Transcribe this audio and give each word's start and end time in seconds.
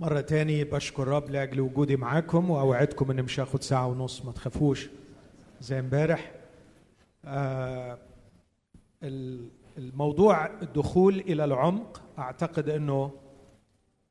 مرة 0.00 0.20
تاني 0.20 0.64
بشكر 0.64 1.08
رب 1.08 1.30
لأجل 1.30 1.60
وجودي 1.60 1.96
معاكم 1.96 2.50
وأوعدكم 2.50 3.10
إني 3.10 3.22
مش 3.22 3.40
هاخد 3.40 3.62
ساعة 3.62 3.86
ونص 3.86 4.24
ما 4.24 4.32
تخافوش. 4.32 4.88
زي 5.60 5.78
امبارح 5.78 6.32
آه 7.24 7.98
الموضوع 9.78 10.46
الدخول 10.62 11.18
إلى 11.20 11.44
العمق 11.44 12.02
أعتقد 12.18 12.68
إنه 12.68 13.10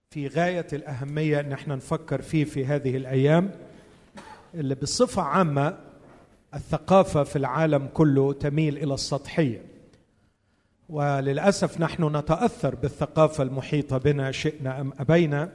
في 0.10 0.28
غاية 0.28 0.67
الأهمية 0.73 1.40
إن 1.40 1.52
إحنا 1.52 1.76
نفكر 1.76 2.21
فيه 2.21 2.44
في 2.46 2.65
هذه 2.65 2.97
الأيام 2.97 3.51
اللي 4.53 4.76
بصفة 4.76 5.21
عامة 5.21 5.78
الثقافة 6.53 7.24
في 7.24 7.35
العالم 7.35 7.87
كله 7.94 8.33
تميل 8.33 8.78
إلى 8.78 8.94
السطحية. 8.94 9.62
وللأسف 10.90 11.81
نحن 11.81 12.15
نتأثر 12.17 12.76
بالثقافة 12.76 13.44
المحيطة 13.44 13.97
بنا 13.97 14.31
شئنا 14.31 14.81
أم 14.81 14.94
أبينا. 14.99 15.51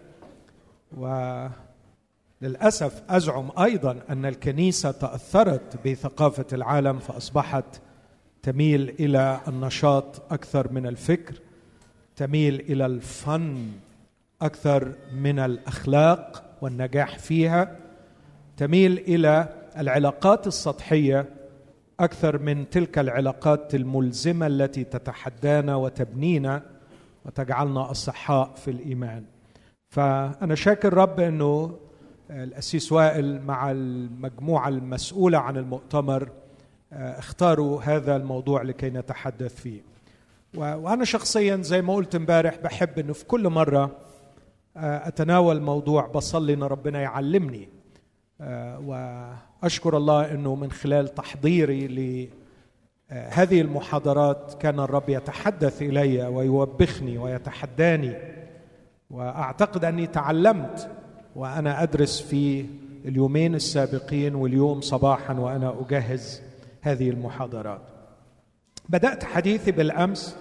وللأسف 0.97 3.03
أزعم 3.11 3.51
أيضا 3.59 4.01
أن 4.11 4.27
الكنيسة 4.27 4.91
تأثرت 4.91 5.89
بثقافة 5.89 6.47
العالم 6.53 6.99
فأصبحت 6.99 7.65
تميل 8.43 8.95
إلى 9.01 9.41
النشاط 9.49 10.33
أكثر 10.33 10.73
من 10.73 10.87
الفكر 10.87 11.35
تميل 12.17 12.61
إلى 12.61 12.87
الفن 12.87 13.69
أكثر 14.43 14.93
من 15.15 15.39
الأخلاق 15.39 16.45
والنجاح 16.63 17.19
فيها 17.19 17.77
تميل 18.57 18.99
إلى 18.99 19.49
العلاقات 19.79 20.47
السطحية 20.47 21.27
أكثر 22.01 22.39
من 22.39 22.71
تلك 22.71 22.99
العلاقات 22.99 23.75
الملزمة 23.75 24.47
التي 24.47 24.85
تتحدانا 24.85 25.77
وتبنينا 25.77 26.63
وتجعلنا 27.25 27.91
أصحاء 27.91 28.53
في 28.57 28.71
الإيمان. 28.71 29.25
فأنا 29.95 30.55
شاكر 30.55 30.95
رب 30.95 31.21
أنه 31.21 31.77
الأسيس 32.31 32.93
وائل 32.93 33.43
مع 33.43 33.71
المجموعة 33.71 34.69
المسؤولة 34.69 35.39
عن 35.39 35.57
المؤتمر 35.57 36.29
آه، 36.93 37.19
اختاروا 37.19 37.83
هذا 37.83 38.17
الموضوع 38.17 38.63
لكي 38.63 38.91
نتحدث 38.91 39.55
فيه. 39.55 39.81
وأنا 40.55 41.05
شخصيا 41.05 41.57
زي 41.57 41.83
ما 41.83 41.95
قلت 41.95 42.15
امبارح 42.15 42.59
بحب 42.65 42.99
أنه 42.99 43.13
في 43.13 43.25
كل 43.25 43.49
مرة 43.49 43.91
آه، 44.77 45.09
أتناول 45.09 45.61
موضوع 45.61 46.07
بصلي 46.07 46.55
أن 46.55 46.63
ربنا 46.63 47.01
يعلمني. 47.01 47.69
آه، 48.41 48.79
وأشكر 49.63 49.97
الله 49.97 50.31
أنه 50.35 50.55
من 50.55 50.71
خلال 50.71 51.15
تحضيري 51.15 51.87
لهذه 53.11 53.61
المحاضرات 53.61 54.55
كان 54.61 54.81
الرب 54.81 55.09
يتحدث 55.09 55.83
إلي 55.83 56.27
ويوبخني 56.27 57.19
ويتحداني. 57.19 58.44
وأعتقد 59.11 59.85
أني 59.85 60.07
تعلمت 60.07 60.91
وأنا 61.37 61.83
أدرس 61.83 62.21
في 62.21 62.67
اليومين 63.05 63.55
السابقين 63.55 64.35
واليوم 64.35 64.81
صباحا 64.81 65.35
وأنا 65.35 65.75
أجهز 65.81 66.43
هذه 66.83 67.11
المحاضرات. 67.11 67.81
بدأت 68.89 69.25
حديثي 69.25 69.73
بالأمس 69.73 70.37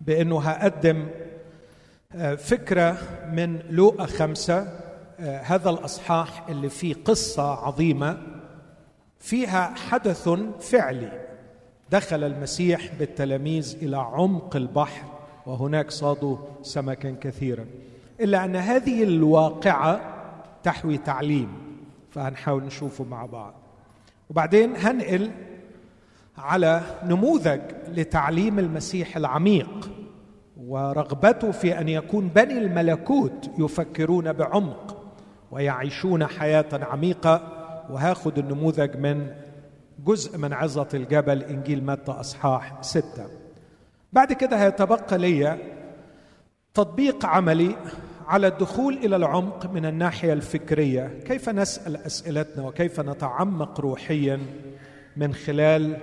بأنه 0.00 0.40
هقدم 0.40 1.08
آه، 2.14 2.34
فكرة 2.34 2.98
من 3.32 3.58
لوقا 3.70 4.06
خمسة 4.06 4.68
آه، 5.20 5.40
هذا 5.40 5.70
الأصحاح 5.70 6.48
اللي 6.48 6.68
فيه 6.68 6.94
قصة 7.04 7.42
عظيمة 7.42 8.18
فيها 9.18 9.74
حدث 9.74 10.28
فعلي 10.60 11.12
دخل 11.90 12.24
المسيح 12.24 12.94
بالتلاميذ 12.98 13.76
إلى 13.82 13.96
عمق 13.96 14.56
البحر. 14.56 15.09
وهناك 15.46 15.90
صادوا 15.90 16.36
سمكا 16.62 17.16
كثيرا. 17.20 17.64
إلا 18.20 18.44
أن 18.44 18.56
هذه 18.56 19.02
الواقعة 19.02 20.00
تحوي 20.62 20.98
تعليم 20.98 21.48
فهنحاول 22.10 22.64
نشوفه 22.64 23.04
مع 23.04 23.26
بعض. 23.26 23.54
وبعدين 24.30 24.76
هنقل 24.76 25.30
على 26.38 26.82
نموذج 27.04 27.60
لتعليم 27.88 28.58
المسيح 28.58 29.16
العميق 29.16 29.90
ورغبته 30.66 31.50
في 31.50 31.80
أن 31.80 31.88
يكون 31.88 32.28
بني 32.28 32.58
الملكوت 32.58 33.50
يفكرون 33.58 34.32
بعمق 34.32 34.96
ويعيشون 35.50 36.26
حياة 36.26 36.68
عميقة. 36.72 37.56
وهاخد 37.90 38.38
النموذج 38.38 38.96
من 38.96 39.26
جزء 40.04 40.38
من 40.38 40.52
عظة 40.52 40.88
الجبل 40.94 41.42
إنجيل 41.42 41.84
متى 41.84 42.12
أصحاح 42.12 42.82
ستة. 42.82 43.39
بعد 44.12 44.32
كده 44.32 44.56
هيتبقى 44.64 45.18
لي 45.18 45.58
تطبيق 46.74 47.26
عملي 47.26 47.76
على 48.26 48.46
الدخول 48.46 48.94
إلى 48.94 49.16
العمق 49.16 49.66
من 49.66 49.86
الناحية 49.86 50.32
الفكرية. 50.32 51.20
كيف 51.24 51.48
نسأل 51.48 51.96
أسئلتنا 51.96 52.66
وكيف 52.66 53.00
نتعمق 53.00 53.80
روحيا 53.80 54.40
من 55.16 55.34
خلال 55.34 55.96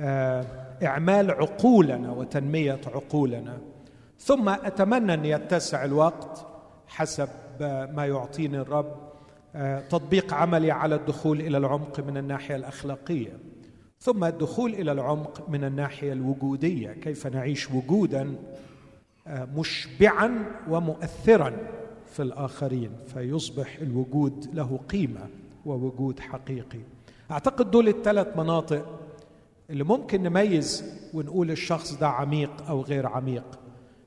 آه، 0.00 0.44
إعمال 0.82 1.30
عقولنا 1.30 2.10
وتنمية 2.10 2.80
عقولنا؟ 2.94 3.58
ثم 4.18 4.48
أتمنى 4.48 5.14
أن 5.14 5.24
يتسع 5.24 5.84
الوقت 5.84 6.46
حسب 6.86 7.28
ما 7.94 8.06
يعطيني 8.06 8.58
الرب 8.58 8.96
آه، 9.54 9.80
تطبيق 9.80 10.34
عملي 10.34 10.70
على 10.70 10.94
الدخول 10.94 11.40
إلى 11.40 11.58
العمق 11.58 12.00
من 12.00 12.16
الناحية 12.16 12.56
الأخلاقية. 12.56 13.38
ثم 14.02 14.24
الدخول 14.24 14.74
إلى 14.74 14.92
العمق 14.92 15.48
من 15.48 15.64
الناحية 15.64 16.12
الوجودية 16.12 16.92
كيف 16.92 17.26
نعيش 17.26 17.70
وجودا 17.70 18.34
مشبعا 19.28 20.44
ومؤثرا 20.68 21.56
في 22.06 22.22
الآخرين 22.22 22.90
فيصبح 23.06 23.78
الوجود 23.82 24.54
له 24.54 24.80
قيمة 24.88 25.28
ووجود 25.66 26.20
حقيقي. 26.20 26.78
أعتقد 27.30 27.70
دول 27.70 27.88
الثلاث 27.88 28.36
مناطق 28.36 29.00
اللي 29.70 29.84
ممكن 29.84 30.22
نميز 30.22 30.84
ونقول 31.14 31.50
الشخص 31.50 31.94
ده 31.94 32.08
عميق 32.08 32.66
أو 32.68 32.80
غير 32.80 33.06
عميق. 33.06 33.58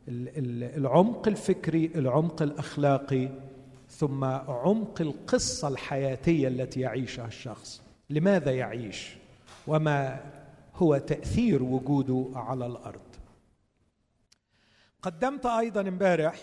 العمق 0.08 1.28
الفكري 1.28 1.92
العمق 1.96 2.42
الأخلاقي 2.42 3.30
ثم 3.90 4.24
عمق 4.24 5.02
القصة 5.02 5.68
الحياتية 5.68 6.48
التي 6.48 6.80
يعيشها 6.80 7.28
الشخص. 7.28 7.82
لماذا 8.10 8.52
يعيش؟ 8.52 9.18
وما 9.68 10.32
هو 10.76 10.98
تأثير 10.98 11.64
وجوده 11.64 12.32
على 12.36 12.66
الأرض. 12.66 13.16
قدمت 15.02 15.46
أيضا 15.46 15.82
امبارح 15.82 16.36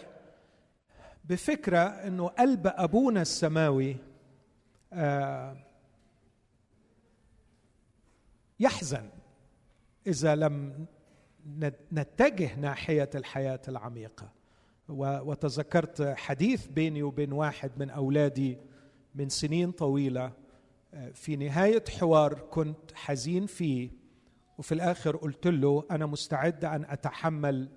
بفكرة 1.25 1.79
إنه 1.79 2.29
قلب 2.29 2.67
أبونا 2.67 3.23
السماوي 3.23 3.97
آه، 4.93 5.57
يحزن 8.61 9.09
إذا 10.07 10.35
لم 10.35 10.87
نتجه 11.93 12.55
ناحية 12.57 13.11
الحياة 13.15 13.61
العميقة. 13.69 14.33
وتذكرت 14.89 16.03
حديث 16.03 16.67
بيني 16.67 17.03
وبين 17.03 17.33
واحد 17.33 17.71
من 17.77 17.91
أولادي 17.91 18.59
من 19.15 19.29
سنين 19.29 19.71
طويلة. 19.71 20.33
في 21.15 21.37
نهاية 21.37 21.85
حوار 22.01 22.35
كنت 22.35 22.95
حزين 22.95 23.47
فيه 23.47 23.91
وفي 24.59 24.73
الآخر 24.73 25.17
قلت 25.17 25.47
له 25.47 25.85
أنا 25.91 26.07
مستعد 26.07 26.65
أن 26.65 26.85
أتحمل 26.85 27.69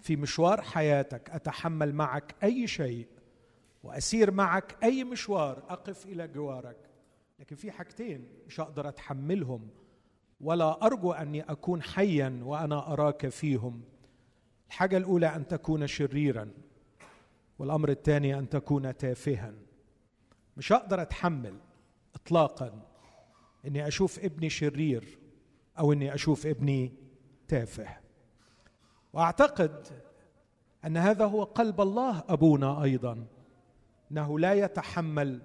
في 0.00 0.16
مشوار 0.16 0.60
حياتك 0.60 1.30
أتحمل 1.30 1.94
معك 1.94 2.34
أي 2.42 2.66
شيء 2.66 3.06
وأسير 3.82 4.30
معك 4.30 4.76
أي 4.82 5.04
مشوار 5.04 5.58
أقف 5.68 6.06
إلى 6.06 6.28
جوارك. 6.28 6.76
لكن 7.40 7.56
في 7.56 7.70
حاجتين 7.70 8.28
مش 8.46 8.60
هقدر 8.60 8.88
أتحملهم 8.88 9.68
ولا 10.40 10.86
أرجو 10.86 11.12
أني 11.12 11.42
أكون 11.42 11.82
حيا 11.82 12.40
وأنا 12.42 12.92
أراك 12.92 13.28
فيهم. 13.28 13.82
الحاجة 14.68 14.96
الأولى 14.96 15.26
أن 15.26 15.48
تكون 15.48 15.86
شريرا 15.86 16.50
والأمر 17.58 17.88
الثاني 17.88 18.38
أن 18.38 18.48
تكون 18.48 18.96
تافها. 18.96 19.54
مش 20.56 20.72
هقدر 20.72 21.02
أتحمل. 21.02 21.54
اطلاقا. 22.14 22.82
إني 23.66 23.88
أشوف 23.88 24.18
ابني 24.18 24.50
شرير 24.50 25.18
أو 25.78 25.92
إني 25.92 26.14
أشوف 26.14 26.46
ابني 26.46 26.92
تافه. 27.48 27.96
وأعتقد 29.12 29.86
أن 30.84 30.96
هذا 30.96 31.24
هو 31.24 31.44
قلب 31.44 31.80
الله 31.80 32.24
أبونا 32.28 32.82
أيضا. 32.82 33.26
إنه 34.12 34.38
لا 34.38 34.54
يتحمل 34.54 35.42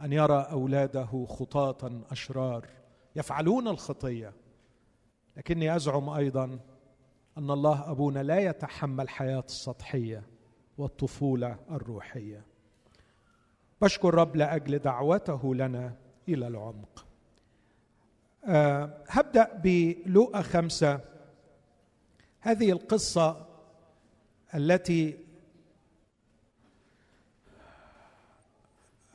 أن 0.00 0.12
يرى 0.12 0.46
أولاده 0.50 1.26
خطاة 1.28 2.02
أشرار 2.10 2.66
يفعلون 3.16 3.68
الخطية. 3.68 4.32
لكني 5.36 5.76
أزعم 5.76 6.08
أيضا 6.08 6.58
أن 7.38 7.50
الله 7.50 7.90
أبونا 7.90 8.22
لا 8.22 8.38
يتحمل 8.38 9.08
حياة 9.08 9.44
السطحية 9.48 10.22
والطفولة 10.78 11.56
الروحية. 11.70 12.44
بشكر 13.82 14.14
رب 14.14 14.36
لأجل 14.36 14.78
دعوته 14.78 15.54
لنا 15.54 15.96
إلى 16.28 16.46
العمق. 16.46 17.06
أه 18.44 19.04
هبدأ 19.08 19.60
بلوقا 19.64 20.42
خمسة. 20.42 21.00
هذه 22.40 22.72
القصة 22.72 23.46
التي 24.54 25.18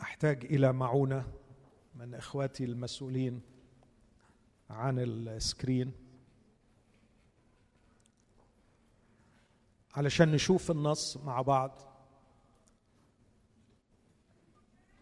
أحتاج 0.01 0.45
إلى 0.45 0.73
معونة 0.73 1.27
من 1.95 2.15
إخواتي 2.15 2.63
المسؤولين 2.63 3.41
عن 4.69 4.99
السكرين. 4.99 5.91
علشان 9.95 10.31
نشوف 10.31 10.71
النص 10.71 11.17
مع 11.17 11.41
بعض. 11.41 11.86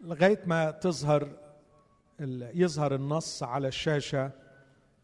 لغاية 0.06 0.40
ما 0.46 0.70
تظهر 0.70 1.28
يظهر 2.54 2.94
النص 2.94 3.42
على 3.42 3.68
الشاشة 3.68 4.30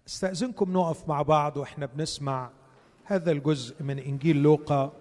استأذنكم 0.07 0.73
نقف 0.73 1.09
مع 1.09 1.23
بعض 1.23 1.57
وإحنا 1.57 1.87
بنسمع 1.87 2.51
هذا 3.05 3.31
الجزء 3.31 3.83
من 3.83 3.99
إنجيل 3.99 4.43
لوقا 4.43 4.93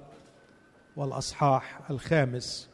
والأصحاح 0.96 1.92
الخامس. 1.92 2.70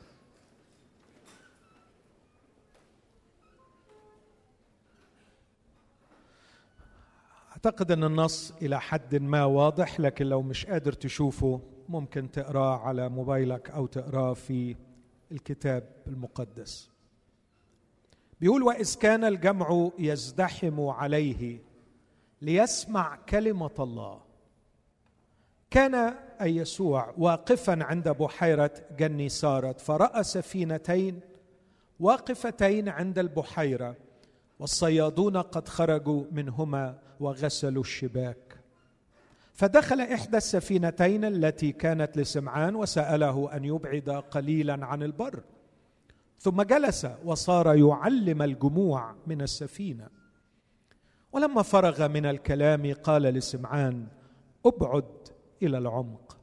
أعتقد 7.51 7.91
أن 7.91 8.03
النص 8.03 8.53
إلى 8.61 8.81
حد 8.81 9.15
ما 9.15 9.43
واضح 9.45 9.99
لكن 9.99 10.25
لو 10.25 10.41
مش 10.41 10.65
قادر 10.65 10.93
تشوفه 10.93 11.61
ممكن 11.89 12.31
تقراه 12.31 12.77
على 12.79 13.09
موبايلك 13.09 13.69
أو 13.69 13.85
تقراه 13.85 14.33
في 14.33 14.75
الكتاب 15.31 15.83
المقدس. 16.07 16.96
بيقول 18.41 18.63
وإذ 18.63 18.95
كان 18.95 19.23
الجمع 19.23 19.89
يزدحم 19.99 20.81
عليه 20.81 21.59
ليسمع 22.41 23.15
كلمة 23.29 23.71
الله. 23.79 24.21
كان 25.71 25.95
اي 26.41 26.55
يسوع 26.55 27.13
واقفا 27.17 27.83
عند 27.83 28.09
بحيره 28.09 28.71
جني 28.97 29.29
سارت 29.29 29.81
فرأى 29.81 30.23
سفينتين 30.23 31.19
واقفتين 31.99 32.89
عند 32.89 33.19
البحيره 33.19 33.95
والصيادون 34.59 35.37
قد 35.37 35.67
خرجوا 35.67 36.23
منهما 36.31 36.99
وغسلوا 37.19 37.83
الشباك. 37.83 38.37
فدخل 39.53 40.01
إحدى 40.01 40.37
السفينتين 40.37 41.25
التي 41.25 41.71
كانت 41.71 42.17
لسمعان 42.17 42.75
وسأله 42.75 43.55
أن 43.55 43.65
يبعد 43.65 44.09
قليلا 44.09 44.85
عن 44.85 45.03
البر. 45.03 45.43
ثم 46.39 46.61
جلس 46.61 47.07
وصار 47.25 47.75
يعلم 47.75 48.41
الجموع 48.41 49.15
من 49.27 49.41
السفينة. 49.41 50.09
ولما 51.31 51.61
فرغ 51.61 52.07
من 52.07 52.25
الكلام 52.25 52.93
قال 52.93 53.21
لسمعان 53.21 54.07
ابعد 54.65 55.05
إلى 55.63 55.77
العمق 55.77 56.37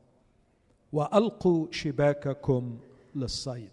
وألقوا 0.92 1.66
شباككم 1.70 2.78
للصيد. 3.14 3.70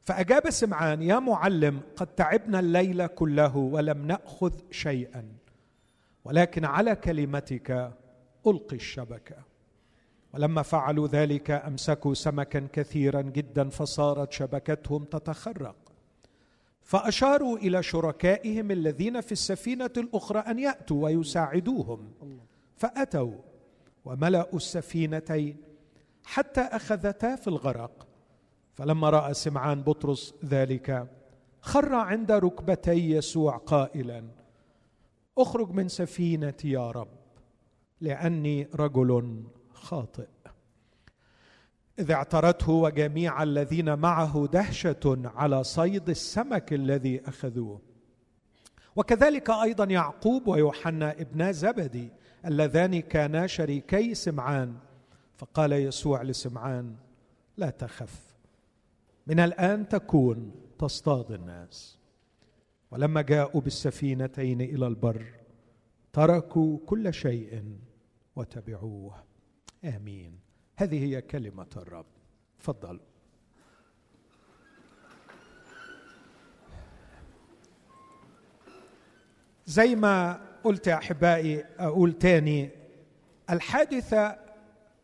فأجاب 0.00 0.50
سمعان 0.50 1.02
يا 1.02 1.18
معلم 1.18 1.80
قد 1.96 2.06
تعبنا 2.06 2.60
الليل 2.60 3.06
كله 3.06 3.56
ولم 3.56 4.06
نأخذ 4.06 4.52
شيئا 4.70 5.32
ولكن 6.24 6.64
على 6.64 6.96
كلمتك 6.96 7.92
ألقي 8.46 8.76
الشبكة. 8.76 9.51
ولما 10.34 10.62
فعلوا 10.62 11.08
ذلك 11.08 11.50
أمسكوا 11.50 12.14
سمكا 12.14 12.68
كثيرا 12.72 13.20
جدا 13.20 13.68
فصارت 13.68 14.32
شبكتهم 14.32 15.04
تتخرق. 15.04 15.76
فأشاروا 16.82 17.58
إلى 17.58 17.82
شركائهم 17.82 18.70
الذين 18.70 19.20
في 19.20 19.32
السفينة 19.32 19.90
الأخرى 19.96 20.38
أن 20.38 20.58
يأتوا 20.58 21.04
ويساعدوهم. 21.04 22.10
فأتوا 22.76 23.32
وملأوا 24.04 24.56
السفينتين 24.56 25.56
حتى 26.24 26.60
أخذتا 26.60 27.36
في 27.36 27.48
الغرق. 27.48 28.06
فلما 28.74 29.10
رأى 29.10 29.34
سمعان 29.34 29.82
بطرس 29.82 30.34
ذلك 30.44 31.08
خر 31.60 31.94
عند 31.94 32.32
ركبتي 32.32 33.10
يسوع 33.10 33.56
قائلا 33.56 34.24
أخرج 35.38 35.70
من 35.70 35.88
سفينتي 35.88 36.70
يا 36.70 36.90
رب 36.90 37.08
لأني 38.00 38.68
رجل 38.74 39.42
خاطئ. 39.82 40.26
إذ 41.98 42.10
اعترته 42.10 42.72
وجميع 42.72 43.42
الذين 43.42 43.98
معه 43.98 44.48
دهشة 44.52 45.30
على 45.34 45.64
صيد 45.64 46.08
السمك 46.08 46.72
الذي 46.72 47.28
أخذوه. 47.28 47.80
وكذلك 48.96 49.50
أيضا 49.50 49.84
يعقوب 49.84 50.48
ويوحنا 50.48 51.20
ابنا 51.20 51.52
زبدي 51.52 52.08
اللذان 52.46 53.00
كانا 53.00 53.46
شريكي 53.46 54.14
سمعان. 54.14 54.76
فقال 55.36 55.72
يسوع 55.72 56.22
لسمعان 56.22 56.96
لا 57.56 57.70
تخف 57.70 58.34
من 59.26 59.40
الآن 59.40 59.88
تكون 59.88 60.52
تصطاد 60.78 61.32
الناس. 61.32 61.98
ولما 62.90 63.22
جاءوا 63.22 63.60
بالسفينتين 63.60 64.60
إلى 64.60 64.86
البر 64.86 65.26
تركوا 66.12 66.78
كل 66.86 67.14
شيء 67.14 67.78
وتبعوه. 68.36 69.31
آمين. 69.84 70.40
هذه 70.76 71.04
هي 71.04 71.22
كلمة 71.22 71.66
الرب. 71.76 72.06
تفضل. 72.60 73.00
زي 79.66 79.94
ما 79.94 80.40
قلت 80.64 80.86
يا 80.86 80.94
أحبائي 80.94 81.64
أقول 81.78 82.12
تاني 82.12 82.70
الحادثة 83.50 84.38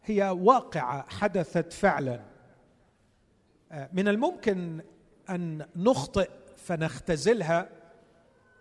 هي 0.04 0.28
واقعة 0.28 1.08
حدثت 1.08 1.72
فعلا. 1.72 2.20
من 3.92 4.08
الممكن 4.08 4.80
أن 5.30 5.66
نخطئ 5.76 6.30
فنختزلها 6.56 7.68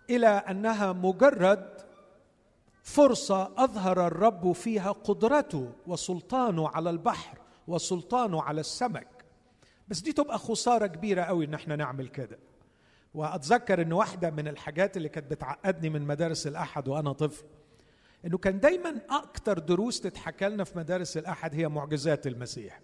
إلى 0.09 0.27
أنها 0.27 0.93
مجرد 0.93 1.76
فرصة 2.87 3.51
أظهر 3.57 4.07
الرب 4.07 4.51
فيها 4.51 4.91
قدرته 4.91 5.71
وسلطانه 5.87 6.69
على 6.69 6.89
البحر 6.89 7.37
وسلطانه 7.67 8.41
على 8.41 8.61
السمك. 8.61 9.07
بس 9.87 9.99
دي 9.99 10.13
تبقى 10.13 10.37
خسارة 10.39 10.87
كبيرة 10.87 11.21
قوي 11.21 11.45
إن 11.45 11.53
إحنا 11.53 11.75
نعمل 11.75 12.07
كده. 12.07 12.39
وأتذكر 13.13 13.81
إن 13.81 13.93
واحدة 13.93 14.29
من 14.29 14.47
الحاجات 14.47 14.97
اللي 14.97 15.09
كانت 15.09 15.31
بتعقدني 15.31 15.89
من 15.89 16.01
مدارس 16.01 16.47
الأحد 16.47 16.87
وأنا 16.87 17.11
طفل 17.13 17.45
إنه 18.25 18.37
كان 18.37 18.59
دايما 18.59 19.01
أكتر 19.09 19.59
دروس 19.59 20.01
تتحكى 20.01 20.49
لنا 20.49 20.63
في 20.63 20.77
مدارس 20.77 21.17
الأحد 21.17 21.55
هي 21.55 21.67
معجزات 21.67 22.27
المسيح. 22.27 22.81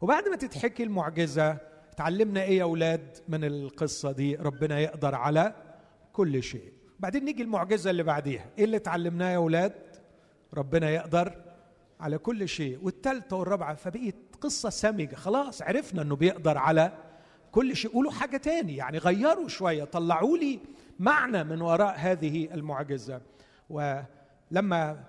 وبعد 0.00 0.28
ما 0.28 0.36
تتحكي 0.36 0.82
المعجزة 0.82 1.58
تعلمنا 1.96 2.42
إيه 2.42 2.58
يا 2.58 2.62
أولاد 2.62 3.18
من 3.28 3.44
القصة 3.44 4.12
دي؟ 4.12 4.36
ربنا 4.36 4.80
يقدر 4.80 5.14
على 5.14 5.54
كل 6.12 6.42
شيء. 6.42 6.73
بعدين 7.04 7.24
نيجي 7.24 7.42
المعجزة 7.42 7.90
اللي 7.90 8.02
بعديها. 8.02 8.44
إيه 8.58 8.64
اللي 8.64 8.76
اتعلمناه 8.76 9.30
يا 9.30 9.36
أولاد 9.36 9.72
ربنا 10.54 10.90
يقدر 10.90 11.34
على 12.00 12.18
كل 12.18 12.48
شيء. 12.48 12.78
والثالثه 12.82 13.36
والرابعة 13.36 13.74
فبقيت 13.74 14.16
قصة 14.40 14.70
سمجة. 14.70 15.14
خلاص 15.14 15.62
عرفنا 15.62 16.02
إنه 16.02 16.16
بيقدر 16.16 16.58
على 16.58 16.92
كل 17.52 17.76
شيء. 17.76 17.92
قولوا 17.92 18.10
حاجة 18.10 18.36
تاني 18.36 18.76
يعني 18.76 18.98
غيروا 18.98 19.48
شوية 19.48 19.84
طلعوا 19.84 20.38
لي 20.38 20.58
معنى 20.98 21.44
من 21.44 21.60
وراء 21.60 21.94
هذه 21.98 22.48
المعجزة. 22.54 23.20
ولما 23.70 25.04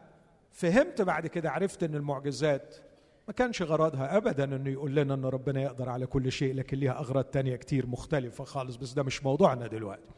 فهمت 0.51 1.01
بعد 1.01 1.27
كده 1.27 1.51
عرفت 1.51 1.83
إن 1.83 1.95
المعجزات 1.95 2.75
ما 3.27 3.33
كانش 3.33 3.61
غرضها 3.61 4.17
ابدا 4.17 4.43
إنه 4.43 4.69
يقول 4.69 4.95
لنا 4.95 5.13
ان 5.13 5.25
ربنا 5.25 5.61
يقدر 5.61 5.89
على 5.89 6.05
كل 6.05 6.31
شيء 6.31 6.53
لكن 6.55 6.77
ليها 6.77 6.99
أغراض 6.99 7.23
تانية 7.23 7.55
كتير 7.55 7.87
مختلفة 7.87 8.43
خالص. 8.43 8.75
بس 8.75 8.93
ده 8.93 9.03
مش 9.03 9.23
موضوعنا 9.23 9.67
دلوقتي. 9.67 10.09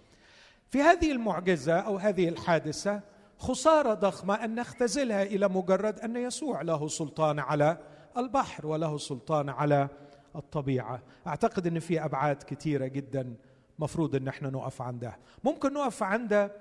في 0.70 0.82
هذه 0.82 1.12
المعجزة 1.12 1.80
أو 1.80 1.98
هذه 1.98 2.30
الحادثة 2.30 3.02
خسارة 3.38 3.94
ضخمة 3.94 4.34
أن 4.34 4.56
نختزلها 4.56 5.24
إلى 5.24 5.48
مجرد 5.48 6.00
أن 6.00 6.16
يسوع 6.16 6.62
له 6.62 6.88
سلطان 6.88 7.40
على 7.40 7.78
البحر 8.18 8.68
وله 8.68 8.98
سلطان 8.98 9.50
على 9.50 9.88
الطبيعة. 10.36 11.02
أعتقد 11.28 11.68
إن 11.68 11.80
في 11.80 12.06
أبعاد 12.06 12.44
كثيره 12.44 12.88
جدا 12.88 13.36
مفروض 13.80 14.16
إن 14.16 14.28
إحنا 14.28 14.50
نقف 14.50 14.82
عندها. 14.82 15.18
ممكن 15.44 15.74
نقف 15.74 16.04
عند 16.04 16.52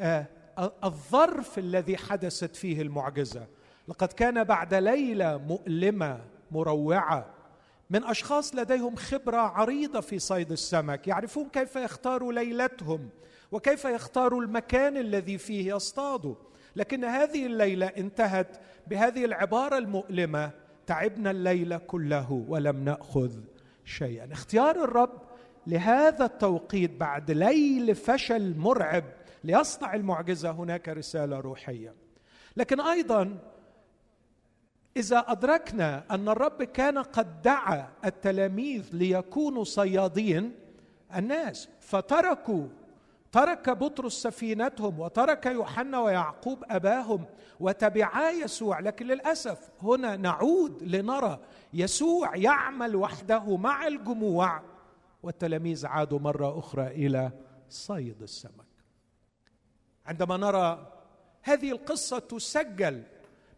آه، 0.00 0.26
الظرف 0.84 1.58
الذي 1.58 1.96
حدثت 1.96 2.56
فيه 2.56 2.82
المعجزة. 2.82 3.46
لقد 3.88 4.12
كان 4.12 4.44
بعد 4.44 4.74
ليلة 4.74 5.36
مؤلمة 5.36 6.20
مروعة 6.50 7.26
من 7.90 8.04
أشخاص 8.04 8.54
لديهم 8.54 8.96
خبرة 8.96 9.36
عريضة 9.36 10.00
في 10.00 10.18
صيد 10.18 10.52
السمك. 10.52 11.08
يعرفون 11.08 11.48
كيف 11.48 11.76
يختاروا 11.76 12.32
ليلتهم 12.32 13.08
وكيف 13.52 13.84
يختاروا 13.84 14.42
المكان 14.42 14.96
الذي 14.96 15.38
فيه 15.38 15.74
يصطادوا. 15.74 16.34
لكن 16.76 17.04
هذه 17.04 17.46
الليلة 17.46 17.86
انتهت 17.86 18.60
بهذه 18.86 19.24
العبارة 19.24 19.78
المؤلمة 19.78 20.50
تعبنا 20.86 21.30
الليل 21.30 21.78
كله 21.78 22.44
ولم 22.48 22.84
نأخذ 22.84 23.32
شيئا. 23.84 24.32
اختيار 24.32 24.84
الرب 24.84 25.22
لهذا 25.66 26.24
التوقيت 26.24 26.90
بعد 26.90 27.30
ليل 27.30 27.94
فشل 27.94 28.56
مرعب 28.58 29.04
ليصنع 29.44 29.94
المعجزة 29.94 30.50
هناك 30.50 30.88
رسالة 30.88 31.40
روحية. 31.40 31.94
لكن 32.56 32.80
أيضا 32.80 33.38
إذا 34.96 35.18
أدركنا 35.18 36.04
أن 36.10 36.28
الرب 36.28 36.62
كان 36.62 36.98
قد 36.98 37.42
دعا 37.42 37.88
التلاميذ 38.04 38.88
ليكونوا 38.92 39.64
صيادين 39.64 40.54
الناس 41.16 41.68
فتركوا 41.80 42.66
ترك 43.32 43.70
بطرس 43.70 44.22
سفينتهم 44.22 45.00
وترك 45.00 45.46
يوحنا 45.46 46.00
ويعقوب 46.00 46.64
أباهم 46.70 47.24
وتبعا 47.60 48.30
يسوع. 48.30 48.80
لكن 48.80 49.06
للأسف 49.06 49.70
هنا 49.82 50.16
نعود 50.16 50.82
لنرى 50.82 51.38
يسوع 51.72 52.36
يعمل 52.36 52.96
وحده 52.96 53.56
مع 53.56 53.86
الجموع 53.86 54.62
والتلاميذ 55.22 55.86
عادوا 55.86 56.18
مرة 56.18 56.58
أخرى 56.58 56.86
إلى 56.86 57.30
صيد 57.68 58.22
السمك. 58.22 58.70
عندما 60.06 60.36
نرى 60.36 60.92
هذه 61.42 61.70
القصة 61.70 62.18
تسجل 62.18 63.02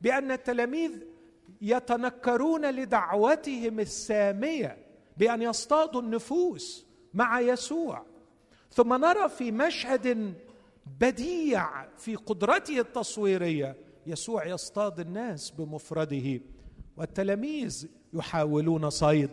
بأن 0.01 0.31
التلاميذ 0.31 1.12
يتنكرون 1.61 2.71
لدعوتهم 2.71 3.81
السامية 3.81 4.77
بأن 5.17 5.43
يصطادوا 5.43 6.03
النفوس 6.03 6.87
مع 7.15 7.41
يسوع. 7.41 8.07
ثم 8.71 8.95
نرى 8.95 9.29
في 9.29 9.53
مشهد 9.53 10.35
بديع 11.01 11.89
في 11.97 12.17
قدرته 12.17 12.81
التصويرية 12.81 13.77
يسوع 14.07 14.47
يصطاد 14.47 15.01
الناس 15.01 15.51
بمفرده 15.51 16.41
والتلاميذ 16.97 17.89
يحاولون 18.13 18.91
صيد 18.91 19.31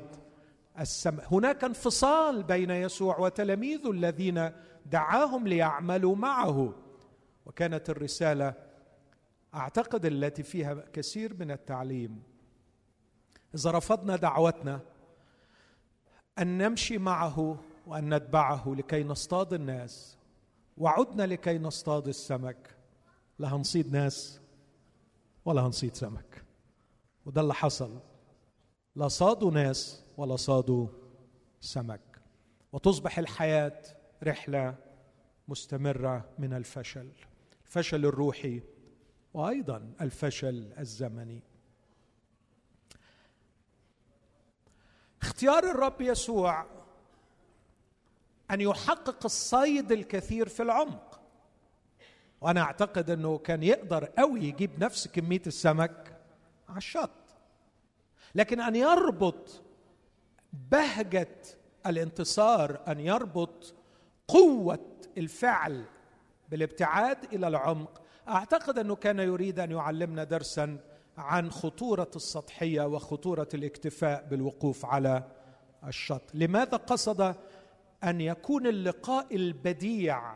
السماء. 0.79 1.25
هناك 1.31 1.63
انفصال 1.63 2.43
بين 2.43 2.71
يسوع 2.71 3.19
وتلاميذه 3.19 3.91
الذين 3.91 4.51
دعاهم 4.85 5.47
ليعملوا 5.47 6.15
معه. 6.15 6.73
وكانت 7.45 7.89
الرسالة 7.89 8.68
أعتقد 9.55 10.05
التي 10.05 10.43
فيها 10.43 10.73
كثير 10.93 11.33
من 11.33 11.51
التعليم. 11.51 12.23
إذا 13.55 13.71
رفضنا 13.71 14.15
دعوتنا 14.15 14.81
أن 16.39 16.57
نمشي 16.57 16.97
معه 16.97 17.57
وأن 17.87 18.13
نتبعه 18.13 18.75
لكي 18.77 19.03
نصطاد 19.03 19.53
الناس 19.53 20.17
وعدنا 20.77 21.23
لكي 21.23 21.57
نصطاد 21.57 22.07
السمك. 22.07 22.75
لا 23.39 23.55
هنصيد 23.55 23.91
ناس 23.91 24.41
ولا 25.45 25.61
هنصيد 25.61 25.95
سمك. 25.95 26.43
وده 27.25 27.41
اللي 27.41 27.53
حصل. 27.53 27.99
لا 28.95 29.07
صادوا 29.07 29.51
ناس 29.51 30.03
ولا 30.17 30.35
صادوا 30.35 30.87
سمك. 31.59 32.21
وتصبح 32.71 33.19
الحياة 33.19 33.81
رحلة 34.23 34.75
مستمرة 35.47 36.29
من 36.39 36.53
الفشل 36.53 37.11
الفشل 37.65 38.05
الروحي. 38.05 38.61
وأيضا 39.33 39.93
الفشل 40.01 40.73
الزمني. 40.79 41.41
اختيار 45.21 45.63
الرب 45.63 46.01
يسوع 46.01 46.65
أن 48.51 48.61
يحقق 48.61 49.25
الصيد 49.25 49.91
الكثير 49.91 50.49
في 50.49 50.63
العمق. 50.63 51.19
وأنا 52.41 52.61
أعتقد 52.61 53.09
أنه 53.09 53.37
كان 53.37 53.63
يقدر 53.63 54.05
قوي 54.05 54.43
يجيب 54.43 54.83
نفس 54.83 55.07
كمية 55.07 55.41
السمك 55.47 56.17
على 56.69 56.77
الشط. 56.77 57.09
لكن 58.35 58.61
أن 58.61 58.75
يربط 58.75 59.61
بهجة 60.53 61.35
الانتصار 61.85 62.81
أن 62.87 62.99
يربط 62.99 63.73
قوة 64.27 64.85
الفعل 65.17 65.85
بالابتعاد 66.49 67.33
إلى 67.33 67.47
العمق 67.47 67.98
أعتقد 68.29 68.77
أنه 68.79 68.95
كان 68.95 69.19
يريد 69.19 69.59
أن 69.59 69.71
يعلمنا 69.71 70.23
درسا 70.23 70.77
عن 71.17 71.51
خطورة 71.51 72.11
السطحية 72.15 72.81
وخطورة 72.81 73.47
الاكتفاء 73.53 74.27
بالوقوف 74.29 74.85
على 74.85 75.23
الشط. 75.87 76.21
لماذا 76.33 76.77
قصد 76.77 77.35
أن 78.03 78.21
يكون 78.21 78.67
اللقاء 78.67 79.35
البديع 79.35 80.35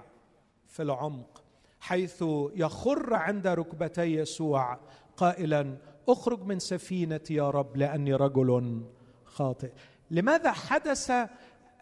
في 0.67 0.83
العمق 0.83 1.43
حيث 1.79 2.23
يخر 2.55 3.13
عند 3.13 3.47
ركبتي 3.47 4.01
يسوع 4.01 4.79
قائلا 5.17 5.77
أخرج 6.09 6.43
من 6.43 6.59
سفينتي 6.59 7.33
يا 7.33 7.49
رب 7.49 7.77
لأني 7.77 8.13
رجل 8.13 8.81
خاطئ. 9.25 9.71
لماذا 10.11 10.51
حدث 10.51 11.11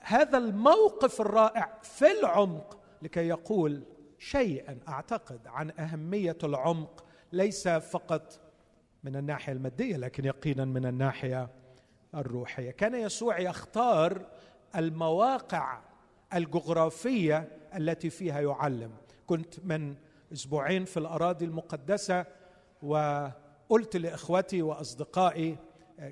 هذا 0.02 0.38
الموقف 0.38 1.22
الرائع 1.22 1.80
في 1.82 2.12
العمق 2.12 2.78
لكي 3.02 3.28
يقول 3.28 3.84
شيئا 4.22 4.78
أعتقد 4.88 5.48
عن 5.48 5.72
أهمية 5.80 6.38
العمق 6.44 7.06
ليس 7.32 7.68
فقط 7.68 8.40
من 9.04 9.16
الناحية 9.16 9.54
المادية 9.54 9.98
لكن 9.98 10.26
يقينا 10.26 10.66
من 10.66 10.86
الناحية 10.86 11.50
الروحية. 12.16 12.72
كان 12.72 12.96
يسوع 12.96 13.40
يختار 13.40 14.26
المواقع 14.76 15.80
الجغرافية 16.34 17.48
التي 17.76 18.10
فيها 18.10 18.42
يعلم. 18.42 18.92
كنت 19.28 19.66
من 19.66 19.96
أسبوعين 20.34 20.86
في 20.86 20.98
الأراضي 20.98 21.46
المقدسة 21.46 22.26
وقلت 22.84 23.98
لإخوتي 23.98 24.62
وأصدقائي 24.62 25.58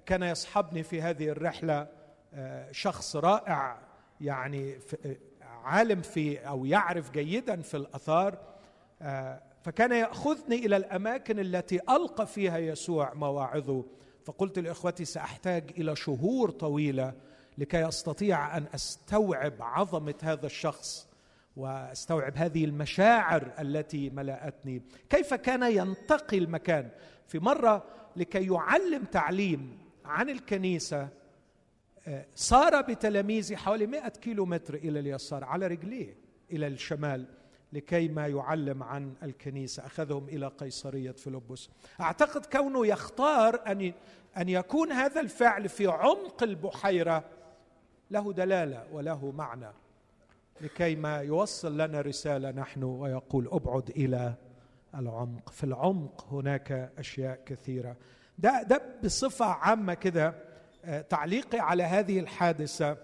كان 0.06 0.24
يصحبني 0.24 0.84
في 0.84 1.02
هذه 1.02 1.30
الرحلة 1.30 1.88
آه، 2.34 2.72
شخص 2.72 3.16
رائع 3.16 3.82
يعني 4.22 4.80
عالم 5.70 6.02
في 6.02 6.38
أو 6.38 6.66
يعرف 6.66 7.12
جيدا 7.12 7.62
في 7.62 7.78
الأثار 7.78 8.38
آه، 9.02 9.42
فكان 9.64 9.92
يأخذني 9.92 10.56
إلى 10.66 10.78
الأماكن 10.78 11.40
التي 11.40 11.80
ألقى 11.90 12.28
فيها 12.28 12.58
يسوع 12.58 13.14
مواعظه. 13.14 13.86
فقلت 14.26 14.60
لإخوتي 14.60 15.06
سأحتاج 15.06 15.64
إلى 15.78 15.96
شهور 15.96 16.50
طويلة 16.50 17.14
لكي 17.58 17.88
أستطيع 17.88 18.58
أن 18.58 18.66
أستوعب 18.76 19.54
عظمة 19.60 20.16
هذا 20.24 20.46
الشخص 20.46 21.08
وأستوعب 21.56 22.34
هذه 22.36 22.66
المشاعر 22.66 23.52
التي 23.60 24.10
ملأتني. 24.10 24.82
كيف 25.10 25.34
كان 25.34 25.64
ينتقي 25.64 26.38
المكان؟ 26.38 26.90
في 27.28 27.40
مرة 27.40 27.84
لكي 28.16 28.46
يعلم 28.54 29.04
تعليم 29.04 29.78
عن 30.06 30.30
الكنيسة 30.30 31.08
صار 32.36 32.82
بتلاميذه 32.82 33.56
حوالي 33.56 33.88
مئة 33.88 34.10
كيلو 34.10 34.46
متر 34.46 34.74
إلى 34.74 35.00
اليسار 35.00 35.44
على 35.44 35.68
رجليه 35.68 36.16
إلى 36.52 36.68
الشمال 36.68 37.26
لكي 37.74 38.08
ما 38.08 38.28
يعلم 38.28 38.84
عن 38.84 39.14
الكنيسة. 39.24 39.86
أخذهم 39.86 40.28
إلى 40.30 40.48
قيصرية 40.48 41.12
فيلبس. 41.12 41.70
أعتقد 42.02 42.46
كونه 42.46 42.88
يختار 42.88 43.62
أن 43.68 43.94
أن 44.38 44.50
يكون 44.50 44.92
هذا 44.92 45.22
الفعل 45.22 45.70
في 45.70 45.88
عمق 45.88 46.44
البحيرة 46.44 47.24
له 48.12 48.34
دلالة 48.34 48.86
وله 48.92 49.32
معنى 49.32 49.72
لكي 50.62 50.96
ما 50.96 51.18
يوصل 51.18 51.78
لنا 51.78 52.02
رسالة 52.02 52.52
نحن 52.52 52.84
ويقول 52.84 53.48
أبعد 53.52 53.90
إلى 53.90 54.34
العمق. 54.96 55.50
في 55.50 55.64
العمق 55.64 56.28
هناك 56.34 56.92
أشياء 56.98 57.40
كثيرة. 57.46 57.96
ده 58.38 58.64
ده 58.64 58.82
بصفة 59.04 59.46
عامة 59.46 59.94
كده 59.94 60.49
تعليقي 61.10 61.60
على 61.60 61.84
هذه 61.84 62.20
الحادثة 62.20 62.98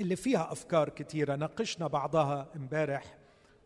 اللي 0.00 0.16
فيها 0.16 0.52
أفكار 0.52 0.88
كثيره 0.88 1.36
ناقشنا 1.36 1.86
بعضها 1.86 2.48
امبارح 2.56 3.14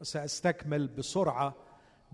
وسأستكمل 0.00 0.86
بسرعة 0.86 1.54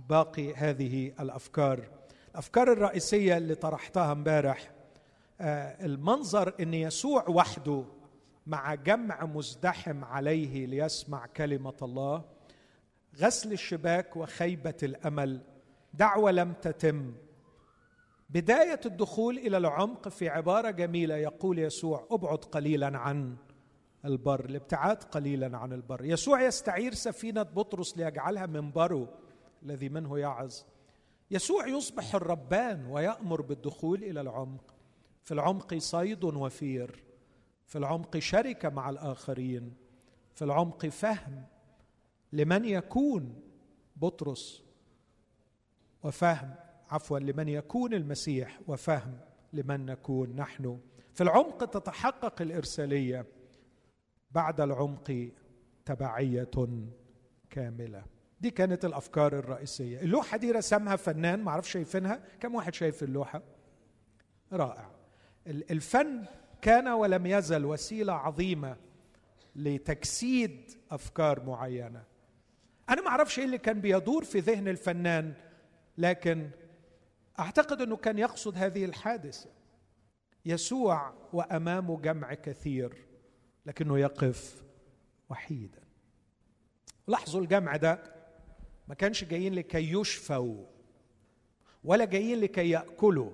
باقي 0.09 0.55
هذه 0.55 1.13
الأفكار. 1.21 1.89
الأفكار 2.31 2.73
الرئيسية 2.73 3.37
اللي 3.37 3.55
طرحتها 3.55 4.13
امبارح 4.13 4.71
آه، 5.41 5.85
المنظر 5.85 6.55
إن 6.61 6.75
يسوع 6.75 7.29
وحده 7.29 7.85
مع 8.47 8.75
جمع 8.75 9.25
مزدحم 9.25 10.05
عليه 10.05 10.67
ليسمع 10.67 11.27
كلمة 11.27 11.75
الله 11.83 12.25
غسل 13.21 13.53
الشباك 13.53 14.17
وخيبة 14.17 14.75
الأمل 14.83 15.41
دعوة 15.95 16.31
لم 16.31 16.53
تتم. 16.53 17.13
بداية 18.33 18.81
الدخول 18.87 19.39
إلى 19.39 19.57
العمق 19.57 20.09
في 20.09 20.29
عبارة 20.29 20.71
جميلة 20.71 21.17
يقول 21.17 21.59
يسوع 21.59 22.07
أبعد 22.11 22.39
قليلا 22.39 22.99
عن 22.99 23.37
البر 24.05 24.45
الابتعاد 24.45 25.03
قليلا 25.03 25.59
عن 25.59 25.73
البر. 25.73 26.05
يسوع 26.05 26.43
يستعير 26.43 26.95
سفينة 26.95 27.43
بطرس 27.43 27.99
ليجعلها 27.99 28.47
منبره 28.47 29.19
الذي 29.63 29.89
منه 29.89 30.19
يعظ 30.19 30.55
يسوع 31.31 31.67
يصبح 31.67 32.15
الربان 32.15 32.87
ويأمر 32.87 33.41
بالدخول 33.41 34.05
إلى 34.05 34.21
العمق. 34.21 34.75
في 35.23 35.35
العمق 35.35 35.75
صيد 35.75 36.25
وفير 36.25 37.05
في 37.67 37.79
العمق 37.79 38.19
شركة 38.19 38.69
مع 38.69 38.91
الآخرين 38.91 39.75
في 40.35 40.45
العمق 40.45 40.87
فهم 40.87 41.45
لمن 42.33 42.65
يكون 42.65 43.43
بطرس 43.97 44.63
وفهم 46.03 46.55
عفوا 46.93 47.19
لمن 47.19 47.49
يكون 47.49 47.95
المسيح 47.95 48.61
وفهم 48.67 49.19
لمن 49.53 49.87
نكون 49.87 50.37
نحن. 50.37 50.81
في 51.15 51.23
العمق 51.23 51.65
تتحقق 51.65 52.43
الإرسالية 52.43 53.27
بعد 54.31 54.61
العمق 54.61 55.31
تبعية 55.85 56.51
كاملة. 57.51 58.05
دي 58.41 58.51
كانت 58.51 58.85
الأفكار 58.85 59.39
الرئيسية. 59.39 60.01
اللوحة 60.01 60.37
دي 60.37 60.53
رسمها 60.53 60.97
فنان 60.97 61.43
ما 61.43 61.51
أعرفش 61.51 61.73
شايفينها؟ 61.73 62.23
كم 62.41 62.55
واحد 62.55 62.75
شايف 62.75 63.03
اللوحة؟ 63.03 63.43
رائع. 64.53 64.91
الفن 65.47 66.25
كان 66.63 66.89
ولم 66.89 67.27
يزل 67.27 67.65
وسيلة 67.65 68.13
عظيمة 68.13 68.77
لتجسيد 69.57 70.71
أفكار 70.91 71.45
معينة. 71.45 72.05
أنا 72.89 73.03
ما 73.03 73.09
أعرفش 73.09 73.39
إيه 73.39 73.45
اللي 73.45 73.59
كان 73.59 73.81
بيدور 73.81 74.25
في 74.25 74.39
ذهن 74.39 74.69
الفنان 74.69 75.35
لكن 75.99 76.51
أعتقد 77.39 77.81
أنه 77.81 77.97
كان 77.97 78.19
يقصد 78.19 78.57
هذه 78.57 78.85
الحادثة. 78.85 79.51
يسوع 80.45 81.15
وامامه 81.33 82.01
جمع 82.01 82.35
كثير 82.35 83.07
لكنه 83.67 83.99
يقف 83.99 84.63
وحيدا. 85.31 85.83
لاحظوا 87.07 87.41
الجمع 87.41 87.77
ده. 87.77 87.99
ما 88.89 88.95
كانش 88.95 89.25
جايين 89.25 89.55
لكي 89.55 89.93
يشفوا 89.93 90.65
ولا 91.85 92.05
جايين 92.05 92.41
لكي 92.41 92.71
يأكلوا 92.71 93.31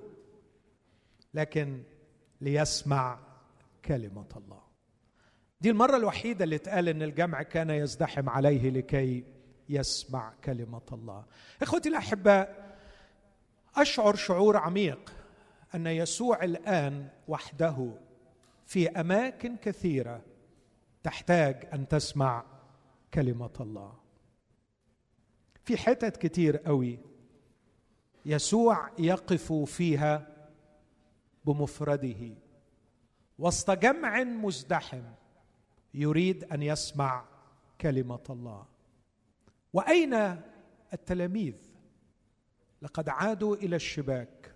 لكن 1.35 1.83
ليسمع 2.41 3.19
كلمة 3.85 4.27
الله. 4.37 4.63
دي 5.61 5.71
المرة 5.71 5.97
الوحيدة 5.97 6.45
اللي 6.45 6.57
اتقال 6.57 6.89
إن 6.89 7.03
الجمع 7.03 7.43
كان 7.43 7.71
يزدحم 7.71 8.29
عليه 8.29 8.71
لكي 8.71 9.25
يسمع 9.69 10.35
كلمة 10.45 10.83
الله. 10.93 11.25
إخوتي 11.63 11.89
الأحباء 11.89 12.68
أشعر 13.83 14.15
شعور 14.15 14.57
عميق 14.57 15.15
أن 15.75 15.87
يسوع 15.87 16.45
الآن 16.45 17.09
وحده 17.29 17.93
في 18.67 18.89
أماكن 18.89 19.57
كثيرة 19.57 20.23
تحتاج 21.03 21.69
أن 21.73 21.89
تسمع 21.89 22.45
كلمة 23.15 23.51
الله. 23.61 23.93
في 25.65 25.77
حتت 25.77 26.17
كتير 26.17 26.57
قوي 26.57 26.99
يسوع 28.27 28.91
يقف 28.99 29.53
فيها 29.53 30.27
بمفرده. 31.45 32.35
وسط 33.39 33.71
جمع 33.71 34.25
مزدحم 34.25 35.03
يريد 35.95 36.45
أن 36.45 36.63
يسمع 36.63 37.25
كلمة 37.81 38.25
الله. 38.31 38.67
وأين 39.73 40.15
التلاميذ؟ 40.93 41.68
لقد 42.83 43.09
عادوا 43.09 43.57
إلى 43.57 43.77
الشباك 43.77 44.55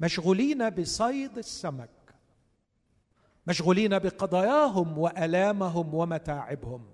مشغولين 0.00 0.70
بصيد 0.70 1.38
السمك 1.38 1.90
مشغولين 3.46 3.98
بقضاياهم 3.98 4.98
وألامهم 4.98 5.94
ومتاعبهم 5.94 6.86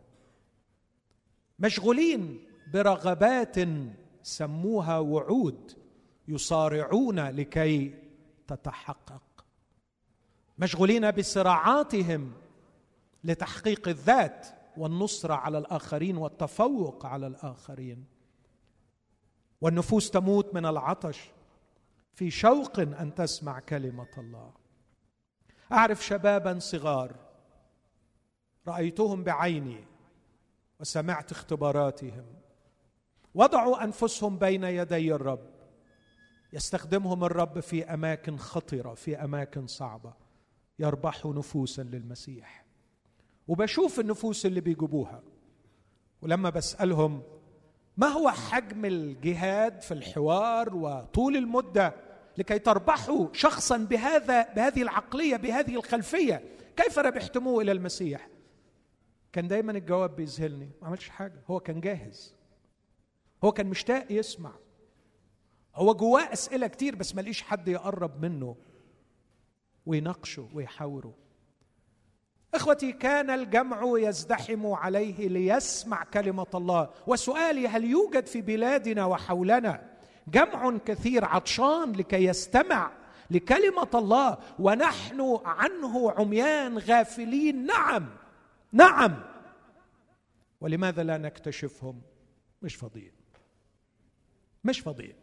مشغولين 1.59 2.45
برغبات 2.73 3.57
سموها 4.23 4.99
وعود 4.99 5.73
يصارعون 6.29 7.21
لكي 7.21 7.95
تتحقق 8.49 9.45
مشغولين 10.59 11.11
بصراعاتهم 11.11 12.33
لتحقيق 13.25 13.89
الذات 13.89 14.47
والنصره 14.77 15.35
على 15.35 15.59
الآخرين 15.59 16.17
والتفوق 16.17 17.07
على 17.07 17.27
الآخرين. 17.27 18.05
والنفوس 19.61 20.11
تموت 20.11 20.55
من 20.55 20.67
العطش. 20.67 21.31
في 22.15 22.31
شوق 22.31 22.81
أن 22.81 23.15
تسمع 23.15 23.61
كلمة 23.61 24.09
الله. 24.19 24.53
أعرف 25.73 26.05
شبابا 26.05 26.59
صغار. 26.59 27.17
رأيتهم 28.69 29.25
بعيني 29.25 29.85
وسمعت 30.81 31.33
اختباراتهم. 31.33 32.25
وضعوا 33.35 33.85
أنفسهم 33.85 34.39
بين 34.39 34.65
يدي 34.65 35.15
الرب. 35.15 35.51
يستخدمهم 36.53 37.25
الرب 37.25 37.61
في 37.61 37.85
أماكن 37.85 38.37
خطرة 38.37 38.95
في 38.95 39.25
أماكن 39.25 39.67
صعبة. 39.67 40.15
يربحوا 40.79 41.35
نفوسا 41.35 41.83
للمسيح. 41.83 42.65
وبشوف 43.49 44.01
النفوس 44.01 44.47
اللي 44.47 44.61
بيجيبوها. 44.61 45.23
ولما 46.23 46.51
بسألهم 46.51 47.23
ما 48.01 48.07
هو 48.07 48.31
حجم 48.31 48.85
الجهاد 48.85 49.81
في 49.83 49.95
الحوار 49.95 50.75
وطول 50.75 51.37
المدة 51.37 51.95
لكي 52.39 52.59
تربحوا 52.59 53.29
شخصا 53.33 53.77
بهذا 53.77 54.55
بهذه 54.55 54.83
العقلية 54.83 55.37
بهذه 55.37 55.75
الخلفية؟ 55.75 56.43
كيف 56.77 56.99
ربحتموه 56.99 57.63
إلى 57.63 57.73
المسيح؟ 57.73 58.29
كان 59.33 59.49
دايما 59.49 59.73
الجواب 59.73 60.17
بيذهلني 60.17 60.71
ما 60.83 60.89
عملش 60.89 61.09
حاجة. 61.09 61.43
هو 61.47 61.61
كان 61.61 61.81
جاهز. 61.81 62.35
هو 63.45 63.53
كان 63.53 63.67
مشتاق 63.67 64.13
يسمع. 64.13 64.53
هو 65.75 65.95
جواه 65.95 66.33
أسئلة 66.33 66.67
كتير 66.67 66.95
بس 66.95 67.15
ما 67.15 67.21
لقيش 67.21 67.43
حد 67.43 67.69
يقرب 67.69 68.23
منه 68.23 68.57
ويناقشه 69.87 70.49
ويحاوره. 70.55 71.15
إخوتي 72.55 72.93
كان 72.93 73.31
الجمع 73.31 73.83
يزدحم 73.99 74.67
عليه 74.67 75.29
ليسمع 75.29 76.05
كلمة 76.05 76.47
الله. 76.55 76.91
وسؤالي 77.07 77.69
هل 77.69 77.85
يوجد 77.85 78.27
في 78.27 78.41
بلادنا 78.41 79.05
وحولنا 79.05 79.91
جمع 80.29 80.79
كثير 80.87 81.25
عطشان 81.25 81.93
لكي 81.93 82.25
يستمع 82.25 82.91
لكلمة 83.31 83.89
الله 83.95 84.39
ونحن 84.59 85.39
عنه 85.45 86.11
عميان 86.11 86.79
غافلين؟ 86.79 87.67
نعم 87.67 88.09
نعم. 88.73 89.23
ولماذا 90.61 91.03
لا 91.03 91.19
نكتشفهم؟ 91.19 92.03
مش 92.63 92.75
فاضيين. 92.75 93.13
مش 94.65 94.81
فاضيين. 94.81 95.17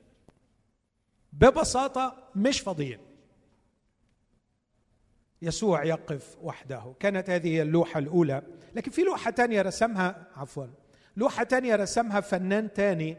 ببساطة 1.34 2.30
مش 2.36 2.60
فاضيين. 2.62 3.00
يسوع 5.42 5.84
يقف 5.84 6.38
وحده. 6.42 6.94
كانت 7.00 7.30
هذه 7.30 7.48
هي 7.48 7.62
اللوحة 7.62 8.00
الأولى. 8.00 8.42
لكن 8.76 8.92
في 8.92 9.02
لوحة 9.02 9.32
تانية 9.32 9.62
رسمها 9.62 10.28
عفوا 10.36 10.66
لوحة 11.18 11.44
تانية 11.44 11.76
رسمها 11.76 12.20
فنان 12.20 12.74
تاني. 12.74 13.18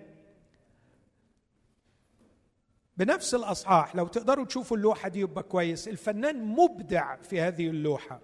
بنفس 2.97 3.35
الأصحاح 3.35 3.97
لو 3.97 4.07
تقدروا 4.07 4.45
تشوفوا 4.45 4.77
اللوحة 4.77 5.09
دي 5.09 5.21
يبقى 5.21 5.43
كويس. 5.43 5.89
الفنان 5.89 6.45
مبدع 6.45 7.17
في 7.17 7.41
هذه 7.41 7.69
اللوحة. 7.69 8.21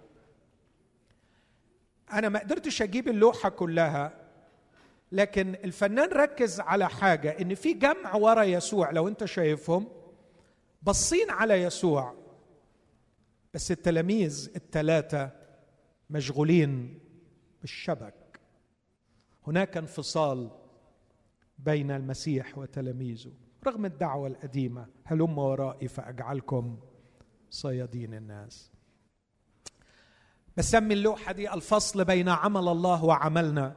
أنا 2.13 2.29
ما 2.29 2.39
قدرتش 2.39 2.83
أجيب 2.83 3.09
اللوحة 3.09 3.49
كلها 3.49 4.13
لكن 5.13 5.55
الفنان 5.65 6.09
ركز 6.09 6.61
على 6.61 6.89
حاجة 6.89 7.31
إن 7.41 7.55
في 7.55 7.73
جمع 7.73 8.15
ورا 8.15 8.43
يسوع 8.43 8.91
لو 8.91 9.09
أنت 9.09 9.25
شايفهم 9.25 9.87
بصين 10.83 11.31
على 11.31 11.55
يسوع. 11.63 12.24
بس 13.55 13.71
التلاميذ 13.71 14.51
الثلاثة 14.57 15.31
مشغولين 16.11 16.99
بالشبك. 17.61 18.41
هناك 19.47 19.77
انفصال 19.77 20.51
بين 21.59 21.91
المسيح 21.91 22.59
وتلاميذه. 22.59 23.33
رغم 23.67 23.85
الدعوة 23.85 24.29
القديمة 24.29 24.87
هلم 25.05 25.39
ورائي 25.39 25.89
فأجعلكم 25.89 26.79
صيادين 27.51 28.15
الناس؟ 28.15 28.71
بسمي 30.57 30.95
اللوحة 30.95 31.33
دي 31.33 31.53
الفصل 31.55 32.05
بين 32.05 32.29
عمل 32.29 32.69
الله 32.69 33.05
وعملنا. 33.05 33.77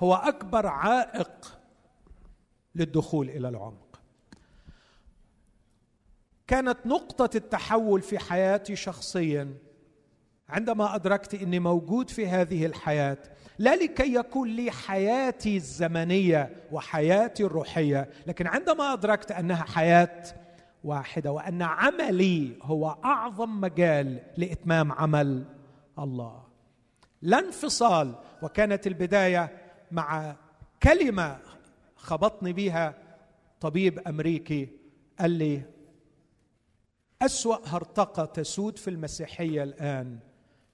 هو 0.00 0.14
أكبر 0.14 0.66
عائق 0.66 1.58
للدخول 2.74 3.30
إلى 3.30 3.48
العمق 3.48 3.89
كانت 6.50 6.78
نقطة 6.86 7.36
التحول 7.36 8.02
في 8.02 8.18
حياتي 8.18 8.76
شخصيا. 8.76 9.54
عندما 10.48 10.94
أدركت 10.94 11.34
أني 11.34 11.58
موجود 11.58 12.10
في 12.10 12.26
هذه 12.26 12.66
الحياة 12.66 13.18
لا 13.58 13.76
لكي 13.76 14.14
يكون 14.14 14.48
لي 14.48 14.70
حياتي 14.70 15.56
الزمنية 15.56 16.56
وحياتي 16.72 17.44
الروحية 17.44 18.10
لكن 18.26 18.46
عندما 18.46 18.92
أدركت 18.92 19.32
أنها 19.32 19.64
حياة 19.64 20.22
واحدة 20.84 21.32
وأن 21.32 21.62
عملي 21.62 22.52
هو 22.62 22.96
أعظم 23.04 23.60
مجال 23.60 24.18
لإتمام 24.36 24.92
عمل 24.92 25.44
الله. 25.98 26.42
لا 27.22 27.38
انفصال 27.38 28.14
وكانت 28.42 28.86
البداية 28.86 29.50
مع 29.90 30.36
كلمة 30.82 31.38
خبطني 31.96 32.52
بها 32.52 32.94
طبيب 33.60 33.98
أمريكي 33.98 34.68
قال 35.20 35.30
لي 35.30 35.62
أسوأ 37.22 37.56
هرطقة 37.66 38.24
تسود 38.24 38.78
في 38.78 38.90
المسيحية 38.90 39.62
الآن 39.62 40.18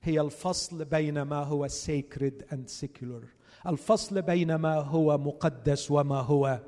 هي 0.03 0.21
الفصل 0.21 0.85
بين 0.85 1.23
ما 1.23 1.43
هو 1.43 1.69
sacred 1.69 2.53
and 2.53 2.85
secular. 2.85 3.27
الفصل 3.67 4.23
بين 4.23 4.55
ما 4.55 4.75
هو 4.75 5.19
مقدس 5.19 5.91
وما 5.91 6.21
هو 6.21 6.61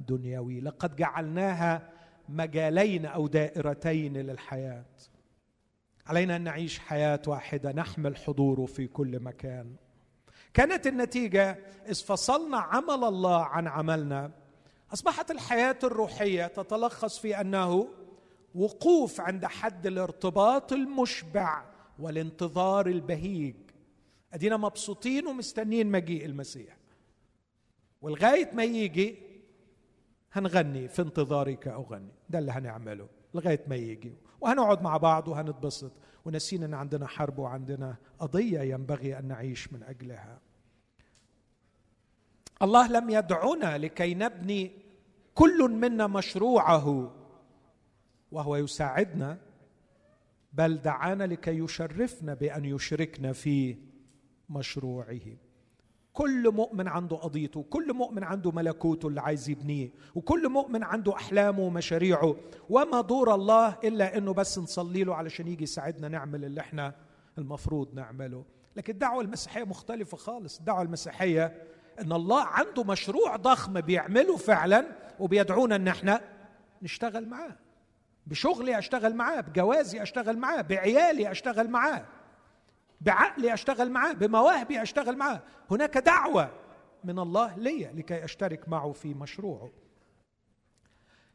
دنيوي. 0.00 0.60
لقد 0.60 0.96
جعلناها 0.96 1.90
مجالين 2.28 3.06
أو 3.06 3.26
دائرتين 3.26 4.16
للحياة. 4.16 4.84
علينا 6.06 6.36
أن 6.36 6.42
نعيش 6.42 6.78
حياة 6.78 7.22
واحدة 7.26 7.72
نحمل 7.72 8.16
حضوره 8.16 8.66
في 8.66 8.86
كل 8.86 9.20
مكان. 9.20 9.76
كانت 10.54 10.86
النتيجة 10.86 11.58
إذ 11.88 11.94
فصلنا 12.04 12.58
عمل 12.58 13.04
الله 13.04 13.44
عن 13.44 13.66
عملنا. 13.66 14.30
أصبحت 14.92 15.30
الحياة 15.30 15.78
الروحية 15.84 16.46
تتلخص 16.46 17.18
في 17.18 17.40
أنه 17.40 17.88
وقوف 18.56 19.20
عند 19.20 19.44
حد 19.44 19.86
الارتباط 19.86 20.72
المشبع 20.72 21.64
والانتظار 21.98 22.86
البهيج. 22.86 23.54
أدينا 24.32 24.56
مبسوطين 24.56 25.26
ومستنين 25.26 25.90
مجيء 25.90 26.24
المسيح. 26.24 26.76
ولغاية 28.02 28.50
ما 28.52 28.64
يجي 28.64 29.18
هنغني 30.32 30.88
في 30.88 31.02
انتظارك 31.02 31.68
اغني 31.68 32.12
ده 32.30 32.38
اللي 32.38 32.52
هنعمله. 32.52 33.08
لغاية 33.34 33.64
ما 33.66 33.76
يجي. 33.76 34.14
وهنقعد 34.40 34.82
مع 34.82 34.96
بعض 34.96 35.28
وهنتبسط. 35.28 35.92
ونسينا 36.24 36.66
إن 36.66 36.74
عندنا 36.74 37.06
حرب 37.06 37.38
وعندنا 37.38 37.96
قضية 38.18 38.60
ينبغي 38.60 39.18
أن 39.18 39.28
نعيش 39.28 39.72
من 39.72 39.82
أجلها. 39.82 40.40
الله 42.62 42.88
لم 42.92 43.10
يدعنا 43.10 43.78
لكي 43.78 44.14
نبني 44.14 44.70
كل 45.34 45.70
منا 45.70 46.06
مشروعه. 46.06 47.12
وهو 48.36 48.56
يساعدنا 48.56 49.38
بل 50.52 50.76
دعانا 50.76 51.24
لكي 51.24 51.58
يشرفنا 51.58 52.34
بأن 52.34 52.64
يشركنا 52.64 53.32
في 53.32 53.76
مشروعه. 54.50 55.20
كل 56.12 56.52
مؤمن 56.52 56.88
عنده 56.88 57.16
قضيته 57.16 57.62
كل 57.62 57.94
مؤمن 57.94 58.24
عنده 58.24 58.50
ملكوته 58.50 59.08
اللي 59.08 59.20
عايز 59.20 59.48
يبنيه 59.50 59.90
وكل 60.14 60.48
مؤمن 60.48 60.84
عنده 60.84 61.14
أحلامه 61.16 61.60
ومشاريعه. 61.60 62.36
وما 62.70 63.00
دور 63.00 63.34
الله 63.34 63.78
إلا 63.84 64.18
إنه 64.18 64.32
بس 64.34 64.58
نصلي 64.58 65.04
له 65.04 65.14
علشان 65.14 65.48
يجي 65.48 65.64
يساعدنا 65.64 66.08
نعمل 66.08 66.44
اللي 66.44 66.60
إحنا 66.60 66.94
المفروض 67.38 67.94
نعمله. 67.94 68.44
لكن 68.76 68.92
الدعوة 68.92 69.22
المسيحية 69.22 69.64
مختلفة 69.64 70.16
خالص. 70.16 70.58
الدعوة 70.58 70.82
المسيحية 70.82 71.62
إن 72.00 72.12
الله 72.12 72.44
عنده 72.44 72.84
مشروع 72.84 73.36
ضخم 73.36 73.80
بيعمله 73.80 74.36
فعلا 74.36 74.86
وبيدعونا 75.18 75.76
إن 75.76 75.88
إحنا 75.88 76.20
نشتغل 76.82 77.28
معاه. 77.28 77.56
بشغلي 78.26 78.78
أشتغل 78.78 79.14
معاه 79.14 79.40
بجوازي 79.40 80.02
أشتغل 80.02 80.38
معاه 80.38 80.60
بعيالي 80.62 81.30
أشتغل 81.30 81.70
معاه 81.70 82.04
بعقلي 83.00 83.54
أشتغل 83.54 83.90
معاه 83.90 84.12
بمواهبي 84.12 84.82
أشتغل 84.82 85.16
معاه. 85.16 85.42
هناك 85.70 85.98
دعوة 85.98 86.50
من 87.04 87.18
الله 87.18 87.56
لي 87.56 87.90
لكي 87.94 88.24
أشترك 88.24 88.68
معه 88.68 88.92
في 88.92 89.14
مشروعه 89.14 89.70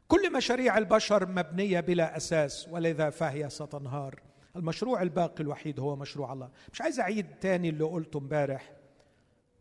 كل 0.07 0.33
مشاريع 0.33 0.77
البشر 0.77 1.25
مبنية 1.29 1.79
بلا 1.79 2.17
أساس 2.17 2.67
ولذا 2.71 3.09
فهي 3.09 3.49
ستنهار. 3.49 4.21
المشروع 4.55 5.01
الباقي 5.01 5.43
الوحيد 5.43 5.79
هو 5.79 5.95
مشروع 5.95 6.33
الله. 6.33 6.49
مش 6.73 6.81
عايز 6.81 6.99
أعيد 6.99 7.25
تاني 7.41 7.69
اللي 7.69 7.83
قلته 7.83 8.17
امبارح 8.17 8.71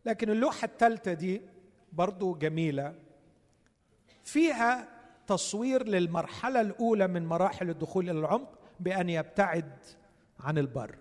لكن 0.05 0.29
اللوحة 0.29 0.65
الثالثه 0.65 1.13
دي 1.13 1.41
برضو 1.93 2.33
جميلة. 2.35 2.95
فيها 4.23 4.87
تصوير 5.31 5.87
للمرحلة 5.87 6.61
الأولى 6.61 7.07
من 7.07 7.25
مراحل 7.25 7.69
الدخول 7.69 8.09
إلى 8.09 8.19
العمق 8.19 8.47
بأن 8.79 9.09
يبتعد 9.09 9.71
عن 10.39 10.57
البر. 10.57 10.95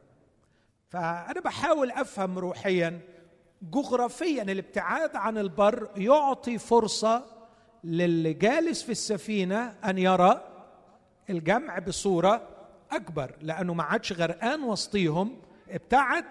فأنا 0.89 1.41
بحاول 1.41 1.91
أفهم 1.91 2.39
روحيا 2.39 3.01
جغرافيا 3.63 4.43
الابتعاد 4.43 5.17
عن 5.17 5.39
البر 5.39 5.89
يعطي 5.97 6.59
فرصة 6.59 7.25
للي 7.85 8.33
جالس 8.33 8.83
في 8.83 8.93
السفينة 8.93 9.75
أن 9.85 9.99
يرى 9.99 10.41
الجمع 11.31 11.79
بصورة 11.79 12.49
أكبر 12.93 13.35
لأنه 13.41 13.75
ما 13.75 13.83
عادش 13.83 14.13
غرقان 14.13 14.63
وسطيهم 14.63 15.37
ابتعد 15.71 16.25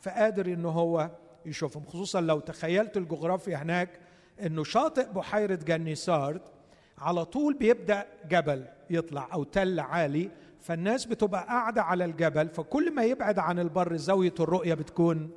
فقادر 0.00 0.46
إنه 0.46 0.68
هو 0.68 1.10
يشوفهم 1.46 1.84
خصوصا 1.84 2.20
لو 2.20 2.40
تخيلت 2.40 2.96
الجغرافيا 2.96 3.56
هناك 3.56 4.00
إنه 4.40 4.64
شاطئ 4.64 5.12
بحيرة 5.12 5.54
جنيسارد 5.54 6.53
على 6.98 7.24
طول 7.24 7.54
بيبدأ 7.54 8.06
جبل 8.28 8.64
يطلع 8.90 9.28
أو 9.32 9.44
تل 9.44 9.80
عالي 9.80 10.30
فالناس 10.60 11.04
بتبقى 11.04 11.44
قاعدة 11.44 11.82
على 11.82 12.04
الجبل 12.04 12.48
فكل 12.48 12.94
ما 12.94 13.04
يبعد 13.04 13.38
عن 13.38 13.58
البر 13.58 13.96
زاوية 13.96 14.34
الرؤية 14.40 14.74
بتكون 14.74 15.30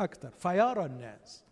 أكثر 0.00 0.30
فيرى 0.30 0.84
الناس. 0.84 1.44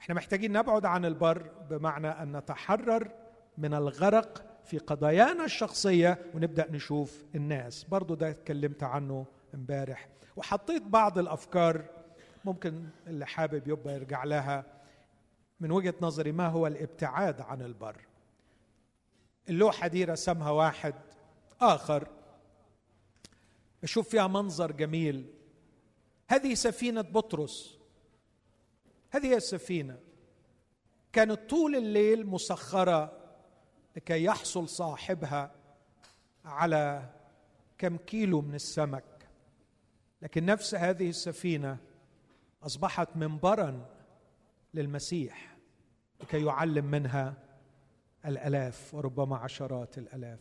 إحنا 0.00 0.14
محتاجين 0.14 0.52
نبعد 0.52 0.84
عن 0.84 1.04
البر 1.04 1.50
بمعنى 1.70 2.08
أن 2.08 2.36
نتحرر 2.36 3.10
من 3.58 3.74
الغرق 3.74 4.44
في 4.64 4.78
قضايانا 4.78 5.44
الشخصية 5.44 6.18
ونبدأ 6.34 6.70
نشوف 6.70 7.24
الناس. 7.34 7.84
برضو 7.84 8.14
ده 8.14 8.30
اتكلمت 8.30 8.82
عنه 8.82 9.26
امبارح. 9.54 10.08
وحطيت 10.36 10.82
بعض 10.82 11.18
الأفكار 11.18 11.84
ممكن 12.44 12.84
اللي 13.06 13.26
حابب 13.26 13.68
يبقى 13.68 13.94
يرجع 13.94 14.24
لها. 14.24 14.64
من 15.60 15.70
وجهة 15.70 15.94
نظري 16.00 16.32
ما 16.32 16.46
هو 16.46 16.66
الابتعاد 16.66 17.40
عن 17.40 17.62
البر. 17.62 17.96
اللوحة 19.48 19.86
دي 19.88 20.04
رسمها 20.04 20.50
واحد 20.50 20.94
آخر. 21.60 22.08
أشوف 23.82 24.08
فيها 24.08 24.26
منظر 24.26 24.72
جميل. 24.72 25.34
هذه 26.28 26.54
سفينة 26.54 27.00
بطرس. 27.00 27.78
هذه 29.10 29.36
السفينة 29.36 29.98
كانت 31.12 31.50
طول 31.50 31.76
الليل 31.76 32.26
مسخرة 32.26 33.12
لكي 33.96 34.24
يحصل 34.24 34.68
صاحبها 34.68 35.54
على 36.44 37.10
كم 37.78 37.96
كيلو 37.96 38.40
من 38.40 38.54
السمك. 38.54 39.04
لكن 40.22 40.44
نفس 40.44 40.74
هذه 40.74 41.08
السفينة 41.08 41.78
أصبحت 42.62 43.16
منبرا 43.16 43.86
للمسيح. 44.74 45.49
لكي 46.22 46.44
يعلم 46.44 46.84
منها 46.84 47.34
الآلاف 48.26 48.94
وربما 48.94 49.36
عشرات 49.36 49.98
الآلاف. 49.98 50.40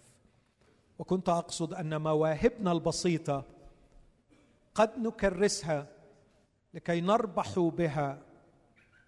وكنت 1.00 1.30
أقصد 1.30 1.74
أن 1.74 2.02
مواهبنا 2.02 2.72
البسيطة 2.72 3.46
قد 4.76 4.98
نكرسها 4.98 5.88
لكي 6.74 7.02
نربح 7.02 7.60
بها 7.60 8.22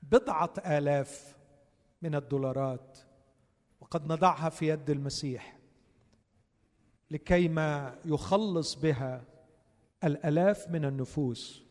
بضعة 0.03 0.53
آلاف 0.65 1.37
من 2.01 2.15
الدولارات 2.15 2.97
وقد 3.81 4.11
نضعها 4.11 4.49
في 4.49 4.67
يد 4.67 4.89
المسيح 4.89 5.57
لكي 7.11 7.47
ما 7.47 7.95
يخلص 8.05 8.75
بها 8.75 9.23
الألاف 10.03 10.69
من 10.69 10.85
النفوس 10.85 11.63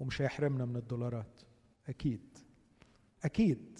ومش 0.00 0.22
هيحرمنا 0.22 0.64
من 0.64 0.76
الدولارات. 0.76 1.40
أكيد. 1.88 2.38
أكيد. 3.24 3.78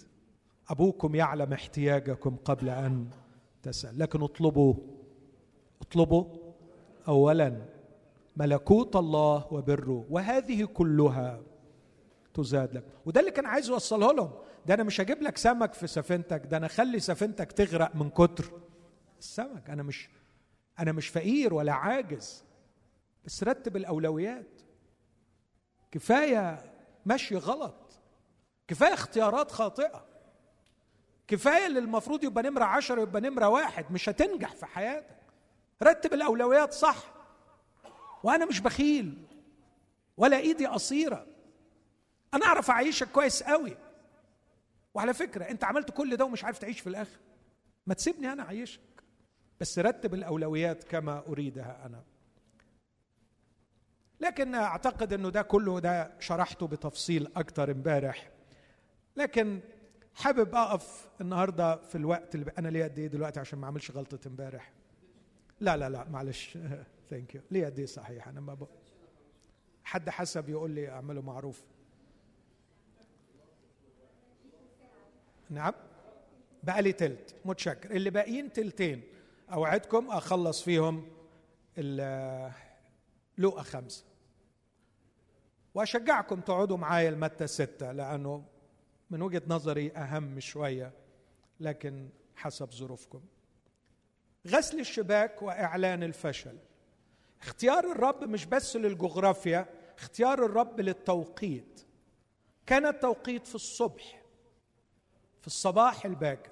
أبوكم 0.69 1.15
يعلم 1.15 1.53
احتياجكم 1.53 2.35
قبل 2.45 2.69
أن 2.69 3.07
تسأل. 3.63 3.99
لكن 3.99 4.23
اطلبوا 4.23 4.75
اطلبوا 5.81 6.25
اولا 7.07 7.65
ملكوت 8.37 8.95
الله 8.95 9.47
وبره 9.53 10.05
وهذه 10.09 10.65
كلها 10.65 11.41
تزاد 12.33 12.73
لك. 12.73 12.83
وده 13.05 13.19
اللي 13.19 13.31
كان 13.31 13.45
عايز 13.45 13.69
يوصله 13.69 14.13
لهم. 14.13 14.31
ده 14.65 14.73
أنا 14.73 14.83
مش 14.83 15.01
هجيب 15.01 15.21
لك 15.21 15.37
سمك 15.37 15.73
في 15.73 15.87
سفينتك 15.87 16.45
ده 16.45 16.57
أنا 16.57 16.65
أخلي 16.65 16.99
سفينتك 16.99 17.51
تغرق 17.51 17.95
من 17.95 18.09
كتر 18.09 18.51
السمك. 19.19 19.69
أنا 19.69 19.83
مش 19.83 20.09
أنا 20.79 20.91
مش 20.91 21.07
فقير 21.07 21.53
ولا 21.53 21.73
عاجز. 21.73 22.43
بس 23.25 23.43
رتب 23.43 23.77
الأولويات. 23.77 24.61
كفاية 25.91 26.73
مشي 27.05 27.35
غلط. 27.35 27.99
كفاية 28.67 28.93
اختيارات 28.93 29.51
خاطئة. 29.51 30.05
كفاية 31.33 31.67
اللي 31.67 31.79
المفروض 31.79 32.23
يبقى 32.23 32.43
نمرة 32.43 32.63
عشرة 32.63 33.01
يبقى 33.01 33.21
نمرة 33.21 33.49
واحد 33.49 33.85
مش 33.91 34.09
هتنجح 34.09 34.55
في 34.55 34.65
حياتك. 34.65 35.17
رتب 35.83 36.13
الأولويات 36.13 36.73
صح 36.73 37.13
وأنا 38.23 38.45
مش 38.45 38.59
بخيل 38.59 39.27
ولا 40.17 40.37
إيدي 40.37 40.65
قصيرة. 40.65 41.27
أنا 42.33 42.45
أعرف 42.45 42.69
أعيشك 42.71 43.07
كويس 43.11 43.43
قوي 43.43 43.77
وعلى 44.93 45.13
فكرة 45.13 45.43
أنت 45.49 45.63
عملت 45.63 45.91
كل 45.91 46.15
ده 46.17 46.25
ومش 46.25 46.43
عارف 46.43 46.57
تعيش 46.57 46.79
في 46.79 46.87
الآخر. 46.87 47.19
ما 47.87 47.93
تسيبني 47.93 48.31
أنا 48.33 48.43
أعيشك. 48.43 48.81
بس 49.59 49.79
رتب 49.79 50.13
الأولويات 50.13 50.83
كما 50.83 51.23
أريدها 51.27 51.85
أنا. 51.85 52.03
لكن 54.19 54.55
أعتقد 54.55 55.13
إنه 55.13 55.29
ده 55.29 55.41
كله 55.41 55.79
ده 55.79 56.11
شرحته 56.19 56.67
بتفصيل 56.67 57.31
أكتر 57.35 57.71
امبارح. 57.71 58.29
لكن 59.15 59.59
حابب 60.15 60.55
أقف 60.55 61.09
النهارده 61.21 61.75
في 61.75 61.95
الوقت 61.95 62.35
اللي 62.35 62.51
أنا 62.57 62.67
ليا 62.67 62.83
قد 62.83 62.99
إيه 62.99 63.07
دلوقتي 63.07 63.39
عشان 63.39 63.59
ما 63.59 63.65
أعملش 63.65 63.91
غلطة 63.91 64.27
امبارح؟ 64.27 64.71
لا 65.59 65.77
لا 65.77 65.89
لا 65.89 66.09
معلش. 66.09 66.57
ثانك 67.09 67.35
يو 67.35 67.41
ليه 67.51 67.69
دي 67.69 67.87
صحيح؟ 67.87 68.27
أنا 68.27 68.41
ما 68.41 68.53
ب... 68.53 68.67
حد 69.83 70.09
حسب 70.09 70.49
يقول 70.49 70.71
لي 70.71 70.89
أعمله 70.89 71.21
معروف. 71.21 71.63
نعم؟ 75.49 75.73
بقى 76.63 76.81
لي 76.81 76.91
تلت. 76.93 77.35
متشكر. 77.45 77.91
اللي 77.91 78.09
باقيين 78.09 78.53
تلتين. 78.53 79.03
أوعدكم 79.51 80.09
أخلص 80.09 80.63
فيهم 80.63 81.09
لقى 83.37 83.63
خمسة. 83.63 84.05
وأشجعكم 85.73 86.39
تقعدوا 86.39 86.77
معايا 86.77 87.09
المتة 87.09 87.45
ستة 87.45 87.91
لأنه 87.91 88.43
من 89.13 89.21
وجهة 89.21 89.41
نظري 89.47 89.91
أهم 89.91 90.39
شوية 90.39 90.93
لكن 91.59 92.09
حسب 92.35 92.71
ظروفكم. 92.71 93.21
غسل 94.47 94.79
الشباك 94.79 95.41
وإعلان 95.41 96.03
الفشل. 96.03 96.57
اختيار 97.41 97.91
الرب 97.91 98.23
مش 98.23 98.45
بس 98.45 98.75
للجغرافيا 98.75 99.65
اختيار 99.97 100.45
الرب 100.45 100.81
للتوقيت. 100.81 101.85
كان 102.65 102.85
التوقيت 102.85 103.47
في 103.47 103.55
الصبح 103.55 104.23
في 105.41 105.47
الصباح 105.47 106.05
الباكر. 106.05 106.51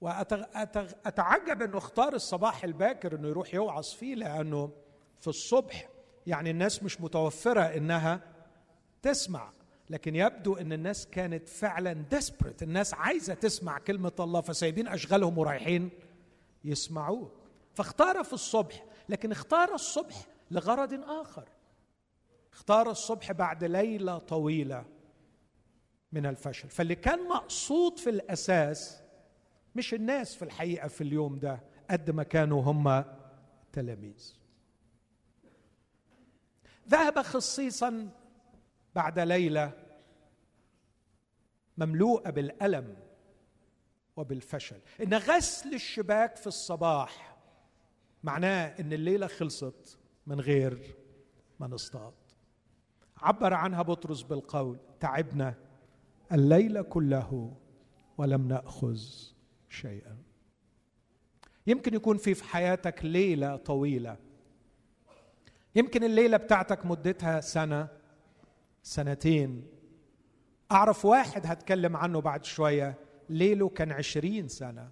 وأتعجب 0.00 1.62
أنه 1.62 1.78
اختار 1.78 2.14
الصباح 2.14 2.64
الباكر 2.64 3.16
أنه 3.16 3.28
يروح 3.28 3.54
يوعظ 3.54 3.86
فيه 3.88 4.14
لأنه 4.14 4.72
في 5.20 5.28
الصبح 5.28 5.88
يعني 6.26 6.50
الناس 6.50 6.82
مش 6.82 7.00
متوفرة 7.00 7.62
إنها 7.62 8.20
تسمع. 9.02 9.52
لكن 9.90 10.16
يبدو 10.16 10.54
إن 10.54 10.72
الناس 10.72 11.06
كانت 11.06 11.48
فعلا 11.48 11.92
ديسبريت 11.92 12.62
الناس 12.62 12.94
عايزة 12.94 13.34
تسمع 13.34 13.78
كلمة 13.78 14.12
الله 14.20 14.40
فسايبين 14.40 14.88
أشغالهم 14.88 15.38
ورايحين 15.38 15.90
يسمعوه 16.64 17.30
فاختار 17.74 18.24
في 18.24 18.32
الصبح 18.32 18.84
لكن 19.08 19.32
اختار 19.32 19.74
الصبح 19.74 20.26
لغرض 20.50 20.94
آخر. 20.94 21.48
اختار 22.52 22.90
الصبح 22.90 23.32
بعد 23.32 23.64
ليلة 23.64 24.18
طويلة 24.18 24.84
من 26.12 26.26
الفشل. 26.26 26.68
فاللي 26.68 26.94
كان 26.94 27.28
مقصود 27.28 27.98
في 27.98 28.10
الأساس 28.10 29.00
مش 29.74 29.94
الناس 29.94 30.34
في 30.34 30.44
الحقيقة 30.44 30.88
في 30.88 31.00
اليوم 31.00 31.38
ده 31.38 31.60
قد 31.90 32.10
ما 32.10 32.22
كانوا 32.22 32.62
هم 32.62 33.04
تلاميذ. 33.72 34.34
ذهب 36.88 37.22
خصيصا 37.22 38.08
بعد 38.94 39.18
ليلة 39.18 39.72
مملوءة 41.78 42.30
بالألم 42.30 42.96
وبالفشل. 44.16 44.80
إن 45.02 45.14
غسل 45.14 45.74
الشباك 45.74 46.36
في 46.36 46.46
الصباح 46.46 47.36
معناه 48.22 48.66
إن 48.80 48.92
الليلة 48.92 49.26
خلصت 49.26 49.98
من 50.26 50.40
غير 50.40 50.96
ما 51.60 51.66
نصطاد. 51.66 52.14
عبر 53.16 53.54
عنها 53.54 53.82
بطرس 53.82 54.22
بالقول 54.22 54.78
تعبنا 55.00 55.54
الليل 56.32 56.82
كله 56.82 57.56
ولم 58.18 58.48
نأخذ 58.48 59.00
شيئا. 59.68 60.18
يمكن 61.66 61.94
يكون 61.94 62.16
في 62.16 62.34
في 62.34 62.44
حياتك 62.44 63.04
ليلة 63.04 63.56
طويلة. 63.56 64.16
يمكن 65.74 66.04
الليلة 66.04 66.36
بتاعتك 66.36 66.86
مدتها 66.86 67.40
سنة. 67.40 67.88
سنتين. 68.84 69.66
أعرف 70.72 71.04
واحد 71.04 71.46
هتكلم 71.46 71.96
عنه 71.96 72.20
بعد 72.20 72.44
شوية. 72.44 72.98
ليله 73.28 73.68
كان 73.68 73.92
عشرين 73.92 74.48
سنة. 74.48 74.90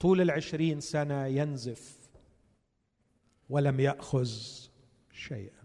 طول 0.00 0.20
العشرين 0.20 0.80
سنة 0.80 1.26
ينزف. 1.26 1.98
ولم 3.50 3.80
يأخذ 3.80 4.30
شيئا. 5.12 5.64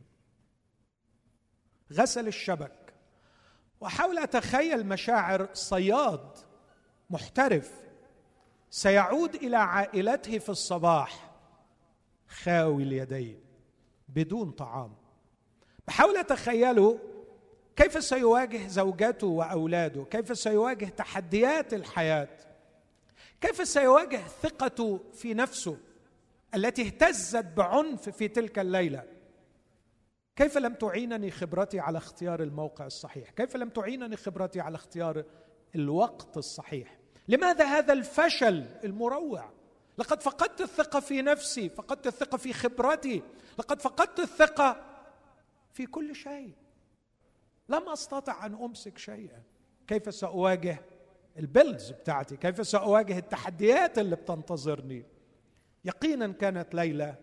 غسل 1.93 2.27
الشبك. 2.27 2.93
واحاول 3.79 4.17
أتخيل 4.17 4.86
مشاعر 4.86 5.49
صياد 5.53 6.38
محترف. 7.09 7.83
سيعود 8.69 9.36
إلى 9.36 9.57
عائلته 9.57 10.39
في 10.39 10.49
الصباح. 10.49 11.31
خاوي 12.27 12.83
اليدين 12.83 13.39
بدون 14.09 14.51
طعام. 14.51 15.02
بحاول 15.87 16.17
اتخيله 16.17 16.99
كيف 17.75 18.03
سيواجه 18.03 18.67
زوجته 18.67 19.27
وأولاده 19.27 20.03
كيف 20.03 20.37
سيواجه 20.37 20.85
تحديات 20.85 21.73
الحياة 21.73 22.27
كيف 23.41 23.67
سيواجه 23.67 24.19
ثقته 24.41 24.99
في 25.13 25.33
نفسه 25.33 25.77
التي 26.55 26.81
اهتزت 26.81 27.45
بعنف 27.45 28.09
في 28.09 28.27
تلك 28.27 28.59
الليلة؟ 28.59 29.03
كيف 30.35 30.57
لم 30.57 30.73
تعينني 30.73 31.31
خبرتي 31.31 31.79
على 31.79 31.97
اختيار 31.97 32.43
الموقع 32.43 32.85
الصحيح؟ 32.85 33.29
كيف 33.29 33.55
لم 33.55 33.69
تعينني 33.69 34.15
خبرتي 34.15 34.61
على 34.61 34.75
اختيار 34.75 35.23
الوقت 35.75 36.37
الصحيح؟ 36.37 36.97
لماذا 37.27 37.65
هذا 37.65 37.93
الفشل 37.93 38.65
المروع؟ 38.83 39.49
لقد 39.97 40.21
فقدت 40.21 40.61
الثقة 40.61 40.99
في 40.99 41.21
نفسي 41.21 41.69
فقدت 41.69 42.07
الثقة 42.07 42.37
في 42.37 42.53
خبرتي 42.53 43.21
لقد 43.59 43.81
فقدت 43.81 44.19
الثقة 44.19 44.92
في 45.73 45.86
كل 45.86 46.15
شيء. 46.15 46.53
لم 47.69 47.89
أستطع 47.89 48.45
أن 48.45 48.53
أمسك 48.53 48.97
شيئا. 48.97 49.43
كيف 49.88 50.13
سأواجه 50.13 50.81
البيلز 51.38 51.91
بتاعتي؟ 51.91 52.38
كيف 52.38 52.67
سأواجه 52.67 53.17
التحديات 53.17 53.99
اللي 53.99 54.15
بتنتظرني؟ 54.15 55.05
يقينا 55.86 56.27
كانت 56.27 56.75
ليله 56.75 57.15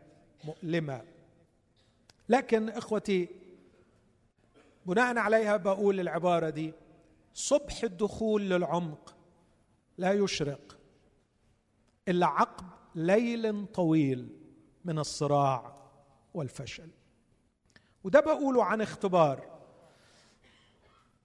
مؤلمة. 0.45 1.03
لكن 2.29 2.69
إخوتي 2.69 3.29
بناء 4.87 5.19
عليها 5.19 5.57
بقول 5.57 6.01
العبارة 6.01 6.51
دي 6.51 6.73
صبح 7.35 7.83
الدخول 7.85 8.51
للعمق 8.51 9.17
لا 9.99 10.13
يشرق 10.13 10.79
إلا 12.09 12.27
عقب 12.27 12.67
ليل 12.95 13.67
طويل 13.67 14.29
من 14.85 14.99
الصراع 14.99 15.77
والفشل. 16.35 16.89
وده 18.05 18.21
بقوله 18.21 18.65
عن 18.65 18.81
اختبار. 18.81 19.61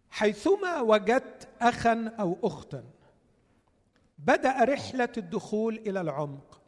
حيثما 0.09 0.81
وجدت 0.81 1.47
اخا 1.61 2.15
أو 2.19 2.37
اختا 2.43 2.83
بدأ 4.17 4.63
رحلة 4.63 5.09
الدخول 5.17 5.77
إلى 5.77 6.01
العمق. 6.01 6.61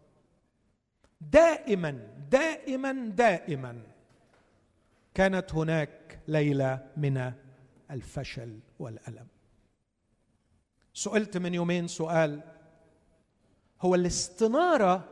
دائما 1.21 1.91
دائما 2.31 2.91
دائما 3.09 3.81
كانت 5.13 5.53
هناك 5.55 6.19
ليلة 6.27 6.87
من 6.97 7.33
الفشل 7.91 8.59
والألم. 8.79 9.27
سئلت 10.93 11.37
من 11.37 11.53
يومين 11.53 11.87
سؤال 11.87 12.41
هو 13.81 13.95
الاستنارة 13.95 15.09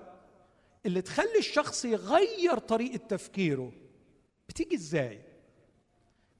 اللي 0.86 1.02
تخلي 1.02 1.40
الشخص 1.40 1.86
يغير 1.86 2.58
طريقة 2.58 3.08
تفكيره 3.08 3.72
بتيجي 4.50 4.76
إزاي؟ 4.76 5.22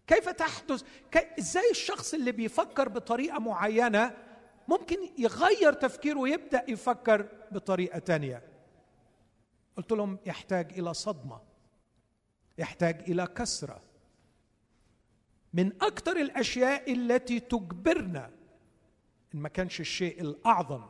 كيف 0.08 0.30
تحدث؟ 0.30 0.84
كي... 1.12 1.20
إزاي 1.40 1.72
الشخص 1.72 2.14
اللي 2.14 2.32
بيفكر 2.32 2.90
بطريقة 2.90 3.40
معينة 3.40 4.18
ممكن 4.68 4.98
يغير 5.18 5.74
تفكيره 5.74 6.20
ويبدأ 6.20 6.66
يفكر 6.68 7.28
بطريقة 7.52 8.00
تانية؟ 8.00 8.42
قلت 9.78 9.92
لهم 9.92 10.18
يحتاج 10.26 10.80
إلى 10.80 10.94
صدمة 10.94 11.42
يحتاج 12.58 13.10
إلى 13.10 13.28
كسرة. 13.28 13.82
من 15.54 15.72
أكثر 15.82 16.18
الأشياء 16.18 16.94
التي 16.94 17.40
تجبرنا 17.40 18.32
إن 19.36 19.40
ما 19.40 19.50
كانش 19.50 19.80
الشيء 19.80 20.22
الأعظم 20.22 20.84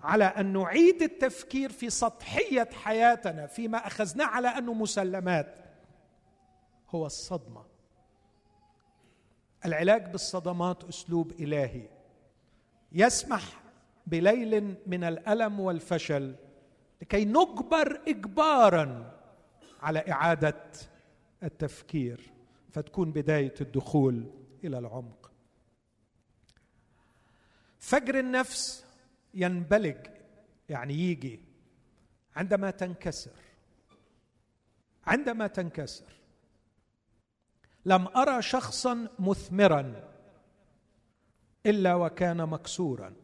على 0.00 0.24
أن 0.24 0.52
نعيد 0.52 1.02
التفكير 1.02 1.72
في 1.72 1.90
سطحية 1.90 2.68
حياتنا 2.72 3.46
فيما 3.46 3.86
أخذناه 3.86 4.26
على 4.26 4.48
أنه 4.48 4.72
مسلمات. 4.74 5.54
هو 6.94 7.06
الصدمة. 7.06 7.64
العلاج 9.64 10.10
بالصدمات 10.10 10.84
أسلوب 10.84 11.32
إلهي. 11.32 11.88
يسمح 12.92 13.62
بليل 14.06 14.76
من 14.86 15.04
الألم 15.04 15.60
والفشل 15.60 16.34
لكي 17.02 17.24
نجبر 17.24 18.00
اجبارا 18.08 19.18
على 19.80 19.98
إعادة 20.12 20.64
التفكير 21.42 22.32
فتكون 22.70 23.12
بداية 23.12 23.54
الدخول 23.60 24.30
إلى 24.64 24.78
العمق. 24.78 25.32
فجر 27.78 28.18
النفس 28.18 28.84
ينبلج 29.34 30.06
يعني 30.68 30.94
يجي 30.94 31.40
عندما 32.36 32.70
تنكسر. 32.70 33.40
عندما 35.06 35.46
تنكسر. 35.46 36.21
لم 37.84 38.08
أرى 38.16 38.42
شخصا 38.42 39.08
مثمرا 39.18 40.12
إلا 41.66 41.94
وكان 41.94 42.48
مكسورا. 42.48 43.14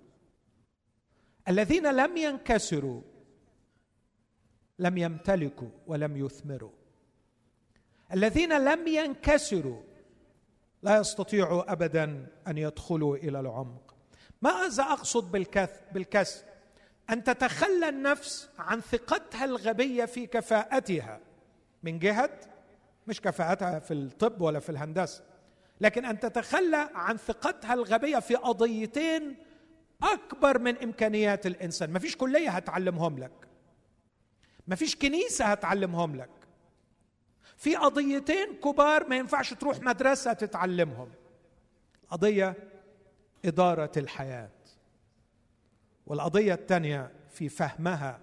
الذين 1.49 1.94
لم 1.94 2.16
ينكسروا 2.16 3.03
لم 4.79 4.99
يمتلكوا 4.99 5.68
ولم 5.87 6.16
يثمروا. 6.16 6.73
الذين 8.12 8.64
لم 8.64 8.88
ينكسروا 8.88 9.83
لا 10.83 10.99
يستطيعوا 10.99 11.73
ابدا 11.73 12.27
أن 12.49 12.59
يدخلوا 12.59 13.16
إلى 13.16 13.40
العمق. 13.40 13.94
ماذا 14.42 14.83
أقصد 14.83 15.33
بالكسر؟ 15.92 16.44
أن 17.11 17.25
تتخلى 17.25 17.88
النفس 17.88 18.49
عن 18.59 18.81
ثقتها 18.81 19.44
الغبية 19.44 20.05
في 20.05 20.27
كفاءتها 20.27 21.21
من 21.83 21.99
جهة 21.99 22.31
مش 23.09 23.21
كفاءتها 23.21 23.79
في 23.79 23.94
الطب 23.94 24.40
ولا 24.40 24.61
في 24.61 24.71
الهندسة. 24.71 25.25
لكن 25.81 26.05
أن 26.05 26.21
تتخلى 26.21 26.90
عن 26.94 27.16
ثقتها 27.16 27.75
الغبية 27.75 28.18
في 28.18 28.35
قضيتين 28.35 29.37
أكبر 30.03 30.59
من 30.59 30.77
إمكانيات 30.77 31.47
الإنسان. 31.47 31.90
ما 31.90 31.99
فيش 31.99 32.16
كلية 32.16 32.51
هتعلمهم 32.51 33.18
لك. 33.18 33.33
ما 34.66 34.77
فيش 34.77 34.97
كنيسة 34.97 35.44
هتعلمهم 35.44 36.16
لك. 36.16 36.31
في 37.57 37.77
قضيتين 37.77 38.55
كبار 38.64 39.09
ما 39.09 39.16
ينفعش 39.16 39.55
تروح 39.55 39.81
مدرسة 39.81 40.33
تتعلمهم. 40.33 41.09
قضية 42.11 42.55
إدارة 43.44 43.92
الحياة 43.97 44.51
والقضية 46.07 46.55
الثانية 46.55 47.12
في 47.31 47.49
فهمها 47.49 48.21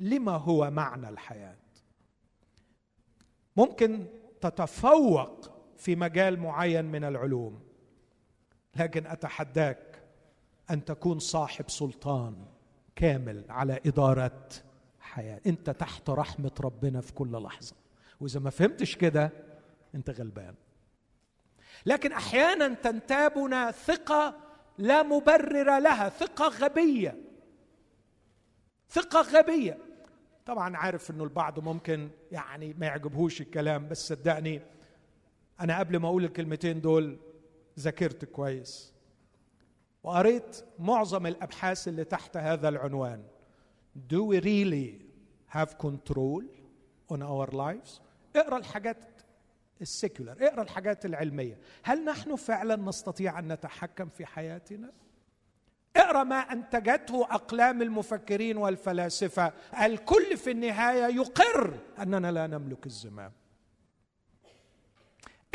لما 0.00 0.32
هو 0.32 0.70
معنى 0.70 1.08
الحياة. 1.08 1.56
ممكن 3.56 4.06
تتفوق 4.40 5.50
في 5.76 5.96
مجال 5.96 6.40
معين 6.40 6.84
من 6.84 7.04
العلوم 7.04 7.60
لكن 8.76 9.06
أتحداك 9.06 10.02
أن 10.70 10.84
تكون 10.84 11.18
صاحب 11.18 11.70
سلطان 11.70 12.36
كامل 12.96 13.44
على 13.48 13.80
إدارة 13.86 14.48
حياة. 15.00 15.40
أنت 15.46 15.70
تحت 15.70 16.10
رحمة 16.10 16.52
ربنا 16.60 17.00
في 17.00 17.12
كل 17.12 17.42
لحظة. 17.42 17.74
وإذا 18.20 18.40
ما 18.40 18.50
فهمتش 18.50 18.96
كده 18.96 19.30
أنت 19.94 20.10
غلبان. 20.10 20.54
لكن 21.86 22.12
أحيانا 22.12 22.74
تنتابنا 22.74 23.70
ثقة 23.70 24.36
لا 24.78 25.02
مبرر 25.02 25.78
لها 25.78 26.08
ثقة 26.08 26.48
غبية. 26.48 27.16
ثقة 28.90 29.20
غبية. 29.20 29.78
طبعا 30.46 30.76
عارف 30.76 31.10
إنه 31.10 31.24
البعض 31.24 31.60
ممكن 31.60 32.10
يعني 32.32 32.74
ما 32.74 32.86
يعجبهوش 32.86 33.40
الكلام 33.40 33.88
بس 33.88 34.08
صدقني 34.08 34.62
أنا 35.60 35.78
قبل 35.78 35.96
ما 35.96 36.08
أقول 36.08 36.24
الكلمتين 36.24 36.80
دول 36.80 37.18
ذاكرت 37.78 38.24
كويس. 38.24 38.92
وقريت 40.02 40.64
معظم 40.78 41.26
الأبحاث 41.26 41.88
اللي 41.88 42.04
تحت 42.04 42.36
هذا 42.36 42.68
العنوان. 42.68 43.22
Do 44.12 44.22
we 44.24 44.40
really 44.40 45.02
have 45.56 45.78
control 45.78 46.42
on 47.12 47.22
our 47.22 47.54
lives؟ 47.54 48.00
اقرأ 48.36 48.56
الحاجات 48.56 48.98
السيكولر 49.80 50.36
اقرأ 50.40 50.62
الحاجات 50.62 51.04
العلمية. 51.06 51.58
هل 51.82 52.04
نحن 52.04 52.36
فعلا 52.36 52.76
نستطيع 52.76 53.38
أن 53.38 53.52
نتحكم 53.52 54.08
في 54.08 54.26
حياتنا؟ 54.26 54.92
اقرا 56.02 56.24
ما 56.24 56.36
أنتجته 56.36 57.24
أقلام 57.24 57.82
المفكرين 57.82 58.56
والفلاسفة. 58.56 59.52
الكل 59.82 60.36
في 60.36 60.50
النهاية 60.50 61.14
يقر 61.14 61.78
أننا 61.98 62.32
لا 62.32 62.46
نملك 62.46 62.86
الزمام. 62.86 63.32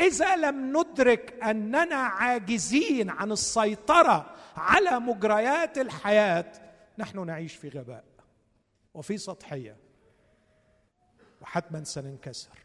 إذا 0.00 0.36
لم 0.36 0.76
ندرك 0.76 1.42
أننا 1.42 1.96
عاجزين 1.96 3.10
عن 3.10 3.32
السيطرة 3.32 4.34
على 4.56 5.00
مجريات 5.00 5.78
الحياة 5.78 6.52
نحن 6.98 7.26
نعيش 7.26 7.54
في 7.54 7.68
غباء 7.68 8.04
وفي 8.94 9.18
سطحية 9.18 9.76
وحتما 11.40 11.84
سننكسر. 11.84 12.58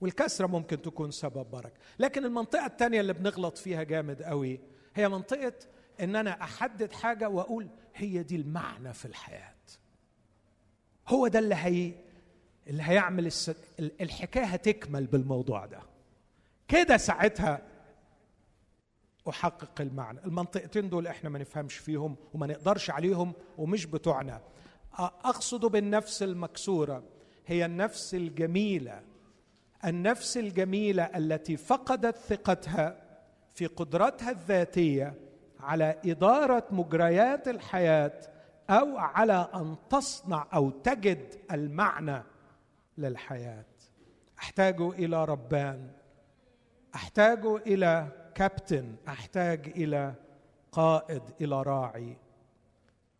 والكسرة 0.00 0.46
ممكن 0.46 0.82
تكون 0.82 1.10
سبب 1.10 1.50
بركة. 1.50 1.80
لكن 1.98 2.24
المنطقة 2.24 2.66
الثانية 2.66 3.00
اللي 3.00 3.12
بنغلط 3.12 3.58
فيها 3.58 3.82
جامد 3.82 4.22
قوي 4.22 4.60
هي 4.94 5.08
منطقة 5.08 5.52
إن 6.02 6.16
أنا 6.16 6.42
أحدد 6.42 6.92
حاجة 6.92 7.28
وأقول 7.28 7.68
هي 7.94 8.22
دي 8.22 8.36
المعنى 8.36 8.92
في 8.92 9.04
الحياة. 9.04 9.52
هو 11.08 11.28
ده 11.28 11.38
اللي 11.38 11.54
هي 11.54 11.92
اللي 12.66 12.82
هيعمل 12.82 13.26
الس... 13.26 13.50
الحكاية 13.78 14.44
هتكمل 14.44 15.06
بالموضوع 15.06 15.66
ده. 15.66 15.80
كده 16.68 16.96
ساعتها 16.96 17.62
أحقق 19.28 19.80
المعنى. 19.80 20.24
المنطقتين 20.24 20.88
دول 20.88 21.06
إحنا 21.06 21.30
ما 21.30 21.38
نفهمش 21.38 21.74
فيهم 21.76 22.16
وما 22.34 22.46
نقدرش 22.46 22.90
عليهم 22.90 23.32
ومش 23.58 23.86
بتوعنا. 23.86 24.40
أقصد 24.98 25.64
بالنفس 25.66 26.22
المكسورة 26.22 27.02
هي 27.46 27.64
النفس 27.64 28.14
الجميلة. 28.14 29.02
النفس 29.84 30.36
الجميلة 30.36 31.02
التي 31.02 31.56
فقدت 31.56 32.16
ثقتها 32.16 33.02
في 33.54 33.66
قدرتها 33.66 34.30
الذاتية 34.30 35.14
على 35.62 35.98
إدارة 36.04 36.64
مجريات 36.70 37.48
الحياة 37.48 38.20
أو 38.70 38.98
على 38.98 39.48
أن 39.54 39.76
تصنع 39.90 40.46
أو 40.54 40.70
تجد 40.70 41.34
المعنى 41.52 42.22
للحياة. 42.98 43.64
أحتاج 44.38 44.80
إلى 44.80 45.24
ربان 45.24 45.90
أحتاج 46.94 47.46
إلى 47.46 48.08
كابتن 48.34 48.96
أحتاج 49.08 49.68
إلى 49.76 50.14
قائد 50.72 51.22
إلى 51.40 51.62
راعي. 51.62 52.16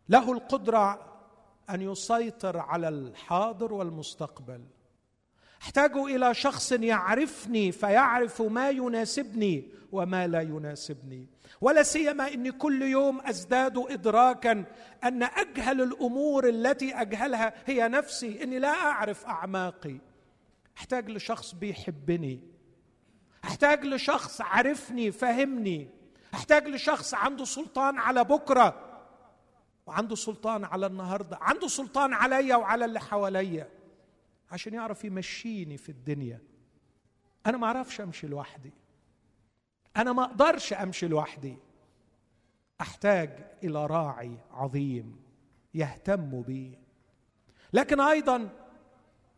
له 0.08 0.32
القدرة 0.32 1.00
أن 1.70 1.82
يسيطر 1.82 2.58
على 2.58 2.88
الحاضر 2.88 3.72
والمستقبل. 3.72 4.64
احتاج 5.62 5.96
إلى 5.96 6.34
شخص 6.34 6.72
يعرفني 6.72 7.72
فيعرف 7.72 8.42
ما 8.42 8.70
يناسبني 8.70 9.68
وما 9.92 10.26
لا 10.26 10.40
يناسبني. 10.40 11.26
ولا 11.60 11.82
سيما 11.82 12.28
إني 12.34 12.52
كل 12.52 12.82
يوم 12.82 13.20
أزداد 13.20 13.78
ادراكا 13.78 14.64
أن 15.04 15.22
أجهل 15.22 15.82
الأمور 15.82 16.48
التي 16.48 16.94
أجهلها 16.94 17.54
هي 17.66 17.88
نفسي 17.88 18.42
إني 18.42 18.58
لا 18.58 18.68
أعرف 18.68 19.26
أعماقي. 19.26 19.96
أحتاج 20.78 21.10
لشخص 21.10 21.54
بيحبني. 21.54 22.40
أحتاج 23.44 23.84
لشخص 23.84 24.40
عرفني 24.40 25.12
فهمني. 25.12 25.88
أحتاج 26.34 26.68
لشخص 26.68 27.14
عنده 27.14 27.44
سلطان 27.44 27.98
على 27.98 28.24
بكرة. 28.24 28.88
وعنده 29.86 30.16
سلطان 30.16 30.64
على 30.64 30.86
النهارده. 30.86 31.38
عنده 31.40 31.68
سلطان 31.68 32.12
عليا 32.12 32.56
وعلى 32.56 32.84
اللي 32.84 33.00
حواليا. 33.00 33.68
عشان 34.52 34.74
يعرف 34.74 35.04
يمشيني 35.04 35.76
في 35.76 35.88
الدنيا. 35.88 36.40
أنا 37.46 37.56
ما 37.56 37.66
أعرفش 37.66 38.00
أمشي 38.00 38.26
لوحدي. 38.26 38.72
أنا 39.96 40.12
ما 40.12 40.24
أقدرش 40.24 40.72
أمشي 40.72 41.08
لوحدي. 41.08 41.56
أحتاج 42.80 43.30
إلى 43.64 43.86
راعي 43.86 44.38
عظيم 44.50 45.22
يهتم 45.74 46.42
بي. 46.42 46.78
لكن 47.72 48.00
أيضا 48.00 48.48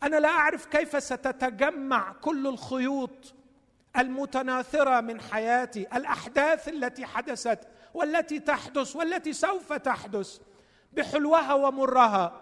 أنا 0.02 0.16
لا 0.16 0.28
أعرف 0.28 0.66
كيف 0.66 1.02
ستتجمع 1.02 2.12
كل 2.12 2.46
الخيوط 2.46 3.34
المتناثرة 3.96 5.00
من 5.00 5.20
حياتي 5.20 5.96
الأحداث 5.96 6.68
التي 6.68 7.06
حدثت 7.06 7.68
والتي 7.94 8.40
تحدث 8.40 8.96
والتي 8.96 9.32
سوف 9.32 9.72
تحدث 9.72 10.40
بحلوها 10.92 11.54
ومرها. 11.54 12.40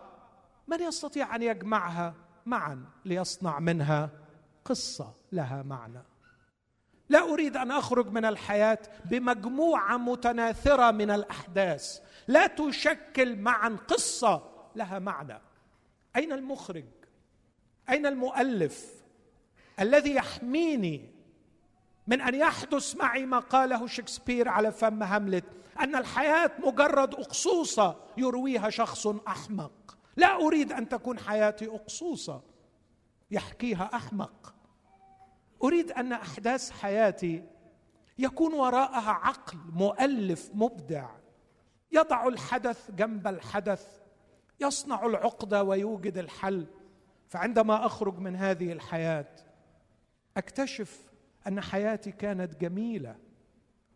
من 0.69 0.81
يستطيع 0.81 1.37
أن 1.37 1.43
يجمعها؟ 1.43 2.22
معا 2.47 2.85
ليصنع 3.05 3.59
منها 3.59 4.11
قصة 4.65 5.15
لها 5.33 5.63
معنى. 5.63 6.03
لا 7.09 7.33
أريد 7.33 7.57
أن 7.57 7.71
أخرج 7.71 8.07
من 8.07 8.25
الحياة 8.25 8.79
بمجموعة 9.05 9.97
متناثرة 9.97 10.91
من 10.91 11.11
الأحداث. 11.11 12.01
لا 12.29 12.47
تشكل 12.47 13.37
معا 13.37 13.77
قصة 13.89 14.43
لها 14.77 14.99
معنى. 14.99 15.41
أين 16.17 16.33
المخرج؟ 16.33 16.85
أين 17.91 18.07
المؤلف 18.07 18.87
الذي 19.81 20.15
يحميني 20.15 21.11
من 22.07 22.21
أن 22.21 22.35
يحدث 22.35 22.97
معي 22.97 23.27
ما 23.27 23.39
قاله 23.39 23.87
شكسبير 23.87 24.49
على 24.49 24.73
فم 24.73 25.03
هاملت؟ 25.03 25.45
أن 25.81 25.97
الحياة 25.97 26.51
مجرد 26.59 27.15
أقصوصة 27.15 27.97
يرويها 28.17 28.71
شخص 28.71 29.07
أحمق. 29.07 29.73
لا 30.17 30.47
أريد 30.47 30.73
أن 30.73 30.89
تكون 30.89 31.19
حياتي 31.19 31.69
أقصوصة. 31.69 32.43
يحكيها 33.31 33.91
أحمق. 33.95 34.55
أريد 35.65 35.93
أن 35.93 36.13
أحداث 36.13 36.71
حياتي 36.71 37.45
يكون 38.19 38.55
وراءها 38.55 39.11
عقل 39.11 39.59
مؤلف 39.73 40.51
مبدع. 40.55 41.11
يضع 41.93 42.29
الحدث 42.29 42.91
جنب 42.91 43.27
الحدث 43.27 43.87
يصنع 44.61 45.07
العقدة 45.07 45.63
ويوجد 45.63 46.19
الحل. 46.19 46.67
فعندما 47.29 47.87
أخرج 47.87 48.19
من 48.19 48.37
هذه 48.37 48.73
الحياة 48.73 49.29
أكتشف 50.37 51.11
أن 51.47 51.61
حياتي 51.61 52.13
كانت 52.13 52.61
جميلة. 52.61 53.17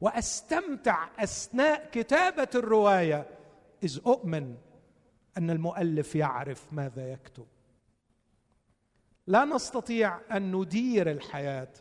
وأستمتع 0.01 1.09
أثناء 1.19 1.91
كتابة 1.93 2.49
الرواية. 2.55 3.27
إذ 3.83 4.01
أؤمن 4.07 4.57
أن 5.37 5.51
المؤلف 5.51 6.15
يعرف 6.15 6.73
ماذا 6.73 7.13
يكتب. 7.13 7.47
لا 9.27 9.45
نستطيع 9.45 10.21
أن 10.37 10.57
ندير 10.57 11.11
الحياة 11.11 11.73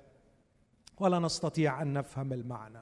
ولا 0.99 1.19
نستطيع 1.19 1.81
أن 1.81 1.93
نفهم 1.93 2.33
المعنى. 2.33 2.81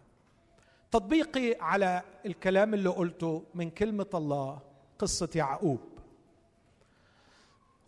تطبيقي 0.92 1.56
على 1.60 2.02
الكلام 2.26 2.74
اللي 2.74 2.90
قلته 2.90 3.44
من 3.54 3.70
كلمة 3.70 4.10
الله 4.14 4.60
قصة 5.00 5.30
يعقوب. 5.36 5.80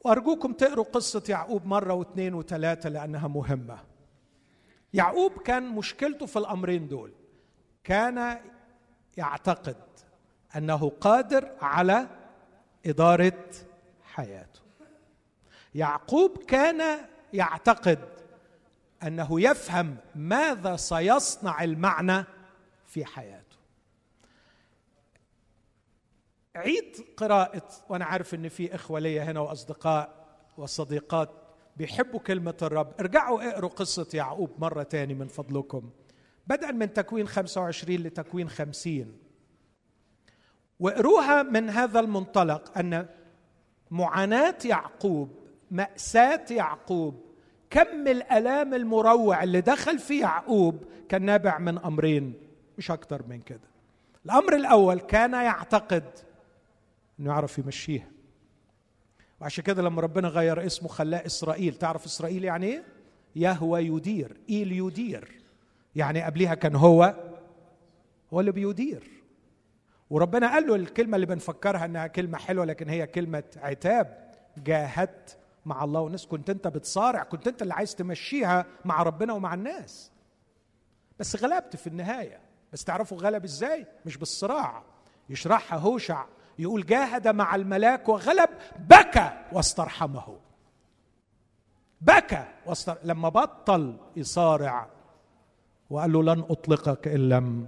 وأرجوكم 0.05 0.53
تقروا 0.53 0.85
قصة 0.85 1.23
يعقوب 1.29 1.65
مرة 1.65 1.93
واثنين 1.93 2.33
وثلاثة 2.33 2.89
لأنها 2.89 3.27
مهمة. 3.27 3.79
يعقوب 4.93 5.31
كان 5.31 5.69
مشكلته 5.69 6.25
في 6.25 6.39
الأمرين 6.39 6.87
دول. 6.87 7.11
كان 7.83 8.39
يعتقد 9.17 9.77
أنه 10.55 10.89
قادر 10.89 11.51
على 11.61 12.07
إدارة 12.85 13.45
حياته. 14.03 14.59
يعقوب 15.75 16.37
كان 16.37 16.99
يعتقد 17.33 17.99
أنه 19.03 19.41
يفهم 19.41 19.97
ماذا 20.15 20.75
سيصنع 20.75 21.63
المعنى 21.63 22.23
في 22.85 23.05
حياته. 23.05 23.55
عيد 26.55 27.05
قراءة 27.17 27.69
وأنا 27.89 28.05
عارف 28.05 28.33
إن 28.35 28.49
في 28.49 28.75
إخوة 28.75 28.99
ليا 28.99 29.23
هنا 29.23 29.39
وأصدقاء 29.39 30.25
وصديقات 30.57 31.29
بيحبوا 31.77 32.19
كلمة 32.19 32.57
الرب. 32.61 32.93
ارجعوا 32.99 33.49
اقروا 33.49 33.69
قصة 33.69 34.07
يعقوب 34.13 34.51
مرة 34.57 34.83
تاني 34.83 35.13
من 35.13 35.27
فضلكم. 35.27 35.89
بدءا 36.47 36.71
من 36.71 36.93
تكوين 36.93 37.27
25 37.27 37.99
لتكوين 37.99 38.49
50 38.49 39.17
واقروها 40.79 41.43
من 41.43 41.69
هذا 41.69 41.99
المنطلق 41.99 42.77
أن 42.77 43.05
معاناة 43.91 44.57
يعقوب 44.65 45.29
مأساة 45.71 46.45
يعقوب 46.51 47.21
كم 47.69 48.07
الآلام 48.07 48.73
المروع 48.73 49.43
اللي 49.43 49.61
دخل 49.61 49.99
فيه 49.99 50.21
يعقوب 50.21 50.83
كان 51.09 51.21
نابع 51.21 51.57
من 51.59 51.77
أمرين 51.77 52.33
مش 52.77 52.91
أكتر 52.91 53.21
من 53.27 53.41
كده. 53.41 53.59
الأمر 54.25 54.55
الأول 54.55 54.99
كان 54.99 55.33
يعتقد 55.33 56.03
إنه 57.19 57.29
يعرف 57.31 57.57
يمشيها 57.57 58.07
وعشان 59.41 59.63
كده 59.63 59.81
لما 59.81 60.01
ربنا 60.01 60.27
غير 60.27 60.65
اسمه 60.65 60.87
خلاه 60.89 61.25
إسرائيل. 61.25 61.75
تعرف 61.75 62.05
إسرائيل 62.05 62.43
يعني 62.43 62.65
إيه؟ 62.65 62.83
يهوى 63.35 63.81
يدير 63.81 64.37
إيل 64.49 64.71
يدير. 64.71 65.41
يعني 65.95 66.21
قبلها 66.23 66.55
كان 66.55 66.75
هو 66.75 67.15
هو 68.33 68.39
اللي 68.39 68.51
بيدير. 68.51 69.14
وربنا 70.09 70.51
قال 70.53 70.67
له 70.67 70.75
الكلمة 70.75 71.15
اللي 71.15 71.25
بنفكرها 71.25 71.85
إنها 71.85 72.07
كلمة 72.07 72.37
حلوة 72.37 72.65
لكن 72.65 72.89
هي 72.89 73.07
كلمة 73.07 73.43
عتاب. 73.57 74.31
جاهدت 74.57 75.37
مع 75.65 75.83
الله 75.83 75.99
والناس. 76.01 76.25
كنت 76.25 76.49
أنت 76.49 76.67
بتصارع 76.67 77.23
كنت 77.23 77.47
أنت 77.47 77.61
اللي 77.61 77.73
عايز 77.73 77.95
تمشيها 77.95 78.65
مع 78.85 79.03
ربنا 79.03 79.33
ومع 79.33 79.53
الناس. 79.53 80.11
بس 81.19 81.43
غلبت 81.43 81.75
في 81.75 81.87
النهاية. 81.87 82.39
بس 82.73 82.83
تعرفوا 82.83 83.17
غلب 83.17 83.43
إزاي؟ 83.43 83.85
مش 84.05 84.17
بالصراع. 84.17 84.83
يشرحها 85.29 85.79
هوشع 85.79 86.25
يقول 86.59 86.85
جاهد 86.85 87.27
مع 87.27 87.55
الملاك 87.55 88.09
وغلب 88.09 88.49
بكى 88.79 89.31
واسترحمه. 89.51 90.37
بكى 92.01 92.45
واستر... 92.65 92.97
لما 93.03 93.29
بطل 93.29 93.97
يصارع 94.15 94.87
وقال 95.89 96.11
له 96.11 96.23
لن 96.23 96.39
أطلقك 96.39 97.07
إن 97.07 97.29
لم 97.29 97.67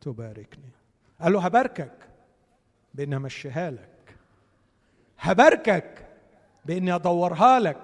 تباركني. 0.00 0.70
قال 1.22 1.32
له 1.32 1.40
هباركك 1.40 1.92
بإني 2.94 3.16
امشيها 3.16 3.70
لك. 3.70 4.16
هباركك 5.18 6.06
بإني 6.64 6.94
أدورها 6.94 7.60
لك. 7.60 7.76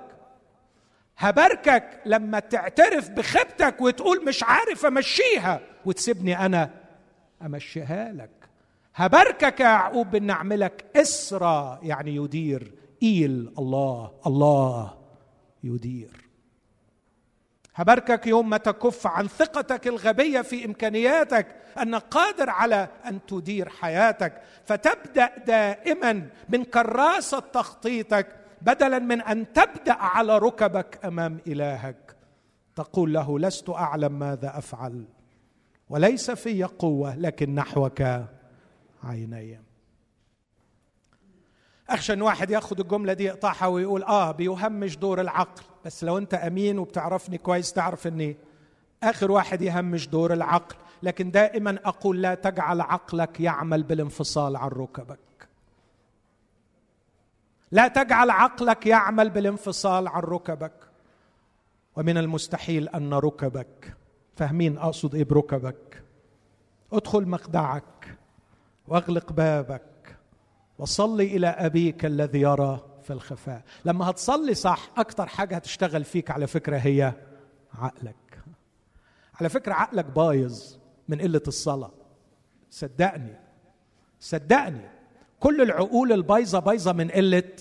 هباركك 1.19 2.01
لما 2.07 2.39
تعترف 2.39 3.11
بخيبتك 3.11 3.81
وتقول 3.81 4.25
مش 4.25 4.43
عارف 4.43 4.87
أمشيها 4.87 5.61
وتسيبني 5.85 6.47
أنا 6.47 6.71
أمشيها 7.43 8.13
لك. 8.13 8.31
هباركك 8.95 9.61
يا 9.61 9.65
يعقوب 9.65 10.11
بان 10.11 10.31
أعملك 10.31 10.85
إسرى 10.97 11.79
يعني 11.83 12.17
يدير. 12.17 12.73
ايل 13.03 13.53
الله 13.59 14.13
الله 14.27 14.95
يدير. 15.65 16.26
هباركك 17.79 18.27
يوم 18.27 18.51
ما 18.51 18.57
تكف 18.57 19.07
عن 19.07 19.29
ثقتك 19.29 19.87
الغبية 19.87 20.41
في 20.41 20.65
إمكانياتك 20.65 21.47
انك 21.83 22.03
قادر 22.11 22.51
على 22.51 22.89
أن 23.07 23.27
تدير 23.27 23.69
حياتك. 23.69 24.43
فتبدأ 24.65 25.31
دائما 25.47 26.29
من 26.49 26.65
كراسة 26.65 27.39
تخطيطك 27.39 28.27
بدلا 28.63 28.99
من 28.99 29.21
أن 29.21 29.53
تبدأ 29.53 29.93
على 29.93 30.39
ركبك 30.39 31.05
أمام 31.05 31.39
إلهك. 31.47 32.17
تقول 32.77 33.13
له 33.13 33.39
لست 33.39 33.71
أعلم 33.71 34.19
ماذا 34.19 34.59
أفعل 34.59 35.05
وليس 35.89 36.31
في 36.31 36.65
قوة 36.65 37.17
لكن 37.17 37.55
نحوك 37.55 38.03
عيني. 39.05 39.66
أخشى 41.91 42.13
إن 42.13 42.23
واحد 42.23 42.51
يأخذ 42.51 42.81
الجملة 42.81 43.13
دي 43.13 43.25
يقطعها 43.25 43.67
ويقول 43.67 44.03
آه 44.03 44.33
بيهمش 44.33 44.97
دور 44.97 45.21
العقل. 45.21 45.63
بس 45.85 46.05
لو 46.05 46.19
أنت 46.19 46.35
أمين 46.35 46.79
وبتعرفني 46.79 47.39
كويس 47.39 47.73
تعرف 47.73 48.07
إني 48.07 48.37
آخر 49.03 49.31
واحد 49.31 49.63
يهمش 49.63 50.09
دور 50.09 50.33
العقل. 50.33 50.77
لكن 51.03 51.31
دائما 51.31 51.79
أقول 51.85 52.23
لا 52.23 52.35
تجعل 52.35 52.81
عقلك 52.81 53.41
يعمل 53.41 53.83
بالانفصال 53.83 54.57
عن 54.57 54.69
ركبك. 54.69 55.19
لا 57.73 57.89
تجعل 57.89 58.31
عقلك 58.31 58.87
يعمل 58.87 59.31
بالانفصال 59.31 60.09
عن 60.09 60.23
ركبك. 60.23 60.73
ومن 61.97 62.19
المستحيل 62.19 62.89
أن 62.89 63.15
ركبك 63.15 63.97
فاهمين 64.37 64.79
أقصد 64.79 65.15
إيه 65.15 65.25
بركبك؟ 65.25 66.03
ادخل 66.93 67.29
مخدعك 67.29 68.19
واغلق 68.89 69.33
بابك. 69.33 69.83
وصلي 70.79 71.37
إلى 71.37 71.47
أبيك 71.47 72.05
الذي 72.05 72.41
يرى 72.41 72.81
في 73.03 73.13
الخفاء. 73.13 73.63
لما 73.85 74.11
هتصلي 74.11 74.55
صح 74.55 74.91
أكتر 74.97 75.27
حاجة 75.27 75.57
هتشتغل 75.57 76.05
فيك 76.05 76.31
على 76.31 76.47
فكرة 76.47 76.77
هي 76.77 77.13
عقلك. 77.75 78.17
على 79.41 79.49
فكرة 79.49 79.73
عقلك 79.75 80.05
بايظ 80.05 80.77
من 81.09 81.21
قلة 81.21 81.43
الصلاة. 81.49 81.91
صدقني. 82.71 83.37
صدقني. 84.21 84.89
كل 85.41 85.61
العقول 85.61 86.13
البايظة 86.13 86.59
بايظة 86.59 86.93
من 86.93 87.11
قلة 87.11 87.53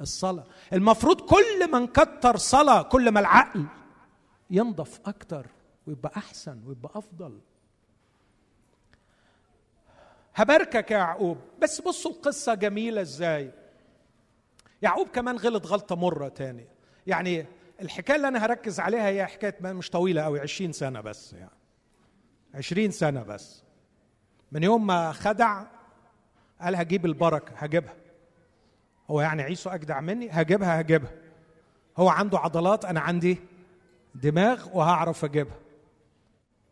الصلاة. 0.00 0.44
المفروض 0.72 1.20
كل 1.20 1.70
ما 1.72 1.78
نكتر 1.78 2.36
صلاة 2.36 2.82
كل 2.82 3.08
ما 3.10 3.20
العقل 3.20 3.64
ينضف 4.50 5.00
أكتر 5.06 5.46
ويبقى 5.86 6.12
أحسن 6.16 6.60
ويبقى 6.66 6.98
أفضل. 6.98 7.38
هباركك 10.34 10.90
يا 10.90 10.96
يعقوب. 10.98 11.38
بس 11.62 11.80
بصوا 11.80 12.10
القصة 12.10 12.54
جميلة 12.54 13.00
إزاي. 13.00 13.50
يعقوب 14.82 15.08
كمان 15.08 15.36
غلط 15.36 15.66
غلطة 15.66 15.96
مرة 15.96 16.28
تانية. 16.28 16.68
يعني 17.06 17.46
الحكاية 17.80 18.16
اللي 18.16 18.28
أنا 18.28 18.44
هركز 18.44 18.80
عليها 18.80 19.06
هي 19.08 19.26
حكاية 19.26 19.56
مش 19.60 19.90
طويلة 19.90 20.22
قوي 20.22 20.40
20 20.40 20.72
سنة 20.72 21.00
بس 21.00 21.32
يعني. 21.32 21.50
20 22.54 22.90
سنة 22.90 23.22
بس. 23.22 23.62
من 24.52 24.62
يوم 24.62 24.86
ما 24.86 25.12
خدع 25.12 25.64
قال 26.60 26.76
هجيب 26.76 27.06
البركة 27.06 27.52
هجيبها. 27.56 27.94
هو 29.10 29.20
يعني 29.20 29.42
عيسو 29.42 29.70
أجدع 29.70 30.00
مني؟ 30.00 30.28
هجيبها 30.30 30.80
هجيبها. 30.80 31.12
هو 31.96 32.08
عنده 32.08 32.38
عضلات 32.38 32.84
أنا 32.84 33.00
عندي 33.00 33.38
دماغ 34.14 34.68
وهعرف 34.78 35.24
أجيبها. 35.24 35.58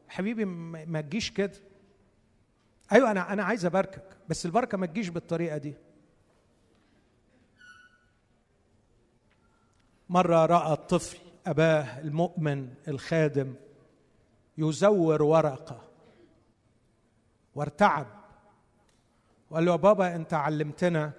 حبيبي 0.09 0.45
ما 0.45 1.01
تجيش 1.01 1.31
كده. 1.31 1.53
أيوه 2.93 3.11
أنا 3.11 3.33
أنا 3.33 3.45
عايز 3.45 3.65
أباركك 3.65 4.05
بس 4.29 4.47
البركة 4.47 4.79
ما 4.79 4.87
تجيش 4.87 5.09
بالطريقة 5.09 5.57
دي. 5.57 5.75
مرة 10.09 10.47
رأى 10.47 10.73
الطفل 10.73 11.19
أباه 11.47 12.01
المؤمن 12.01 12.75
الخادم 12.89 13.55
يزور 14.59 15.23
ورقة 15.23 15.81
وارتعب 17.55 18.07
وقال 19.51 19.65
له 19.65 19.73
يا 19.73 19.77
بابا 19.77 20.17
أنت 20.17 20.35
علمتنا 20.35 21.13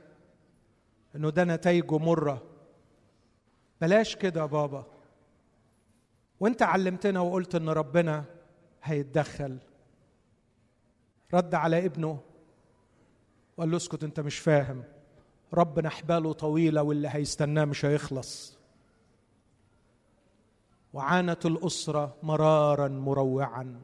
إنه 1.15 1.29
ده 1.29 1.43
نتائجه 1.43 1.97
مره 1.97 2.41
بلاش 3.81 4.15
كده 4.15 4.41
يا 4.41 4.45
بابا. 4.45 4.85
وأنت 6.39 6.61
علمتنا 6.61 7.19
وقلت 7.19 7.55
إن 7.55 7.69
ربنا 7.69 8.25
هيتدخل. 8.83 9.57
رد 11.33 11.55
على 11.55 11.85
ابنه. 11.85 12.19
وقال 13.57 13.71
له 13.71 13.77
اسكت 13.77 14.03
انت 14.03 14.19
مش 14.19 14.39
فاهم. 14.39 14.83
ربنا 15.53 15.89
حباله 15.89 16.33
طويله 16.33 16.83
واللي 16.83 17.09
هيستناه 17.11 17.65
مش 17.65 17.85
هيخلص. 17.85 18.57
وعانت 20.93 21.45
الأسرة 21.45 22.15
مرارا 22.23 22.87
مروعا. 22.87 23.81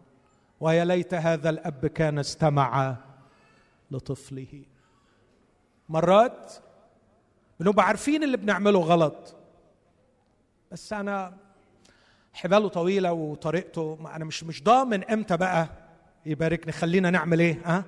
ويا 0.60 0.86
ليت 0.86 1.14
هذا 1.14 1.50
الأب 1.50 1.86
كان 1.86 2.20
استمع 2.20 2.96
لطفله. 3.92 4.64
مرات 5.90 6.54
بنبقى 7.60 7.86
عارفين 7.86 8.24
اللي 8.24 8.38
بنعمله 8.38 8.80
غلط. 8.80 9.36
بس 10.72 10.94
أنا 10.94 11.38
حباله 12.34 12.68
طويلة 12.68 13.14
وطريقته 13.14 13.98
أنا 14.16 14.26
مش 14.26 14.44
مش 14.44 14.64
ضامن 14.64 15.04
إمتى 15.04 15.38
بقى. 15.38 15.70
يباركني. 16.26 16.72
خلينا 16.72 17.10
نعمل 17.10 17.40
إيه؟ 17.40 17.62
ها؟ 17.66 17.86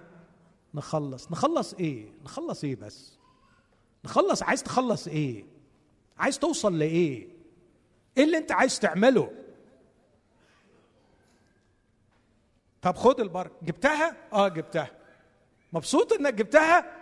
نخلص. 0.73 1.31
نخلص 1.31 1.73
إيه؟ 1.73 2.05
نخلص 2.23 2.63
إيه 2.63 2.75
بس؟ 2.75 3.17
نخلص. 4.05 4.43
عايز 4.43 4.63
تخلص 4.63 5.07
إيه؟ 5.07 5.45
عايز 6.17 6.39
توصل 6.39 6.79
لإيه؟ 6.79 7.27
إيه 8.17 8.23
اللي 8.23 8.37
أنت 8.37 8.51
عايز 8.51 8.79
تعمله؟ 8.79 9.31
طب 12.81 12.95
خد 12.95 13.19
البركة. 13.19 13.55
جبتها؟ 13.63 14.17
آه 14.33 14.47
جبتها. 14.47 14.91
مبسوط 15.73 16.13
إنك 16.13 16.33
جبتها؟ 16.33 16.97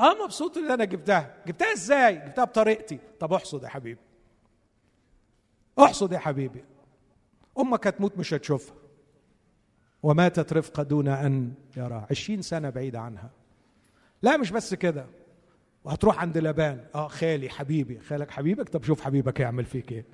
آه 0.00 0.24
مبسوط 0.24 0.56
إن 0.56 0.70
أنا 0.70 0.84
جبتها. 0.84 1.36
جبتها 1.46 1.72
إزاي؟ 1.72 2.14
جبتها 2.16 2.44
بطريقتي. 2.44 2.98
طب 3.20 3.32
احصد 3.32 3.62
يا 3.62 3.68
حبيبي. 3.68 4.00
احصد 5.78 6.12
يا 6.12 6.18
حبيبي. 6.18 6.64
أمك 7.58 7.86
هتموت 7.86 8.18
مش 8.18 8.34
هتشوفها. 8.34 8.76
وماتت 10.06 10.52
رفقة 10.52 10.82
دون 10.82 11.08
أن 11.08 11.52
يراها. 11.76 12.06
عشرين 12.10 12.42
سنة 12.42 12.70
بعيده 12.70 13.00
عنها. 13.00 13.30
لا 14.22 14.36
مش 14.36 14.50
بس 14.50 14.74
كده. 14.74 15.06
وهتروح 15.84 16.20
عند 16.20 16.38
لبان. 16.38 16.84
آه 16.94 17.08
خالي 17.08 17.48
حبيبي. 17.48 18.00
خالك 18.00 18.30
حبيبك؟ 18.30 18.68
طب 18.68 18.82
شوف 18.82 19.00
حبيبك 19.00 19.40
يعمل 19.40 19.64
فيك 19.64 19.92
إيه. 19.92 20.04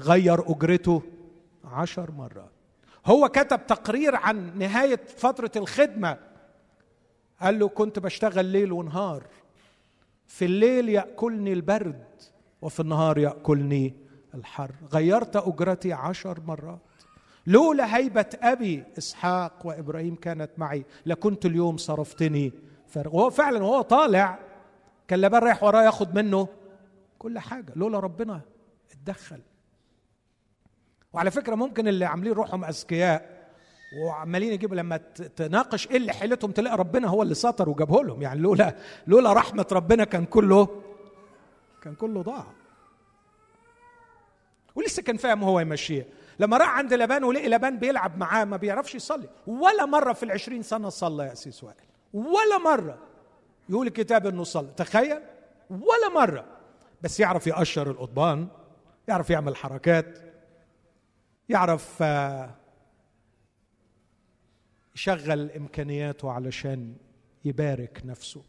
غير 0.00 0.50
أجرته 0.50 1.02
عشر 1.64 2.10
مرات. 2.10 2.50
هو 3.06 3.28
كتب 3.28 3.66
تقرير 3.66 4.16
عن 4.16 4.58
نهاية 4.58 5.00
فترة 5.16 5.50
الخدمة. 5.56 6.18
قال 7.40 7.58
له 7.58 7.68
كنت 7.68 7.98
بشتغل 7.98 8.44
ليل 8.44 8.72
ونهار. 8.72 9.26
في 10.26 10.44
الليل 10.44 10.88
يأكلني 10.88 11.52
البرد 11.52 12.04
وفي 12.62 12.80
النهار 12.80 13.18
يأكلني 13.18 13.94
الحر. 14.34 14.70
غيرت 14.92 15.36
أجرتي 15.36 15.92
عشر 15.92 16.40
مرات. 16.46 16.80
لولا 17.46 17.96
هيبة 17.96 18.26
أبي 18.42 18.84
إسحاق 18.98 19.66
وإبراهيم 19.66 20.14
كانت 20.14 20.50
معي 20.58 20.84
لكنت 21.06 21.46
اليوم 21.46 21.76
صرفتني. 21.76 22.52
فرق 22.88 23.14
وهو 23.14 23.30
فعلا 23.30 23.64
وهو 23.64 23.80
طالع 23.80 24.38
كان 25.08 25.20
لبان 25.20 25.42
رايح 25.42 25.62
وراه 25.62 25.82
ياخد 25.82 26.14
منه 26.14 26.48
كل 27.18 27.38
حاجة 27.38 27.72
لولا 27.76 27.98
ربنا 27.98 28.40
اتدخل. 28.92 29.40
وعلى 31.12 31.30
فكرة 31.30 31.54
ممكن 31.54 31.88
اللي 31.88 32.04
عاملين 32.04 32.32
روحهم 32.32 32.64
أذكياء 32.64 33.48
وعمالين 34.02 34.52
يجيبوا 34.52 34.76
لما 34.76 34.96
تناقش 35.36 35.90
إيه 35.90 35.96
اللي 35.96 36.12
حيلتهم 36.12 36.50
تلاقي 36.50 36.76
ربنا 36.76 37.08
هو 37.08 37.22
اللي 37.22 37.34
سطر 37.34 37.68
وجابه 37.68 38.04
لهم. 38.04 38.22
يعني 38.22 38.40
لولا 38.40 38.76
لولا 39.06 39.32
رحمة 39.32 39.66
ربنا 39.72 40.04
كان 40.04 40.24
كله 40.24 40.82
كان 41.82 41.94
كله 41.94 42.22
ضاع. 42.22 42.46
ولسه 44.74 45.02
كان 45.02 45.16
فاهم 45.16 45.44
هو 45.44 45.60
يمشيه 45.60 46.06
لما 46.38 46.56
راح 46.56 46.68
عند 46.68 46.94
لبان 46.94 47.24
ولقي 47.24 47.48
لبان 47.48 47.78
بيلعب 47.78 48.18
معاه 48.18 48.44
ما 48.44 48.56
بيعرفش 48.56 48.94
يصلي. 48.94 49.28
ولا 49.46 49.86
مرة 49.86 50.12
في 50.12 50.22
العشرين 50.22 50.62
سنة 50.62 50.88
صلى 50.88 51.24
يا 51.26 51.32
أسيس 51.32 51.64
وائل 51.64 51.76
ولا 52.12 52.58
مرة 52.64 52.98
يقول 53.68 53.86
الكتاب 53.86 54.26
إنه 54.26 54.44
صلى. 54.44 54.68
تخيل. 54.76 55.20
ولا 55.70 56.08
مرة. 56.14 56.44
بس 57.02 57.20
يعرف 57.20 57.46
يقشر 57.46 57.90
القضبان 57.90 58.48
يعرف 59.08 59.30
يعمل 59.30 59.56
حركات 59.56 60.18
يعرف 61.48 62.02
آه، 62.02 62.50
يشغل 64.94 65.50
إمكانياته 65.50 66.30
علشان 66.30 66.94
يبارك 67.44 68.02
نفسه. 68.04 68.42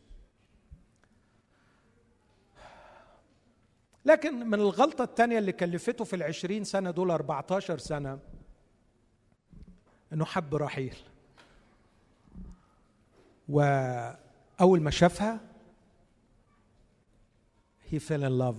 لكن 4.07 4.49
من 4.49 4.53
الغلطة 4.53 5.03
الثانية 5.03 5.37
اللي 5.37 5.51
كلفته 5.51 6.03
في 6.03 6.15
العشرين 6.15 6.63
سنة 6.63 6.91
دول 6.91 7.11
14 7.11 7.77
سنة 7.77 8.19
إنه 10.13 10.25
حب 10.25 10.55
رحيل. 10.55 10.95
وأول 13.49 14.81
ما 14.81 14.91
شافها 14.91 15.39
he 17.91 17.99
fell 17.99 18.23
in 18.23 18.41
love. 18.41 18.57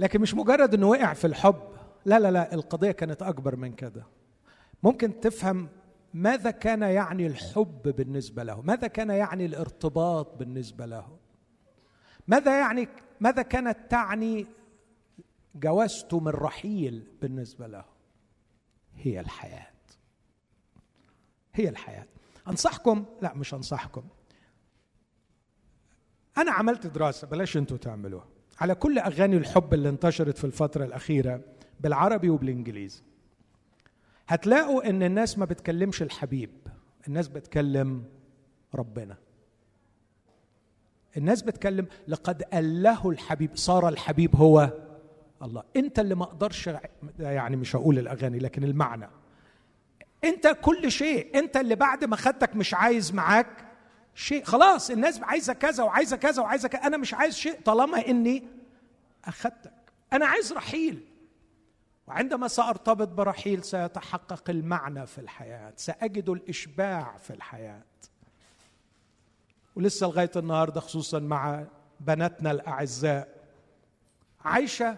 لكن 0.00 0.20
مش 0.20 0.34
مجرد 0.34 0.74
إنه 0.74 0.88
وقع 0.88 1.12
في 1.12 1.26
الحب. 1.26 1.62
لا 2.04 2.18
لا 2.18 2.30
لا 2.30 2.54
القضية 2.54 2.90
كانت 2.90 3.22
أكبر 3.22 3.56
من 3.56 3.72
كده. 3.72 4.06
ممكن 4.82 5.20
تفهم 5.20 5.68
ماذا 6.14 6.50
كان 6.50 6.82
يعني 6.82 7.26
الحب 7.26 7.82
بالنسبة 7.96 8.42
له؟ 8.42 8.60
ماذا 8.60 8.86
كان 8.86 9.10
يعني 9.10 9.46
الارتباط 9.46 10.36
بالنسبة 10.36 10.86
له؟ 10.86 11.18
ماذا 12.28 12.60
يعني 12.60 12.88
ماذا 13.20 13.42
كانت 13.42 13.78
تعني 13.90 14.46
جوازته 15.54 16.20
من 16.20 16.28
رحيل 16.28 17.06
بالنسبة 17.22 17.66
له؟ 17.66 17.84
هي 18.96 19.20
الحياة. 19.20 19.72
هي 21.54 21.68
الحياة. 21.68 22.06
أنصحكم؟ 22.48 23.04
لا 23.22 23.34
مش 23.34 23.54
أنصحكم. 23.54 24.04
أنا 26.38 26.52
عملت 26.52 26.86
دراسة 26.86 27.26
بلاش 27.26 27.56
أنتوا 27.56 27.76
تعملوها. 27.76 28.26
على 28.60 28.74
كل 28.74 28.98
أغاني 28.98 29.36
الحب 29.36 29.74
اللي 29.74 29.88
انتشرت 29.88 30.38
في 30.38 30.44
الفترة 30.44 30.84
الأخيرة 30.84 31.40
بالعربي 31.80 32.30
وبالإنجليزي. 32.30 33.02
هتلاقوا 34.28 34.90
إن 34.90 35.02
الناس 35.02 35.38
ما 35.38 35.44
بتكلمش 35.44 36.02
الحبيب 36.02 36.50
الناس 37.08 37.28
بتكلم 37.28 38.04
ربنا. 38.74 39.16
الناس 41.16 41.42
بتكلم 41.42 41.86
لقد 42.08 42.42
أله 42.54 43.10
الحبيب 43.10 43.56
صار 43.56 43.88
الحبيب 43.88 44.36
هو 44.36 44.72
الله. 45.42 45.62
أنت 45.76 45.98
اللي 45.98 46.14
ما 46.14 46.24
أقدرش 46.24 46.70
يعني 47.18 47.56
مش 47.56 47.76
هقول 47.76 47.98
الأغاني 47.98 48.38
لكن 48.38 48.64
المعنى. 48.64 49.08
أنت 50.24 50.56
كل 50.62 50.92
شيء 50.92 51.38
أنت 51.38 51.56
اللي 51.56 51.74
بعد 51.74 52.04
ما 52.04 52.16
خدتك 52.16 52.56
مش 52.56 52.74
عايز 52.74 53.14
معاك 53.14 53.66
شيء. 54.14 54.44
خلاص 54.44 54.90
الناس 54.90 55.20
عايزة 55.22 55.52
كذا 55.52 55.84
وعايزة 55.84 56.16
كذا 56.16 56.42
وعايزة 56.42 56.68
كذا. 56.68 56.80
أنا 56.86 56.96
مش 56.96 57.14
عايز 57.14 57.34
شيء 57.34 57.60
طالما 57.64 58.06
إني 58.06 58.44
أخدتك. 59.24 59.72
أنا 60.12 60.26
عايز 60.26 60.52
رحيل. 60.52 61.00
وعندما 62.06 62.48
سأرتبط 62.48 63.08
برحيل 63.08 63.64
سيتحقق 63.64 64.50
المعنى 64.50 65.06
في 65.06 65.18
الحياة 65.18 65.72
سأجد 65.76 66.28
الإشباع 66.28 67.16
في 67.16 67.32
الحياة. 67.32 67.82
ولسه 69.76 70.06
لغاية 70.06 70.30
النهارده 70.36 70.80
خصوصا 70.80 71.18
مع 71.18 71.64
بناتنا 72.00 72.50
الأعزاء 72.50 73.28
عايشة 74.44 74.96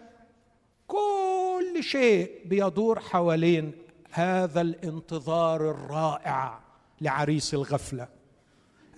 كل 0.86 1.78
شيء 1.80 2.48
بيدور 2.48 3.00
حوالين 3.00 3.72
هذا 4.10 4.60
الانتظار 4.60 5.70
الرائع 5.70 6.60
لعريس 7.00 7.54
الغفلة 7.54 8.08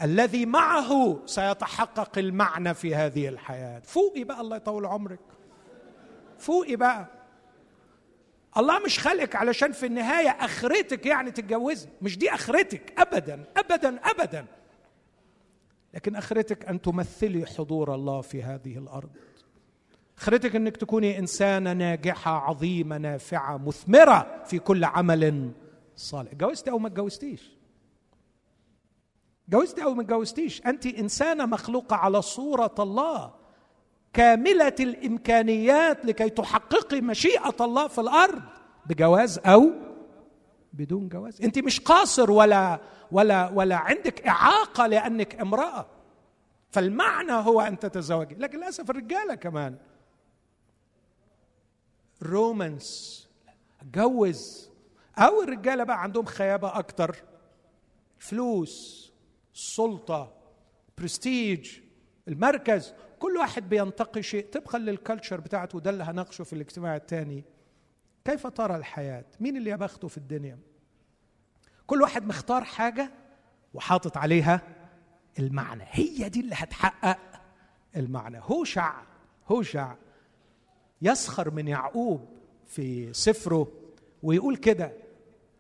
الذي 0.02 0.46
معه 0.46 1.20
سيتحقق 1.26 2.18
المعنى 2.18 2.74
في 2.74 2.94
هذه 2.94 3.28
الحياة. 3.28 3.78
فوقي 3.78 4.24
بقى 4.24 4.40
الله 4.40 4.56
يطول 4.56 4.86
عمرك. 4.86 5.20
فوقي 6.38 6.76
بقى. 6.76 7.15
الله 8.58 8.78
مش 8.78 8.98
خلقك 8.98 9.36
علشان 9.36 9.72
في 9.72 9.86
النهاية 9.86 10.28
أخرتك 10.28 11.06
يعني 11.06 11.30
تتجوزي 11.30 11.88
مش 12.02 12.18
دي 12.18 12.34
أخرتك. 12.34 13.00
ابدا 13.00 13.44
ابدا 13.56 14.00
ابدا. 14.04 14.46
لكن 15.94 16.16
أخرتك 16.16 16.64
أن 16.68 16.82
تمثلي 16.82 17.46
حضور 17.46 17.94
الله 17.94 18.20
في 18.20 18.42
هذه 18.42 18.78
الأرض. 18.78 19.10
أخرتك 20.18 20.56
أنك 20.56 20.76
تكوني 20.76 21.18
إنسانة 21.18 21.72
ناجحة 21.72 22.30
عظيمة 22.48 22.98
نافعة 22.98 23.56
مثمرة 23.56 24.42
في 24.46 24.58
كل 24.58 24.84
عمل 24.84 25.50
صالح. 25.96 26.34
جوزتي 26.34 26.70
أو 26.70 26.78
ما 26.78 26.88
اتجوزتيش؟ 26.88 27.50
جوزتي 29.48 29.84
أو 29.84 29.94
ما 29.94 30.02
اتجوزتيش؟ 30.02 30.66
أنت 30.66 30.86
إنسانة 30.86 31.46
مخلوقة 31.46 31.96
على 31.96 32.22
صورة 32.22 32.74
الله. 32.78 33.34
كاملة 34.12 34.74
الإمكانيات 34.80 36.04
لكي 36.04 36.28
تحققي 36.30 37.00
مشيئة 37.00 37.54
الله 37.60 37.88
في 37.88 38.00
الأرض 38.00 38.42
بجواز 38.86 39.38
أو 39.38 39.70
بدون 40.72 41.08
جواز. 41.08 41.42
أنت 41.42 41.58
مش 41.58 41.80
قاصر 41.80 42.30
ولا 42.30 42.80
ولا 43.12 43.50
ولا 43.50 43.76
عندك 43.76 44.26
إعاقة 44.26 44.86
لأنك 44.86 45.40
امرأة. 45.40 45.86
فالمعنى 46.70 47.32
هو 47.32 47.60
أن 47.60 47.78
تتزوجي. 47.78 48.34
لكن 48.34 48.58
للأسف 48.58 48.90
الرجالة 48.90 49.34
كمان. 49.34 49.76
رومانس 52.22 53.28
اتجوز 53.80 54.70
أو 55.18 55.42
الرجالة 55.42 55.84
بقى 55.84 56.02
عندهم 56.02 56.24
خيابة 56.24 56.78
أكتر. 56.78 57.16
فلوس 58.18 59.06
السلطه 59.54 60.32
برستيج 60.98 61.78
المركز. 62.28 62.94
كل 63.18 63.36
واحد 63.36 63.68
بينتقي 63.68 64.22
شيء. 64.22 64.46
طبقا 64.52 64.78
للكالتشر 64.78 65.40
بتاعته 65.40 65.76
وده 65.76 65.90
اللي 65.90 66.04
هناقشه 66.04 66.44
في 66.44 66.52
الاجتماع 66.52 66.96
الثاني 66.96 67.44
كيف 68.24 68.46
ترى 68.46 68.76
الحياة؟ 68.76 69.24
مين 69.40 69.56
اللي 69.56 69.70
يبخته 69.70 70.08
في 70.08 70.18
الدنيا؟ 70.18 70.58
كل 71.86 72.02
واحد 72.02 72.26
مختار 72.26 72.64
حاجة 72.64 73.10
وحاطط 73.74 74.16
عليها 74.16 74.60
المعنى. 75.38 75.84
هي 75.86 76.28
دي 76.28 76.40
اللي 76.40 76.54
هتحقق 76.58 77.18
المعنى. 77.96 78.40
هوشع 78.42 78.94
هوشع 79.48 79.94
يسخر 81.02 81.50
من 81.50 81.68
يعقوب 81.68 82.28
في 82.66 83.12
سفره 83.12 83.72
ويقول 84.22 84.56
كده 84.56 84.92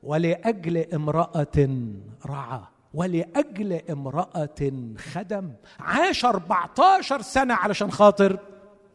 ولأجل 0.02 0.94
امرأة 0.94 1.86
رعى 2.26 2.60
ولأجل 2.96 3.72
امرأة 3.90 4.70
خدم 4.98 5.52
عاش 5.80 6.24
14 6.24 7.22
سنة 7.22 7.54
علشان 7.54 7.90
خاطر 7.90 8.38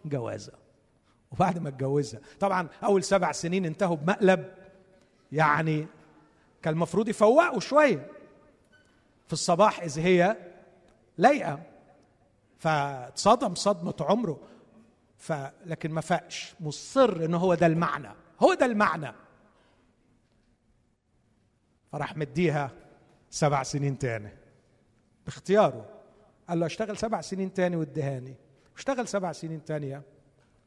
جوازها 0.06 0.56
وبعد 1.32 1.60
ما 1.60 1.70
اتجوزها 1.70 2.20
طبعا 2.40 2.68
أول 2.84 3.04
سبع 3.04 3.32
سنين 3.32 3.66
انتهوا 3.66 3.96
بمقلب 3.96 4.54
يعني 5.32 5.88
كان 6.62 6.74
المفروض 6.74 7.10
يفوقوا 7.10 7.60
شوية. 7.60 8.08
في 9.28 9.34
الصباح 9.34 9.80
إذ 9.82 10.00
هي 10.00 10.38
لايقة 11.18 11.60
فاتصدم 12.60 13.56
صدمة 13.56 13.96
عمره 14.00 14.40
ف 15.18 15.34
لكن 15.66 15.92
ما 15.92 16.02
فاقش. 16.02 16.54
مصر 16.60 17.26
ان 17.26 17.34
هو 17.34 17.54
ده 17.54 17.66
المعنى 17.66 18.12
هو 18.40 18.54
ده 18.54 18.66
المعنى. 18.66 19.14
فراح 21.92 22.18
مديها 22.18 22.72
سبع 23.32 23.64
سنين 23.64 23.98
تاني. 23.98 24.30
باختياره. 25.26 25.86
قال 26.50 26.60
له 26.60 26.66
اشتغل 26.66 26.98
سبع 26.98 27.22
سنين 27.22 27.54
تاني 27.54 27.76
وادهاني 27.76 28.36
اشتغل 28.78 29.08
سبع 29.08 29.32
سنين 29.32 29.66
تانية 29.66 30.02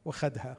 وخدها 0.04 0.56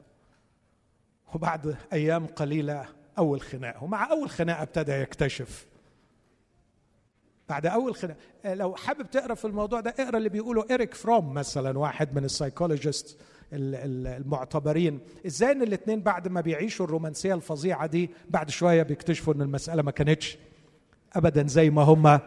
وبعد 1.34 1.76
أيام 1.92 2.26
قليلة 2.26 2.88
أول 3.18 3.40
خناقة. 3.40 3.84
ومع 3.84 4.10
أول 4.10 4.30
خناقة 4.30 4.62
ابتدى 4.62 4.92
يكتشف. 4.92 5.66
بعد 7.48 7.66
أول 7.66 7.94
خناقة. 7.94 8.18
لو 8.44 8.74
حابب 8.74 9.10
تقرأ 9.10 9.34
في 9.34 9.44
الموضوع 9.44 9.80
ده 9.80 9.90
اقرأ 9.98 10.18
اللي 10.18 10.28
بيقوله 10.28 10.64
ايريك 10.70 10.94
فروم 10.94 11.34
مثلا 11.34 11.78
واحد 11.78 12.14
من 12.14 12.24
ال 12.24 12.31
psychologist 12.31 13.18
المعتبرين. 13.52 15.00
إزاي 15.26 15.52
إن 15.52 15.62
الاثنين 15.62 16.02
بعد 16.02 16.28
ما 16.28 16.40
بيعيشوا 16.40 16.86
الرومانسية 16.86 17.34
الفظيعة 17.34 17.86
دي 17.86 18.10
بعد 18.30 18.50
شوية 18.50 18.82
بيكتشفوا 18.82 19.34
إن 19.34 19.42
المسألة 19.42 19.82
ما 19.82 19.90
كانتش 19.90 20.38
ابدا 21.16 21.46
زي 21.46 21.70
ما 21.70 21.82
هم 21.82 22.20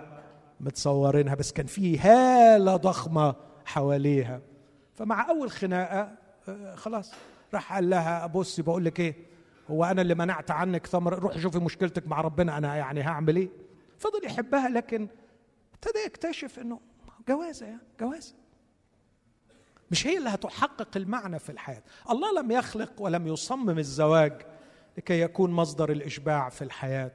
متصورينها 0.59 1.35
بس 1.35 1.51
كان 1.51 1.65
في 1.65 1.99
هالة 1.99 2.75
ضخمة 2.75 3.35
حواليها. 3.65 4.41
فمع 4.95 5.29
أول 5.29 5.51
خناقة 5.51 6.11
آه، 6.49 6.75
خلاص 6.75 7.11
راح 7.53 7.73
قال 7.73 7.89
لها 7.89 8.27
بصي 8.27 8.61
بقول 8.61 8.85
لك 8.85 8.99
إيه 8.99 9.15
هو 9.69 9.85
أنا 9.85 10.01
اللي 10.01 10.15
منعت 10.15 10.51
عنك 10.51 10.87
ثمر 10.87 11.19
روحي 11.19 11.39
شوفي 11.41 11.59
مشكلتك 11.59 12.07
مع 12.07 12.21
ربنا 12.21 12.57
أنا 12.57 12.75
يعني 12.75 13.01
هعمل 13.01 13.35
إيه. 13.35 13.49
فضل 13.97 14.25
يحبها 14.25 14.69
لكن 14.69 15.07
ابتدى 15.73 15.99
يكتشف 16.05 16.59
إنه 16.59 16.79
جوازة 17.27 17.65
يعني 17.65 17.81
جوازة. 17.99 18.33
مش 19.91 20.07
هي 20.07 20.17
اللي 20.17 20.29
هتحقق 20.29 20.97
المعنى 20.97 21.39
في 21.39 21.51
الحياة. 21.51 21.83
الله 22.09 22.41
لم 22.41 22.51
يخلق 22.51 22.93
ولم 23.01 23.27
يصمم 23.27 23.79
الزواج 23.79 24.41
لكي 24.97 25.21
يكون 25.21 25.51
مصدر 25.51 25.91
الإشباع 25.91 26.49
في 26.49 26.63
الحياة. 26.63 27.11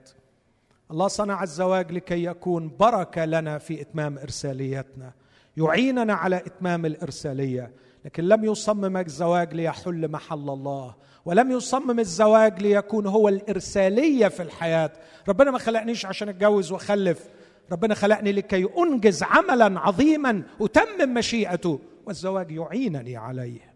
الله 0.90 1.08
صنع 1.08 1.42
الزواج 1.42 1.92
لكي 1.92 2.24
يكون 2.24 2.76
بركة 2.80 3.24
لنا 3.24 3.58
في 3.58 3.80
إتمام 3.80 4.18
إرساليتنا 4.18 5.12
يعيننا 5.56 6.14
على 6.14 6.36
إتمام 6.36 6.86
الإرسالية 6.86 7.72
لكن 8.04 8.24
لم 8.24 8.44
يصمم 8.44 8.96
الزواج 8.96 9.54
ليحل 9.54 10.10
محل 10.10 10.50
الله 10.50 10.94
ولم 11.24 11.50
يصمم 11.50 12.00
الزواج 12.00 12.62
ليكون 12.62 13.06
هو 13.06 13.28
الإرسالية 13.28 14.28
في 14.28 14.42
الحياة. 14.42 14.92
ربنا 15.28 15.50
ما 15.50 15.58
خلقنيش 15.58 16.06
عشان 16.06 16.28
أتجوز 16.28 16.72
وأخلف 16.72 17.28
ربنا 17.72 17.94
خلقني 17.94 18.32
لكي 18.32 18.68
أنجز 18.78 19.22
عملا 19.22 19.80
عظيما 19.80 20.42
أتمم 20.60 21.14
مشيئته 21.14 21.80
والزواج 22.06 22.50
يعينني 22.50 23.16
عليه. 23.16 23.73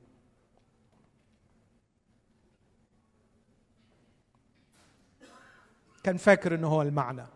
كان 6.08 6.16
فاكر 6.16 6.54
إنه 6.54 6.68
هو 6.68 6.82
المعنى. 6.82 7.26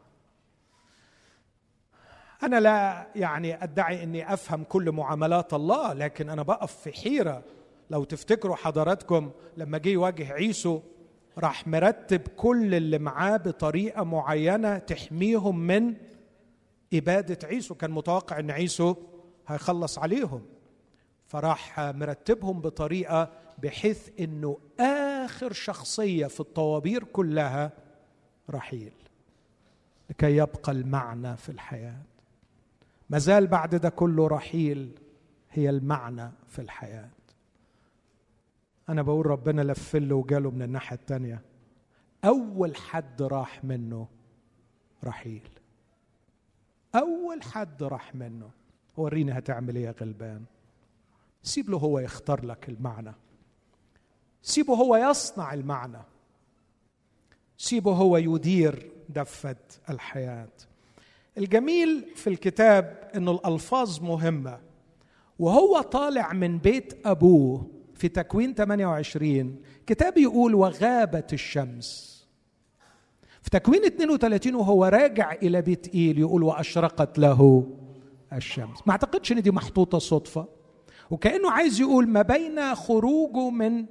أنا 2.42 2.60
لا 2.60 3.06
يعني 3.16 3.64
أدعي 3.64 4.02
إني 4.02 4.32
أفهم 4.32 4.64
كل 4.64 4.92
معاملات 4.92 5.54
الله 5.54 5.92
لكن 5.92 6.30
أنا 6.30 6.42
بقف 6.42 6.76
في 6.76 6.92
حيرة. 6.92 7.42
لو 7.90 8.04
تفتكروا 8.04 8.56
حضراتكم 8.56 9.30
لما 9.56 9.78
جه 9.78 9.88
يواجه 9.88 10.32
عيسو 10.32 10.80
راح 11.38 11.66
مرتب 11.68 12.20
كل 12.36 12.74
اللي 12.74 12.98
معاه 12.98 13.36
بطريقة 13.36 14.04
معينة 14.04 14.78
تحميهم 14.78 15.58
من 15.58 15.94
إبادة 16.94 17.48
عيسو. 17.48 17.74
كان 17.74 17.90
متوقع 17.90 18.38
إن 18.38 18.50
عيسو 18.50 18.94
هيخلص 19.48 19.98
عليهم. 19.98 20.42
فراح 21.26 21.80
مرتبهم 21.80 22.60
بطريقة 22.60 23.30
بحيث 23.58 24.08
إنه 24.20 24.58
آخر 24.80 25.52
شخصية 25.52 26.26
في 26.26 26.40
الطوابير 26.40 27.04
كلها 27.04 27.81
رحيل 28.54 28.92
لكي 30.10 30.36
يبقى 30.36 30.72
المعنى 30.72 31.36
في 31.36 31.48
الحياة. 31.48 32.02
ما 33.10 33.18
زال 33.18 33.46
بعد 33.46 33.74
ده 33.74 33.88
كله 33.88 34.26
رحيل 34.26 34.98
هي 35.50 35.70
المعنى 35.70 36.30
في 36.48 36.58
الحياة. 36.58 37.08
أنا 38.88 39.02
بقول 39.02 39.26
ربنا 39.26 39.62
لفله 39.62 40.14
وجاله 40.14 40.50
من 40.50 40.62
الناحية 40.62 40.96
الثانية 40.96 41.42
أول 42.24 42.76
حد 42.76 43.22
راح 43.22 43.64
منه 43.64 44.08
رحيل. 45.04 45.48
أول 46.94 47.42
حد 47.42 47.82
راح 47.82 48.14
منه. 48.14 48.50
وريني 48.96 49.38
هتعمل 49.38 49.76
إيه 49.76 49.84
يا 49.84 49.94
غلبان. 50.00 50.44
سيب 51.42 51.70
له 51.70 51.78
هو 51.78 51.98
يختار 51.98 52.46
لك 52.46 52.68
المعنى. 52.68 53.12
سيبه 54.42 54.74
هو 54.74 54.96
يصنع 54.96 55.54
المعنى. 55.54 56.02
سيبه 57.72 57.92
هو 57.92 58.16
يدير 58.16 58.90
دفة 59.08 59.56
الحياة. 59.90 60.48
الجميل 61.38 62.04
في 62.14 62.30
الكتاب 62.30 63.10
إنه 63.16 63.30
الألفاظ 63.30 64.00
مهمة 64.00 64.58
وهو 65.38 65.80
طالع 65.80 66.32
من 66.32 66.58
بيت 66.58 67.06
أبوه 67.06 67.66
في 67.94 68.08
تكوين 68.08 68.54
28 68.54 69.56
كتاب 69.86 70.18
يقول 70.18 70.54
وغابت 70.54 71.32
الشمس. 71.32 72.22
في 73.42 73.50
تكوين 73.50 73.84
32 73.84 74.54
وهو 74.54 74.84
راجع 74.84 75.32
إلى 75.32 75.62
بيت 75.62 75.94
إيل 75.94 76.18
يقول 76.18 76.42
وأشرقت 76.42 77.18
له 77.18 77.66
الشمس. 78.32 78.78
ما 78.86 78.92
أعتقدش 78.92 79.32
إن 79.32 79.42
دي 79.42 79.50
محطوطة 79.50 79.98
صدفة 79.98 80.48
وكأنه 81.10 81.50
عايز 81.50 81.80
يقول 81.80 82.08
ما 82.08 82.22
بين 82.22 82.74
خروجه 82.74 83.50
من 83.50 83.86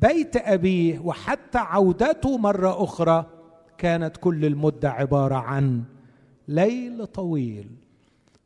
بيت 0.00 0.36
أبيه 0.36 0.98
وحتى 0.98 1.58
عودته 1.58 2.38
مرة 2.38 2.84
أخرى 2.84 3.26
كانت 3.78 4.16
كل 4.16 4.44
المدة 4.44 4.90
عبارة 4.90 5.34
عن 5.34 5.84
ليل 6.48 7.06
طويل. 7.06 7.70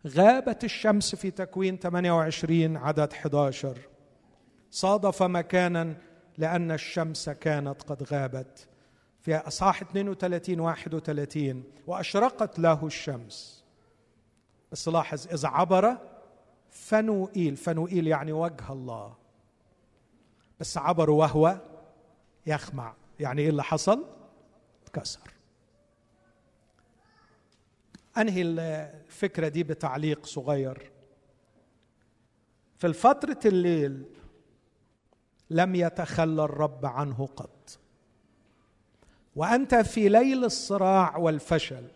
غابت 0.07 0.65
الشمس 0.65 1.15
في 1.15 1.31
تكوين 1.31 1.77
28 1.77 2.77
عدد 2.77 3.13
11 3.13 3.79
صادف 4.71 5.23
مكانا 5.23 5.95
لأن 6.39 6.71
الشمس 6.71 7.31
كانت 7.31 7.83
قد 7.83 8.03
غابت. 8.03 8.67
في 9.21 9.37
أصحاح 9.37 9.83
32 9.83 10.61
31 10.61 11.65
وأشرقت 11.87 12.59
له 12.59 12.87
الشمس. 12.87 13.65
بس 14.73 14.89
لاحظ 14.89 15.27
إذا 15.33 15.49
عبر 15.49 15.97
فنوئيل. 16.71 17.57
فنوئيل 17.57 18.07
يعني 18.07 18.33
وجه 18.33 18.73
الله. 18.73 19.20
بس 20.61 20.79
عبر 20.79 21.11
وهو 21.11 21.61
يخمع. 22.47 22.95
يعني 23.21 23.43
إيه 23.43 23.49
اللي 23.49 23.63
حصل؟ 23.63 24.05
اتكسر 24.83 25.31
أنهي 28.19 28.43
الفكرة 28.43 29.49
دي 29.49 29.63
بتعليق 29.63 30.27
صغير؟ 30.27 30.91
في 32.79 32.87
الفترة 32.87 33.39
الليل 33.45 34.05
لم 35.51 35.75
يتخلى 35.75 36.45
الرب 36.45 36.87
عنه 36.87 37.29
قط. 37.37 37.79
وأنت 39.37 39.75
في 39.75 40.09
ليل 40.09 40.45
الصراع 40.45 41.17
والفشل 41.17 41.89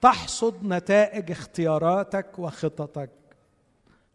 تحصد 0.00 0.64
نتائج 0.64 1.30
اختياراتك 1.30 2.38
وخططك. 2.38 3.10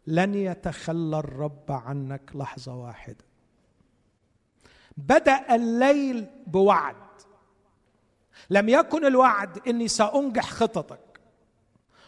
لن 0.07 0.35
يتخلى 0.35 1.19
الرب 1.19 1.71
عنك 1.71 2.35
لحظة 2.35 2.75
واحدة. 2.75 3.30
بدأ 4.97 5.55
الليل 5.55 6.27
بوعد. 6.47 6.95
لم 8.49 8.69
يكن 8.69 9.05
الوعد 9.05 9.67
إني 9.67 9.87
سأنجح 9.87 10.49
خططك 10.49 11.21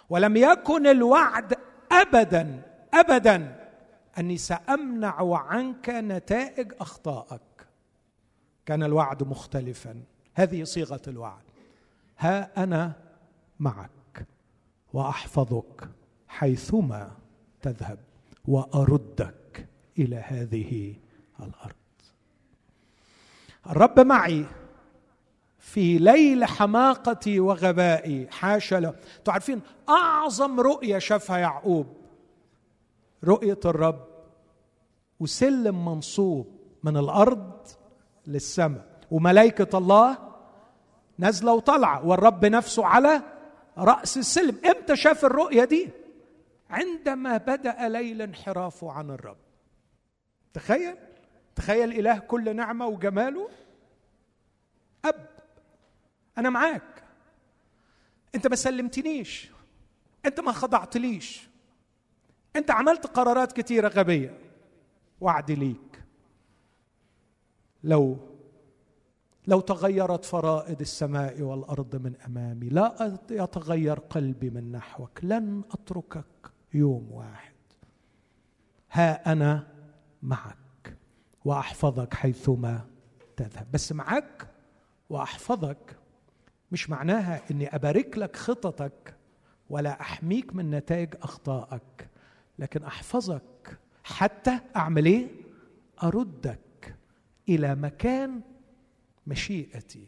ولم 0.10 0.38
يكن 0.38 0.88
الوعد 0.88 1.58
ابدا 1.92 2.62
ابدا 2.94 3.60
أني 4.18 4.38
سأمنع 4.38 5.38
عنك 5.38 5.90
نتائج 5.90 6.74
أخطائك. 6.80 7.42
كان 8.66 8.84
الوعد 8.84 9.24
مختلفا. 9.24 10.04
هذه 10.34 10.64
صيغة 10.64 11.02
الوعد. 11.08 11.44
ها 12.18 12.64
أنا 12.64 12.94
معك 13.60 14.28
وأحفظك 14.94 15.90
حيثما 16.28 17.12
تذهب 17.62 18.00
وأردك 18.48 19.68
إلى 20.00 20.16
هذه 20.16 20.96
الأرض. 21.40 21.83
الرب 23.70 24.00
معي 24.00 24.46
في 25.60 25.98
ليل 25.98 26.46
حماقتي 26.46 27.40
وغبائي. 27.40 28.28
حاشا 28.32 28.76
له. 28.76 28.94
أنتوا 29.18 29.34
عارفين 29.34 29.62
أعظم 29.90 30.60
رؤية 30.60 30.98
شافها 30.98 31.38
يعقوب. 31.38 31.88
رؤية 33.24 33.60
الرب 33.66 34.08
وسلم 35.20 35.86
منصوب 35.86 36.60
من 36.84 36.98
الأرض 36.98 37.68
للسماء. 38.28 38.86
وملائكة 39.12 39.78
الله 39.78 40.18
نازلة 41.18 41.54
وطالعة 41.54 42.08
والرب 42.08 42.46
نفسه 42.46 42.86
على 42.86 43.22
رأس 43.78 44.18
السلم. 44.18 44.58
إمتى 44.66 44.96
شاف 44.96 45.26
الرؤية 45.26 45.64
دي؟ 45.64 45.90
عندما 46.70 47.38
بدأ 47.38 47.90
ليل 47.90 48.22
انحرافه 48.22 48.92
عن 48.92 49.10
الرب. 49.10 49.38
تخيل. 50.54 50.96
تخيل 51.56 51.92
إله 51.92 52.20
كل 52.20 52.56
نعمة 52.56 52.88
وجماله؟ 52.88 53.50
أب 55.06 55.30
أنا 56.38 56.50
معاك. 56.50 57.04
أنت 58.36 58.48
ما 58.48 58.56
سلمتنيش. 58.56 59.52
أنت 60.26 60.40
ما 60.40 60.52
خضعتليش. 60.52 61.48
أنت 62.56 62.72
عملت 62.72 63.08
قرارات 63.08 63.52
كتيرة 63.52 63.88
غبية. 63.88 64.40
وعدي 65.22 65.56
ليك. 65.56 66.04
لو 67.84 68.18
لو 69.48 69.60
تغيرت 69.60 70.26
فرائض 70.26 70.82
السماء 70.82 71.42
والأرض 71.42 71.96
من 71.96 72.16
أمامي 72.16 72.70
لا 72.70 73.18
يتغير 73.32 74.00
قلبي 74.00 74.50
من 74.50 74.72
نحوك. 74.72 75.20
لن 75.24 75.64
أتركك 75.72 76.52
يوم 76.74 77.12
واحد. 77.12 77.54
ها 78.92 79.32
أنا 79.32 79.68
معك. 80.22 80.63
وأحفظك 81.46 82.14
حيثما 82.14 82.88
تذهب. 83.38 83.72
بس 83.72 83.92
معك 83.92 84.48
وأحفظك 85.10 85.98
مش 86.72 86.90
معناها 86.90 87.42
إني 87.52 87.76
أبارك 87.76 88.18
لك 88.18 88.36
خططك 88.36 89.16
ولا 89.70 90.02
أحميك 90.02 90.56
من 90.56 90.72
نتائج 90.72 91.16
أخطائك 91.22 92.10
لكن 92.60 92.84
أحفظك 92.84 93.80
حتى 94.04 94.60
أعمل 94.76 95.06
إيه؟ 95.06 95.28
أردك 96.04 96.96
إلى 97.50 97.76
مكان 97.76 98.42
مشيئتي 99.28 100.08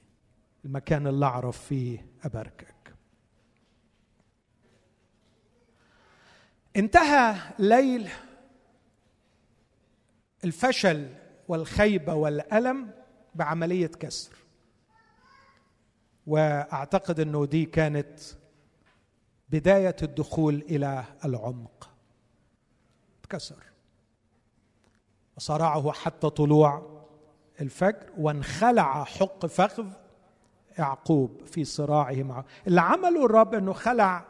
المكان 0.65 1.07
اللي 1.07 1.25
أعرف 1.25 1.61
فيه 1.61 2.05
أباركك. 2.23 2.75
انتهى 6.75 7.36
ليل 7.59 8.09
الفشل 10.43 11.09
والخيبة 11.47 12.13
والألم 12.13 12.91
بعملية 13.35 13.87
كسر. 13.87 14.35
وأعتقد 16.27 17.19
إنه 17.19 17.45
دي 17.45 17.65
كانت 17.65 18.19
بداية 19.49 19.95
الدخول 20.03 20.55
إلى 20.55 21.03
العمق. 21.25 21.89
اتكسر. 23.23 23.63
وصرعه 25.37 25.91
حتى 25.91 26.29
طلوع 26.29 27.01
الفجر 27.61 28.09
وانخلع 28.17 29.03
حق 29.03 29.45
فخذ 29.45 29.87
يعقوب 30.79 31.45
في 31.45 31.63
صراعه 31.63 32.13
معه 32.13 32.45
اللي 32.67 32.81
عمله 32.81 33.25
الرب 33.25 33.53
إنه 33.53 33.73
خلع 33.73 34.25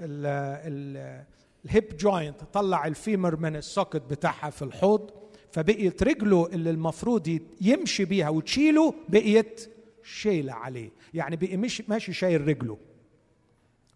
ال 0.00 0.49
hip 0.49 1.96
joint 1.96 2.44
طلع 2.44 2.86
ال 2.86 2.94
femur 2.94 3.36
من 3.36 3.56
ال 3.56 3.63
socket 3.63 4.02
بتاعها 4.02 4.50
في 4.50 4.62
الحوض. 4.62 5.10
فبقيت 5.54 6.02
رجله 6.02 6.46
اللي 6.46 6.70
المفروض 6.70 7.40
يمشي 7.60 8.04
بيها 8.04 8.28
وتشيله 8.28 8.94
بقيت 9.08 9.70
شيلة 10.02 10.52
عليه. 10.52 10.90
يعني 11.14 11.36
بقي 11.36 11.56
مش 11.56 11.82
ماشي 11.88 12.12
شايل 12.12 12.48
رجله. 12.48 12.78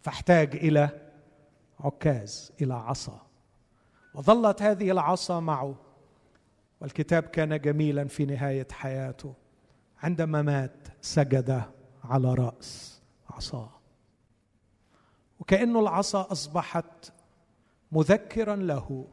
فاحتاج 0.00 0.56
إلى 0.56 1.10
عكاز 1.80 2.52
إلى 2.62 2.74
عصا. 2.74 3.26
وظلت 4.14 4.62
هذه 4.62 4.90
العصا 4.90 5.40
معه. 5.40 5.74
والكتاب 6.80 7.22
كان 7.22 7.60
جميلا 7.60 8.04
في 8.04 8.24
نهاية 8.24 8.66
حياته. 8.72 9.34
عندما 10.02 10.42
مات 10.42 10.88
سجد 11.02 11.62
على 12.04 12.34
رأس 12.34 13.00
عصاه 13.30 13.70
وكأنه 15.40 15.80
العصا 15.80 16.32
أصبحت 16.32 17.12
مذكرا 17.92 18.56
له. 18.56 19.06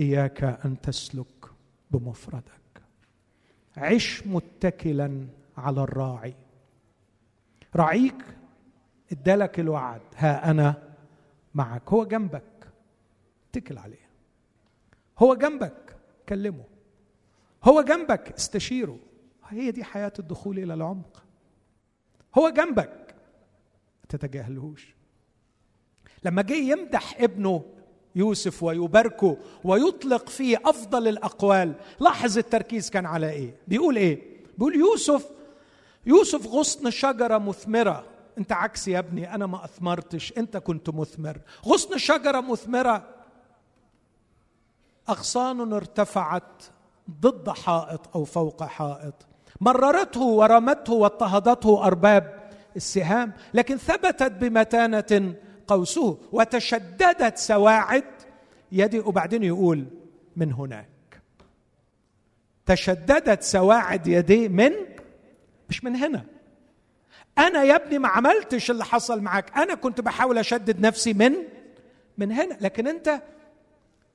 إياك 0.00 0.42
أن 0.44 0.80
تسلك 0.80 1.39
بمفردك. 1.90 2.82
عش 3.76 4.26
متكلا 4.26 5.26
على 5.56 5.82
الراعي. 5.82 6.34
راعيك 7.76 8.24
ادالك 9.12 9.60
الوعد. 9.60 10.00
ها 10.16 10.50
أنا 10.50 10.94
معك. 11.54 11.88
هو 11.88 12.04
جنبك. 12.04 12.72
اتكل 13.50 13.78
عليه. 13.78 14.08
هو 15.18 15.34
جنبك. 15.34 15.96
كلمه. 16.28 16.64
هو 17.64 17.82
جنبك. 17.82 18.32
استشيره. 18.32 18.98
هي 19.48 19.70
دي 19.70 19.84
حياة 19.84 20.12
الدخول 20.18 20.58
إلى 20.58 20.74
العمق. 20.74 21.24
هو 22.38 22.48
جنبك. 22.48 23.14
ما 24.00 24.06
تتجاهلهوش. 24.08 24.94
لما 26.24 26.42
جه 26.42 26.54
يمدح 26.54 27.20
ابنه 27.20 27.64
يوسف 28.16 28.62
ويباركه 28.62 29.36
ويطلق 29.64 30.28
فيه 30.28 30.60
أفضل 30.64 31.08
الأقوال. 31.08 31.74
لاحظ 32.00 32.38
التركيز 32.38 32.90
كان 32.90 33.06
على 33.06 33.30
إيه؟ 33.30 33.54
بيقول 33.68 33.96
إيه؟ 33.96 34.22
بيقول 34.58 34.74
يوسف 34.76 35.26
يوسف 36.06 36.46
غصن 36.46 36.90
شجرة 36.90 37.38
مثمرة. 37.38 38.04
أنت 38.38 38.52
عكس 38.52 38.88
يا 38.88 38.98
ابني 38.98 39.34
أنا 39.34 39.46
ما 39.46 39.64
أثمرتش 39.64 40.32
أنت 40.38 40.56
كنت 40.56 40.90
مثمر. 40.90 41.38
غصن 41.66 41.98
شجرة 41.98 42.40
مثمرة. 42.40 43.06
أغصان 45.08 45.72
ارتفعت 45.72 46.62
ضد 47.20 47.50
حائط 47.50 48.00
أو 48.14 48.24
فوق 48.24 48.64
حائط. 48.64 49.14
مررته 49.60 50.20
ورمته 50.22 50.92
واضطهدته 50.92 51.84
أرباب 51.84 52.50
السهام 52.76 53.32
لكن 53.54 53.76
ثبتت 53.76 54.32
بمتانة 54.32 55.34
قوسه 55.70 56.18
وتشددت 56.32 57.38
سواعد 57.38 58.04
يدي 58.72 58.98
وبعدين 58.98 59.42
يقول 59.42 59.86
من 60.36 60.52
هناك. 60.52 60.86
تشددت 62.66 63.42
سواعد 63.42 64.06
يديه 64.06 64.48
من 64.48 64.72
مش 65.68 65.84
من 65.84 65.96
هنا. 65.96 66.26
أنا 67.38 67.62
يا 67.62 67.76
ابني 67.76 67.98
ما 67.98 68.08
عملتش 68.08 68.70
اللي 68.70 68.84
حصل 68.84 69.20
معاك. 69.20 69.58
أنا 69.58 69.74
كنت 69.74 70.00
بحاول 70.00 70.38
أشدد 70.38 70.80
نفسي 70.80 71.12
من 71.12 71.34
من 72.18 72.32
هنا. 72.32 72.56
لكن 72.60 72.86
أنت 72.86 73.22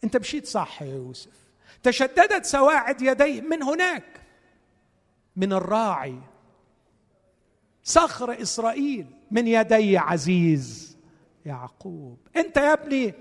أنت 0.03 0.17
مشيت 0.17 0.47
صح 0.47 0.81
يا 0.81 0.87
يوسف. 0.87 1.31
تشددت 1.83 2.45
سواعد 2.45 3.01
يدي 3.01 3.41
من 3.41 3.63
هناك. 3.63 4.21
من 5.35 5.53
الراعي. 5.53 6.19
صخر 7.83 8.41
إسرائيل 8.41 9.07
من 9.31 9.47
يدي 9.47 9.97
عزيز. 9.97 10.94
يعقوب. 11.45 12.17
انت 12.35 12.57
يا 12.57 12.73
ابني 12.73 13.13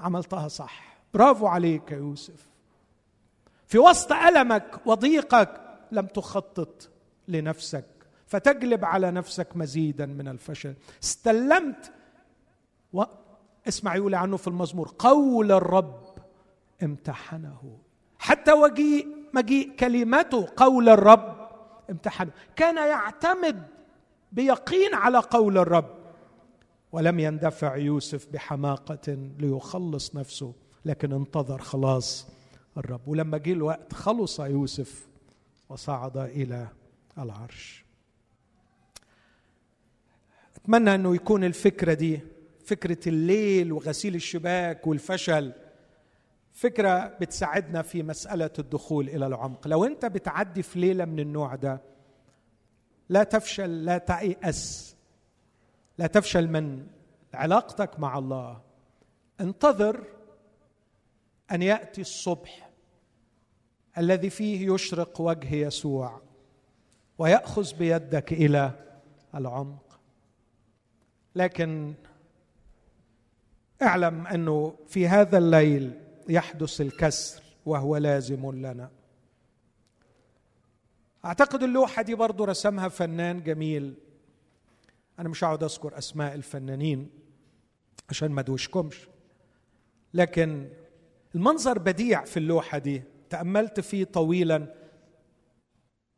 عملتها 0.00 0.48
صح. 0.48 0.98
برافو 1.14 1.46
عليك 1.46 1.92
يا 1.92 1.96
يوسف. 1.96 2.48
في 3.66 3.78
وسط 3.78 4.12
ألمك 4.12 4.80
وضيقك 4.86 5.60
لم 5.92 6.06
تخطط 6.06 6.90
لنفسك 7.28 7.84
فتجلب 8.26 8.84
على 8.84 9.10
نفسك 9.10 9.56
مزيدا 9.56 10.06
من 10.06 10.28
الفشل. 10.28 10.74
استلمت 11.02 11.92
و... 12.92 13.02
اسمع 13.68 13.96
يقول 13.96 14.14
عنه 14.14 14.36
في 14.36 14.48
المزمور 14.48 14.94
قول 14.98 15.52
الرب 15.52 16.14
امتحنه. 16.82 17.78
حتى 18.18 18.52
وجيء 18.52 19.08
مجيء 19.32 19.76
كلمته 19.76 20.48
قول 20.56 20.88
الرب 20.88 21.48
امتحنه. 21.90 22.30
كان 22.56 22.76
يعتمد 22.76 23.62
بيقين 24.32 24.94
على 24.94 25.18
قول 25.18 25.58
الرب. 25.58 25.97
ولم 26.92 27.20
يندفع 27.20 27.76
يوسف 27.76 28.26
بحماقة 28.32 29.12
ليخلص 29.38 30.14
نفسه 30.16 30.54
لكن 30.84 31.12
انتظر 31.12 31.58
خلاص 31.58 32.28
الرب. 32.76 33.08
ولما 33.08 33.38
جه 33.38 33.52
الوقت 33.52 33.94
خلص 33.94 34.40
يوسف 34.40 35.08
وصعد 35.68 36.16
إلى 36.16 36.68
العرش. 37.18 37.84
أتمنى 40.56 40.94
إنه 40.94 41.14
يكون 41.14 41.44
الفكرة 41.44 41.94
دي 41.94 42.20
فكرة 42.64 43.08
الليل 43.08 43.72
وغسيل 43.72 44.14
الشباك 44.14 44.86
والفشل 44.86 45.52
فكرة 46.52 47.06
بتساعدنا 47.20 47.82
في 47.82 48.02
مسألة 48.02 48.50
الدخول 48.58 49.08
إلى 49.08 49.26
العمق. 49.26 49.68
لو 49.68 49.84
أنت 49.84 50.06
بتعدي 50.06 50.62
في 50.62 50.78
ليلة 50.80 51.04
من 51.04 51.20
النوع 51.20 51.54
ده 51.54 51.80
لا 53.08 53.22
تفشل 53.22 53.84
لا 53.84 53.98
تيأس 53.98 54.96
لا 55.98 56.06
تفشل 56.06 56.48
من 56.48 56.86
علاقتك 57.34 58.00
مع 58.00 58.18
الله. 58.18 58.60
انتظر 59.40 60.04
أن 61.52 61.62
يأتي 61.62 62.00
الصبح 62.00 62.70
الذي 63.98 64.30
فيه 64.30 64.74
يشرق 64.74 65.20
وجه 65.20 65.54
يسوع 65.54 66.20
ويأخذ 67.18 67.74
بيدك 67.74 68.32
إلى 68.32 68.70
العمق. 69.34 70.00
لكن 71.34 71.94
اعلم 73.82 74.26
أنه 74.26 74.76
في 74.86 75.08
هذا 75.08 75.38
الليل 75.38 76.00
يحدث 76.28 76.80
الكسر 76.80 77.42
وهو 77.66 77.96
لازم 77.96 78.50
لنا. 78.50 78.90
أعتقد 81.24 81.62
اللوحة 81.62 82.02
دي 82.02 82.14
برضو 82.14 82.44
رسمها 82.44 82.88
فنان 82.88 83.42
جميل. 83.42 83.94
أنا 85.18 85.28
مش 85.28 85.44
هقعد 85.44 85.62
أذكر 85.62 85.98
أسماء 85.98 86.34
الفنانين 86.34 87.10
عشان 88.10 88.30
ما 88.30 88.40
ادوشكمش 88.40 89.08
لكن 90.14 90.68
المنظر 91.34 91.78
بديع 91.78 92.24
في 92.24 92.36
اللوحة 92.36 92.78
دي. 92.78 93.02
تأملت 93.30 93.80
فيه 93.80 94.04
طويلا 94.04 94.74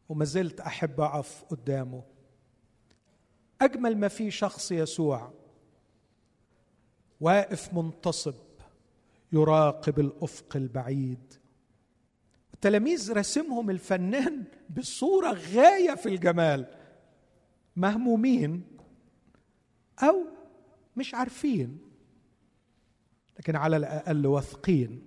وما 0.09 0.24
زلت 0.24 0.61
أحب 0.61 1.01
أقف 1.01 1.44
قدامه. 1.44 2.03
أجمل 3.62 3.96
ما 3.96 4.09
في 4.09 4.30
شخص 4.30 4.72
يسوع 4.72 5.32
واقف 7.20 7.74
منتصب 7.74 8.34
يراقب 9.32 10.01
الأفق 10.01 10.57
البعيد. 10.57 11.34
التلاميذ 12.55 13.12
رسمهم 13.12 13.70
الفنان 13.70 14.44
بصورة 14.76 15.32
غاية 15.32 15.94
في 15.94 16.09
الجمال. 16.09 16.66
مهمومين. 17.76 18.62
أو 20.03 20.24
مش 20.96 21.14
عارفين. 21.14 21.78
لكن 23.38 23.57
على 23.57 23.76
الأقل 23.76 24.26
واثقين 24.26 25.03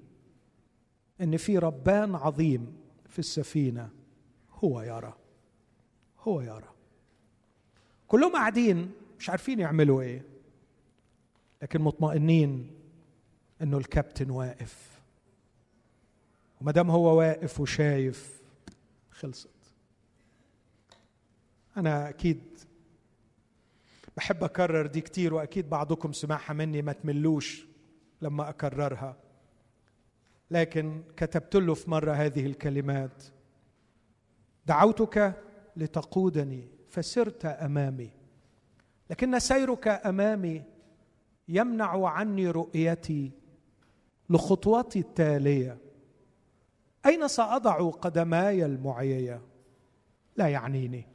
إن 1.21 1.37
في 1.37 1.57
ربان 1.57 2.15
عظيم 2.15 2.77
في 3.05 3.19
السفينة. 3.19 3.89
هو 4.51 4.81
يرى 4.81 5.13
هو 6.19 6.41
يرى 6.41 6.69
كلهم 8.07 8.31
قاعدين 8.33 8.91
مش 9.19 9.29
عارفين 9.29 9.59
يعملوا 9.59 10.01
إيه. 10.01 10.25
لكن 11.61 11.81
مطمئنين 11.81 12.71
إنه 13.61 13.77
الكابتن 13.77 14.29
واقف. 14.29 15.01
وما 16.61 16.71
دام 16.71 16.91
هو 16.91 17.17
واقف 17.17 17.59
وشايف 17.59 18.41
خلصت. 19.11 19.49
أنا 21.77 22.09
أكيد 22.09 22.43
بحب 24.17 24.43
أكرر 24.43 24.85
دي 24.85 25.01
كتير 25.01 25.33
وأكيد 25.33 25.69
بعضكم 25.69 26.13
سمعها 26.13 26.53
مني 26.53 26.81
ما 26.81 26.93
تملوش 26.93 27.67
لما 28.21 28.49
أكررها. 28.49 29.17
لكن 30.51 31.03
كتبت 31.17 31.55
له 31.55 31.73
في 31.73 31.91
مرة 31.91 32.11
هذه 32.11 32.45
الكلمات 32.45 33.23
دعوتك 34.65 35.33
لتقودني 35.75 36.67
فسرت 36.89 37.45
أمامي 37.45 38.11
لكن 39.09 39.39
سيرك 39.39 39.87
أمامي 39.87 40.63
يمنع 41.47 42.07
عني 42.07 42.51
رؤيتي 42.51 43.31
لخطوتي 44.29 44.99
التالية. 44.99 45.77
أين 47.05 47.27
سأضع 47.27 47.89
قدماي 47.89 48.65
المعييه 48.65 49.41
لا 50.35 50.47
يعنيني. 50.47 51.07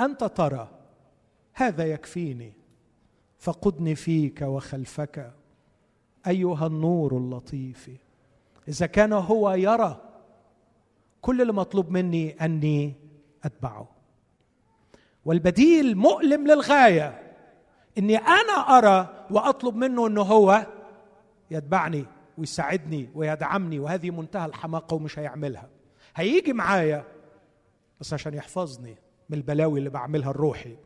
أنت 0.00 0.24
ترى 0.24 0.83
هذا 1.54 1.84
يكفيني. 1.84 2.52
فقدني 3.38 3.94
فيك 3.94 4.42
وخلفك 4.42 5.32
أيها 6.26 6.66
النور 6.66 7.16
اللطيف. 7.16 7.90
إذا 8.68 8.86
كان 8.86 9.12
هو 9.12 9.52
يرى 9.52 10.00
كل 11.20 11.40
اللي 11.40 11.52
مطلوب 11.52 11.90
مني 11.90 12.30
أني 12.30 12.94
أتبعه. 13.44 13.88
والبديل 15.24 15.96
مؤلم 15.96 16.46
للغاية 16.46 17.34
إني 17.98 18.16
أنا 18.16 18.78
أرى 18.78 19.26
وأطلب 19.30 19.76
منه 19.76 20.06
إنه 20.06 20.22
هو 20.22 20.66
يتبعني 21.50 22.04
ويساعدني 22.38 23.08
ويدعمني 23.14 23.78
وهذه 23.78 24.10
منتهى 24.10 24.46
الحماقة 24.46 24.94
ومش 24.94 25.18
هيعملها. 25.18 25.68
هيجي 26.16 26.52
معايا 26.52 27.04
بس 28.00 28.12
عشان 28.12 28.34
يحفظني 28.34 28.96
من 29.28 29.38
البلاوي 29.38 29.78
اللي 29.78 29.90
بعملها 29.90 30.30
الروحي. 30.30 30.76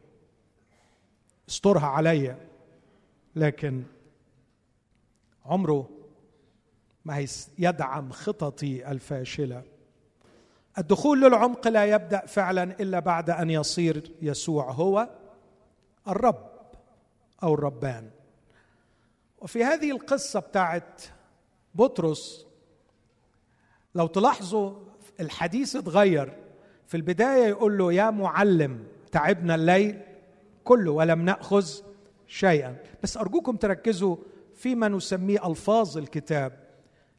استرها 1.49 1.87
عليا 1.87 2.39
لكن 3.37 3.83
عمره 5.45 5.89
ما 7.05 7.27
يدعم 7.59 8.13
خططي 8.13 8.91
الفاشلة. 8.91 9.63
الدخول 10.79 11.21
للعمق 11.23 11.69
لا 11.69 11.85
يبدأ 11.85 12.27
فعلا 12.27 12.63
إلا 12.63 12.99
بعد 12.99 13.31
أن 13.31 13.51
يصير 13.51 14.13
يسوع 14.23 14.71
هو 14.71 15.09
الرب 16.09 16.51
أو 17.43 17.55
الربان. 17.55 18.11
وفي 19.39 19.65
هذه 19.65 19.91
القصة 19.91 20.41
بتاعت 20.41 21.03
بطرس 21.75 22.47
لو 23.95 24.07
تلاحظوا 24.07 24.73
الحديث 25.21 25.77
اتغير. 25.77 26.37
في 26.87 26.97
البداية 26.97 27.47
يقول 27.47 27.79
له 27.79 27.93
يا 27.93 28.11
معلم 28.11 28.87
تعبنا 29.13 29.55
الليل 29.55 30.03
كله 30.69 30.93
ولم 30.93 31.25
نأخذ 31.25 31.69
شيئا. 32.27 32.77
بس 33.03 33.17
أرجوكم 33.17 33.57
تركزوا 33.57 34.17
فيما 34.55 34.89
نسميه 34.89 35.47
ألفاظ 35.51 35.99
الكتاب. 35.99 36.69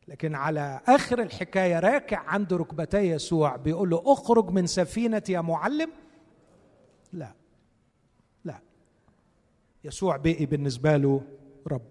لكن 0.07 0.35
على 0.35 0.81
آخر 0.87 1.21
الحكاية 1.21 1.79
راكع 1.79 2.19
عند 2.19 2.53
ركبتي 2.53 2.97
يسوع. 2.97 3.55
بيقول 3.55 3.89
له 3.89 4.03
اخرج 4.05 4.49
من 4.49 4.67
سفينتي 4.67 5.31
يا 5.31 5.41
معلم. 5.41 5.91
لا. 7.13 7.33
لا. 8.43 8.59
يسوع 9.83 10.17
بقي 10.17 10.45
بالنسبة 10.45 10.97
له 10.97 11.21
رب. 11.67 11.89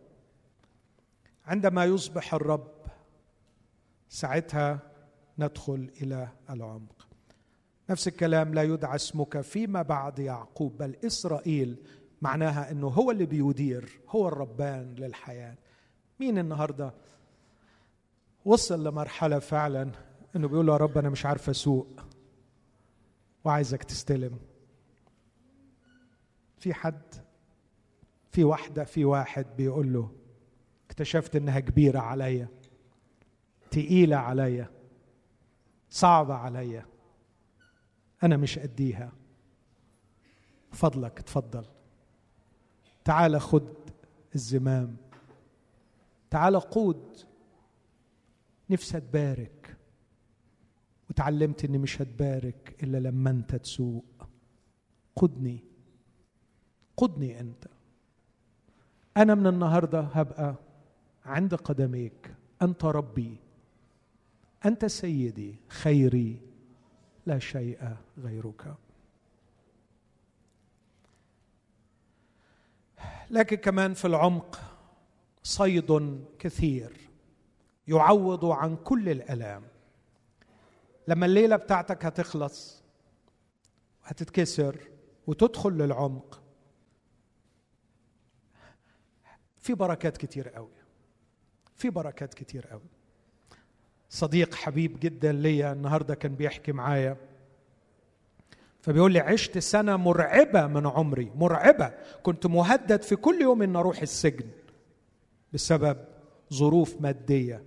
عندما 1.46 1.84
يصبح 1.84 2.34
الرب 2.34 2.70
ساعتها 4.08 4.78
ندخل 5.38 5.90
إلى 6.02 6.28
العمق. 6.50 6.97
نفس 7.90 8.08
الكلام 8.08 8.54
لا 8.54 8.62
يدعى 8.62 8.94
اسمك 8.94 9.40
فيما 9.40 9.82
بعد 9.82 10.18
يعقوب 10.18 10.78
بل 10.78 10.96
إسرائيل. 11.06 11.76
معناها 12.22 12.70
إنه 12.70 12.86
هو 12.88 13.10
اللي 13.10 13.26
بيدير 13.26 14.00
هو 14.08 14.28
الربان 14.28 14.94
للحياة. 14.94 15.56
مين 16.20 16.38
النهارده؟ 16.38 16.94
وصل 18.44 18.84
لمرحلة 18.84 19.38
فعلا 19.38 19.90
إنه 20.36 20.48
بيقول 20.48 20.66
له 20.66 20.72
يا 20.72 20.78
رب 20.78 20.98
أنا 20.98 21.10
مش 21.10 21.26
عارف 21.26 21.50
أسوق 21.50 22.00
وعايزك 23.44 23.82
تستلم. 23.82 24.38
في 26.58 26.74
حد 26.74 27.14
في 28.30 28.44
واحدة 28.44 28.84
في 28.84 29.04
واحد 29.04 29.46
بيقول 29.56 29.92
له 29.92 30.12
اكتشفت 30.86 31.36
إنها 31.36 31.60
كبيرة 31.60 31.98
عليا 31.98 32.48
تقيلة 33.70 34.16
عليا 34.16 34.70
صعبة 35.90 36.34
عليا. 36.34 36.86
أنا 38.22 38.36
مش 38.36 38.58
اديها 38.58 39.12
فضلك 40.72 41.18
اتفضل 41.20 41.64
تعال 43.04 43.40
خد 43.40 43.74
الزمام. 44.34 44.96
تعال 46.30 46.60
قود. 46.60 47.16
نفسي 48.70 48.96
اتبارك 48.96 49.76
وتعلمت 51.10 51.64
إني 51.64 51.78
مش 51.78 52.02
هتبارك 52.02 52.76
إلا 52.82 52.98
لما 52.98 53.30
أنت 53.30 53.54
تسوق. 53.54 54.28
قدني 55.16 55.64
قدني 56.96 57.40
أنت. 57.40 57.64
أنا 59.16 59.34
من 59.34 59.46
النهارده 59.46 60.00
هبقى 60.00 60.54
عند 61.24 61.54
قدميك. 61.54 62.34
أنت 62.62 62.84
ربي. 62.84 63.36
أنت 64.66 64.84
سيدي 64.84 65.54
خيري. 65.68 66.47
لا 67.28 67.38
شيء 67.38 67.96
غيرك. 68.18 68.74
لكن 73.30 73.56
كمان 73.56 73.94
في 73.94 74.04
العمق 74.04 74.60
صيد 75.42 76.20
كثير 76.38 76.96
يعوض 77.88 78.44
عن 78.44 78.76
كل 78.76 79.08
الألام. 79.08 79.62
لما 81.08 81.26
الليلة 81.26 81.56
بتاعتك 81.56 82.04
هتخلص 82.04 82.82
هتتكسر 84.04 84.88
وتدخل 85.26 85.70
للعمق 85.70 86.42
في 89.56 89.74
بركات 89.74 90.16
كتير 90.16 90.48
قوي 90.48 90.78
في 91.76 91.90
بركات 91.90 92.34
كتير 92.34 92.66
قوي. 92.66 92.97
صديق 94.08 94.54
حبيب 94.54 95.00
جدا 95.00 95.32
ليا 95.32 95.72
النهارده 95.72 96.14
كان 96.14 96.34
بيحكي 96.34 96.72
معايا. 96.72 97.16
فبيقول 98.80 99.12
لي 99.12 99.18
عشت 99.18 99.58
سنة 99.58 99.96
مرعبة 99.96 100.66
من 100.66 100.86
عمري 100.86 101.32
مرعبة. 101.34 101.94
كنت 102.22 102.46
مهدد 102.46 103.02
في 103.02 103.16
كل 103.16 103.42
يوم 103.42 103.62
إن 103.62 103.76
أروح 103.76 104.02
السجن 104.02 104.46
بسبب 105.52 105.96
ظروف 106.54 107.00
مادية. 107.00 107.64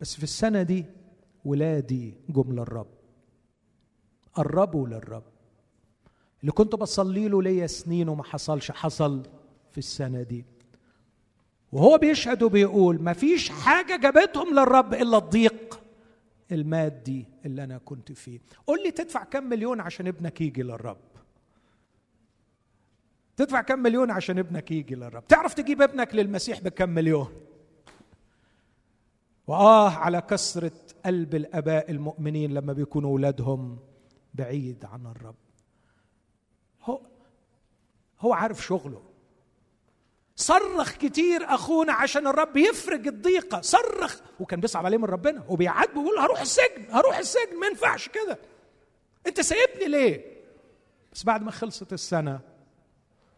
بس 0.00 0.16
في 0.16 0.22
السنة 0.22 0.62
دي 0.62 0.84
ولادي 1.44 2.14
جم 2.28 2.52
للرب 2.52 2.86
قربوا 4.34 4.88
للرب. 4.88 5.22
اللي 6.40 6.52
كنت 6.52 6.74
بصلي 6.74 7.28
له 7.28 7.42
ليا 7.42 7.66
سنين 7.66 8.08
وما 8.08 8.22
حصلش 8.24 8.70
حصل 8.70 9.22
في 9.70 9.78
السنة 9.78 10.22
دي. 10.22 10.44
وهو 11.72 11.98
بيشهد 11.98 12.42
وبيقول 12.42 13.02
ما 13.02 13.12
فيش 13.12 13.50
حاجة 13.50 13.96
جابتهم 13.96 14.54
للرب 14.54 14.94
إلا 14.94 15.18
الضيق 15.18 15.80
المادي 16.52 17.26
اللي 17.44 17.64
أنا 17.64 17.78
كنت 17.78 18.12
فيه. 18.12 18.40
قول 18.66 18.82
لي 18.82 18.90
تدفع 18.90 19.24
كم 19.24 19.44
مليون 19.44 19.80
عشان 19.80 20.06
ابنك 20.06 20.40
يجي 20.40 20.62
للرب. 20.62 20.96
تدفع 23.36 23.60
كم 23.60 23.78
مليون 23.78 24.10
عشان 24.10 24.38
ابنك 24.38 24.70
يجي 24.70 24.94
للرب. 24.94 25.26
تعرف 25.28 25.54
تجيب 25.54 25.82
ابنك 25.82 26.14
للمسيح 26.14 26.60
بكم 26.60 26.88
مليون؟ 26.88 27.28
وآه 29.46 29.90
على 29.90 30.20
كسرة 30.20 30.72
قلب 31.06 31.34
الآباء 31.34 31.90
المؤمنين 31.90 32.54
لما 32.54 32.72
بيكونوا 32.72 33.10
أولادهم 33.10 33.78
بعيد 34.34 34.84
عن 34.84 35.06
الرب. 35.06 35.34
هو 36.84 37.00
هو 38.20 38.32
عارف 38.32 38.64
شغله. 38.66 39.07
صرخ 40.38 40.92
كتير 40.92 41.44
أخونا 41.44 41.92
عشان 41.92 42.26
الرب 42.26 42.56
يفرج 42.56 43.06
الضيقة. 43.06 43.60
صرخ. 43.60 44.20
وكان 44.40 44.60
بيصعب 44.60 44.86
عليه 44.86 44.98
من 44.98 45.04
ربنا. 45.04 45.44
وبيعاتبه 45.48 46.00
ويقول 46.00 46.18
هروح 46.18 46.40
السجن 46.40 46.86
هروح 46.90 47.18
السجن 47.18 47.60
ما 47.60 47.66
ينفعش 47.66 48.08
كده. 48.08 48.38
أنت 49.26 49.40
سايبني 49.40 49.88
ليه؟ 49.88 50.38
بس 51.12 51.24
بعد 51.24 51.42
ما 51.42 51.50
خلصت 51.50 51.92
السنة 51.92 52.40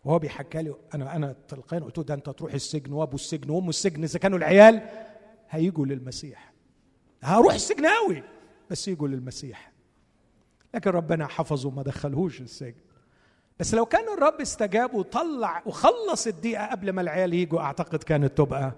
وهو 0.05 0.19
بيحكى 0.19 0.63
لي 0.63 0.75
أنا 0.95 1.17
أنا 1.17 1.35
تلقائيا 1.49 1.85
قلت 1.85 1.99
له 1.99 2.05
ده 2.05 2.15
أنت 2.15 2.31
تروح 2.31 2.55
السجن 2.55 2.93
وأبو 2.93 3.15
السجن 3.15 3.51
وأم 3.51 3.69
السجن 3.69 4.03
إذا 4.05 4.19
كانوا 4.19 4.39
العيال. 4.39 4.89
هيجوا 5.51 5.87
للمسيح. 5.87 6.53
هروح 7.23 7.55
السجن 7.55 7.87
قوي 7.87 8.23
بس 8.71 8.89
يجوا 8.89 9.09
للمسيح. 9.09 9.73
لكن 10.75 10.91
ربنا 10.91 11.27
حفظه 11.27 11.71
ما 11.71 11.83
دخلهوش 11.83 12.41
السجن. 12.41 12.81
بس 13.61 13.75
لو 13.75 13.87
كان 13.87 14.15
الرب 14.15 14.41
استجاب 14.41 14.95
وطلع 14.95 15.63
وخلص 15.67 16.27
الدقيقة 16.27 16.67
قبل 16.67 16.91
ما 16.91 17.01
العيال 17.01 17.35
يجوا 17.35 17.61
أعتقد 17.61 18.03
كانت 18.03 18.39
تبقى 18.39 18.73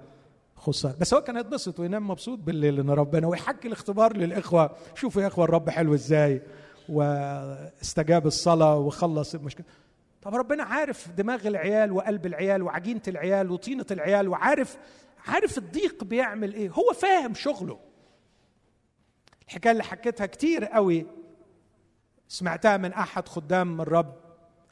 خسارة. 0.57 0.97
بس 1.01 1.15
هو 1.15 1.21
كان 1.21 1.37
يتبسط 1.37 1.81
وينام 1.81 2.09
مبسوط 2.09 2.39
بالليل 2.39 2.81
إن 2.81 2.91
ربنا 2.91 3.27
ويحكي 3.27 3.69
الاختبار 3.69 4.17
للإخوة. 4.17 4.71
شوفوا 4.95 5.23
يا 5.23 5.27
إخوة 5.27 5.45
الرب 5.45 5.71
حلو 5.71 5.95
إزاي. 5.95 6.43
واستجاب 6.89 8.27
الصلاة 8.27 8.79
وخلص 8.79 9.35
المشكلة. 9.35 9.67
طب 10.23 10.35
ربنا 10.35 10.63
عارف 10.63 11.11
دماغ 11.11 11.47
العيال 11.47 11.93
وقلب 11.93 12.27
العيال 12.27 12.63
وعجينة 12.63 13.03
العيال 13.09 13.51
وطينة 13.51 13.87
العيال 13.91 14.29
وعارف 14.29 14.79
عارف 15.27 15.59
الضيق 15.59 16.05
بيعمل 16.05 16.55
إيه. 16.55 16.71
هو 16.71 16.93
فاهم 16.93 17.35
شغله. 17.35 17.79
الحكاية 19.49 19.73
اللي 19.73 19.85
حكيتها 19.85 20.27
كتير 20.27 20.65
قوي 20.65 21.07
سمعتها 22.29 22.77
من 22.77 22.93
أحد 22.93 23.29
خدام 23.29 23.81
الرب. 23.81 24.22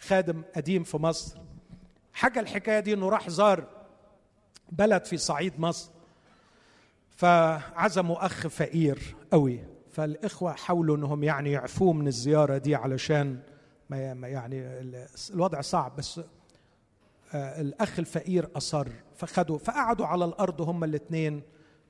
خادم 0.01 0.43
قديم 0.57 0.83
في 0.83 0.97
مصر. 0.97 1.39
حكى 2.13 2.41
الحكاية 2.41 2.81
دي 2.81 2.95
إنه 2.95 3.09
راح 3.09 3.31
زار 3.31 3.65
بلد 4.73 5.05
في 5.05 5.17
صعيد 5.17 5.61
مصر. 5.61 5.91
فعزموا 7.11 8.27
أخ 8.27 8.47
فقير 8.47 9.17
قوي. 9.33 9.65
فالإخوة 9.93 10.53
حاولوا 10.53 10.97
إنهم 10.97 11.25
يعني 11.25 11.53
يعفوه 11.53 11.93
من 11.93 12.07
الزيارة 12.07 12.59
دي 12.59 12.75
علشان 12.75 13.39
ما 13.91 14.29
يعني 14.29 14.61
الوضع 15.31 15.61
صعب. 15.61 15.97
بس 15.97 16.21
آه، 17.35 17.61
الأخ 17.61 17.99
الفقير 17.99 18.49
أصر. 18.57 18.89
فخدوا 19.17 19.59
فقعدوا 19.59 20.07
على 20.07 20.25
الأرض 20.25 20.61
هما 20.61 20.87
الاثنين 20.87 21.43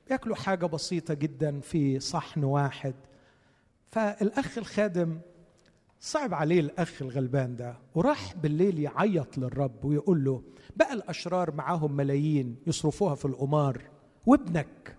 بياكلوا 0.07 0.35
حاجة 0.35 0.65
بسيطة 0.65 1.13
جدا 1.13 1.59
في 1.59 1.99
صحن 1.99 2.43
واحد. 2.43 2.95
فالأخ 3.91 4.57
الخادم 4.57 5.19
صعب 6.03 6.33
عليه 6.33 6.59
الأخ 6.59 7.01
الغلبان 7.01 7.55
ده 7.55 7.77
وراح 7.95 8.35
بالليل 8.35 8.79
يعيط 8.79 9.37
للرب 9.37 9.85
ويقول 9.85 10.23
له 10.23 10.43
بقى 10.75 10.93
الأشرار 10.93 11.55
معاهم 11.55 11.91
ملايين 11.95 12.55
يصرفوها 12.67 13.15
في 13.15 13.25
القمار 13.25 13.81
وابنك 14.25 14.97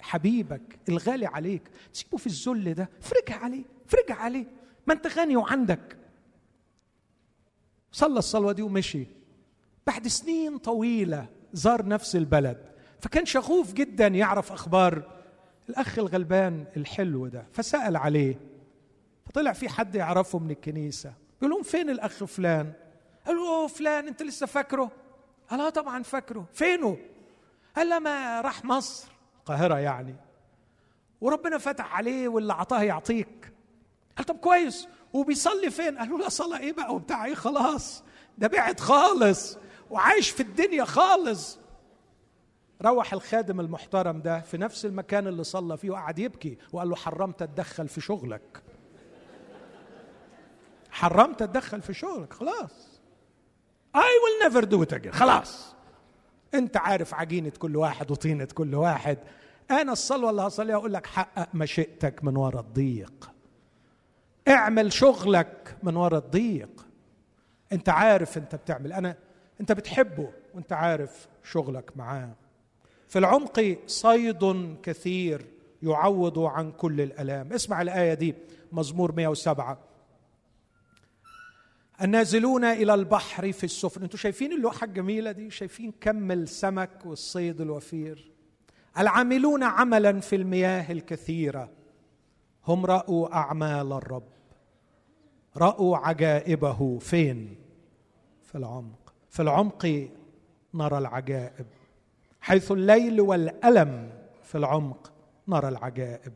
حبيبك 0.00 0.78
الغالي 0.88 1.26
عليك 1.26 1.62
تسيبه 1.92 2.16
في 2.16 2.26
الذل 2.26 2.74
ده 2.74 2.88
فرجع 3.00 3.36
عليه 3.44 3.64
فرجع 3.86 4.14
عليه 4.14 4.46
ما 4.86 4.94
انت 4.94 5.06
غني 5.06 5.36
وعندك. 5.36 5.96
صلى 7.92 8.18
الصلوة 8.18 8.52
دي 8.52 8.62
ومشي. 8.62 9.06
بعد 9.86 10.08
سنين 10.08 10.58
طويلة 10.58 11.28
زار 11.52 11.86
نفس 11.86 12.16
البلد 12.16 12.58
فكان 13.00 13.26
شغوف 13.26 13.72
جدا 13.72 14.06
يعرف 14.06 14.52
أخبار 14.52 15.02
الأخ 15.68 15.98
الغلبان 15.98 16.64
الحلو 16.76 17.26
ده 17.26 17.46
فسأل 17.52 17.96
عليه 17.96 18.40
فطلع 19.26 19.52
في 19.52 19.68
حد 19.68 19.94
يعرفه 19.94 20.38
من 20.38 20.50
الكنيسة. 20.50 21.12
بيقول 21.40 21.50
لهم 21.54 21.62
فين 21.62 21.90
الأخ 21.90 22.24
فلان؟ 22.24 22.72
قالوا 23.26 23.48
أوه 23.48 23.66
فلان 23.66 24.08
أنت 24.08 24.22
لسه 24.22 24.46
فاكره؟ 24.46 24.90
قال 25.50 25.60
آه 25.60 25.68
طبعا 25.70 26.02
فاكره. 26.02 26.46
فينه؟ 26.52 26.96
قال 27.76 27.88
لما 27.90 28.40
راح 28.40 28.64
مصر. 28.64 29.08
القاهرة 29.38 29.78
يعني. 29.78 30.14
وربنا 31.20 31.58
فتح 31.58 31.96
عليه 31.96 32.28
واللي 32.28 32.52
عطاه 32.52 32.82
يعطيك. 32.82 33.52
قال 34.16 34.26
طب 34.26 34.36
كويس. 34.36 34.88
وبيصلي 35.12 35.70
فين؟ 35.70 35.98
قالوا 35.98 36.18
لا 36.18 36.28
صلاة 36.28 36.58
إيه 36.58 36.72
بقى؟ 36.72 36.94
وبتاع 36.94 37.24
إيه 37.24 37.34
خلاص. 37.34 38.04
ده 38.38 38.48
بعد 38.48 38.80
خالص. 38.80 39.58
وعايش 39.90 40.30
في 40.30 40.40
الدنيا 40.42 40.84
خالص. 40.84 41.58
روح 42.82 43.12
الخادم 43.12 43.60
المحترم 43.60 44.20
ده 44.20 44.40
في 44.40 44.58
نفس 44.58 44.84
المكان 44.84 45.26
اللي 45.26 45.44
صلى 45.44 45.76
فيه 45.76 45.90
وقعد 45.90 46.18
يبكي 46.18 46.58
وقال 46.72 46.88
له 46.88 46.96
حرمت 46.96 47.42
أتدخل 47.42 47.88
في 47.88 48.00
شغلك. 48.00 48.62
حرمت 50.96 51.42
اتدخل 51.42 51.82
في 51.82 51.94
شغلك 51.94 52.32
خلاص. 52.32 53.00
I 53.96 54.00
will 54.00 54.48
never 54.48 54.66
do 54.66 54.82
it 54.82 54.98
again 54.98 55.10
خلاص. 55.10 55.74
أنت 56.54 56.76
عارف 56.76 57.14
عجينة 57.14 57.52
كل 57.58 57.76
واحد 57.76 58.10
وطينة 58.10 58.48
كل 58.54 58.74
واحد. 58.74 59.18
أنا 59.70 59.92
الصلوة 59.92 60.30
اللي 60.30 60.42
هصليها 60.42 60.76
أقول 60.76 60.92
لك 60.92 61.06
حقق 61.06 61.48
مشيئتك 61.54 62.24
من 62.24 62.36
وراء 62.36 62.60
الضيق. 62.60 63.30
اعمل 64.48 64.92
شغلك 64.92 65.76
من 65.82 65.96
وراء 65.96 66.18
الضيق. 66.24 66.86
أنت 67.72 67.88
عارف 67.88 68.38
أنت 68.38 68.54
بتعمل. 68.54 68.92
أنا 68.92 69.16
أنت 69.60 69.72
بتحبه 69.72 70.32
وأنت 70.54 70.72
عارف 70.72 71.28
شغلك 71.44 71.96
معاه. 71.96 72.30
في 73.08 73.18
العمق 73.18 73.76
صيد 73.86 74.76
كثير 74.82 75.46
يعوض 75.82 76.38
عن 76.38 76.72
كل 76.72 77.00
الألام. 77.00 77.52
اسمع 77.52 77.82
الآية 77.82 78.14
دي 78.14 78.34
مزمور 78.72 79.12
107 79.12 79.78
النازلون 82.02 82.64
إلى 82.64 82.94
البحر 82.94 83.52
في 83.52 83.64
السفن. 83.64 84.02
أنتوا 84.02 84.18
شايفين 84.18 84.52
اللوحة 84.52 84.84
الجميلة 84.84 85.32
دي؟ 85.32 85.50
شايفين 85.50 85.92
كم 86.00 86.32
السمك 86.32 86.90
والصيد 87.04 87.60
الوفير. 87.60 88.32
العاملون 88.98 89.62
عملا 89.62 90.20
في 90.20 90.36
المياه 90.36 90.92
الكثيرة. 90.92 91.70
هم 92.66 92.86
رأوا 92.86 93.34
أعمال 93.34 93.92
الرب. 93.92 94.28
رأوا 95.56 95.96
عجائبه 95.96 96.98
فين؟ 96.98 97.56
في 98.42 98.58
العمق. 98.58 99.14
في 99.30 99.42
العمق 99.42 100.08
نرى 100.74 100.98
العجائب. 100.98 101.66
حيث 102.40 102.72
الليل 102.72 103.20
والألم 103.20 104.10
في 104.42 104.58
العمق 104.58 105.12
نرى 105.48 105.68
العجائب. 105.68 106.32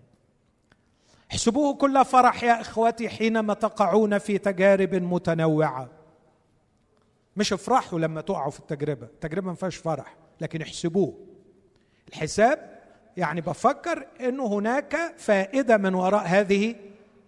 احسبوه 1.30 1.74
كل 1.74 2.04
فرح 2.04 2.44
يا 2.44 2.60
إخوتي 2.60 3.08
حينما 3.08 3.54
تقعون 3.54 4.18
في 4.18 4.38
تجارب 4.38 4.94
متنوعة. 4.94 5.88
مش 7.36 7.52
افرحوا 7.52 7.98
لما 7.98 8.20
تقعوا 8.20 8.50
في 8.50 8.60
التجربة. 8.60 9.06
التجربة 9.06 9.46
ما 9.46 9.54
فيهاش 9.54 9.76
فرح 9.76 10.16
لكن 10.40 10.62
احسبوه. 10.62 11.14
الحساب 12.08 12.80
يعني 13.16 13.40
بفكر 13.40 14.06
انه 14.20 14.46
هناك 14.46 15.14
فائدة 15.16 15.76
من 15.76 15.94
وراء 15.94 16.24
هذه 16.26 16.74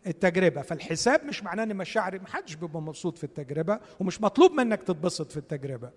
التجربة. 0.06 0.62
فالحساب 0.62 1.24
مش 1.24 1.42
معناه 1.42 1.64
إن 1.64 1.76
مشاعري 1.76 2.18
ما 2.18 2.28
حدش 2.28 2.54
بيبقى 2.54 2.82
مبسوط 2.82 3.18
في 3.18 3.24
التجربة 3.24 3.80
ومش 4.00 4.20
مطلوب 4.20 4.52
منك 4.52 4.82
تتبسط 4.82 5.30
في 5.30 5.36
التجربة. 5.36 5.90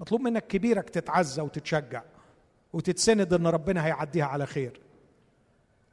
مطلوب 0.00 0.20
منك 0.20 0.46
كبيرك 0.46 0.90
تتعزى 0.90 1.42
وتتشجع 1.42 2.02
وتتسند 2.72 3.32
إن 3.32 3.46
ربنا 3.46 3.86
هيعديها 3.86 4.24
على 4.24 4.46
خير. 4.46 4.80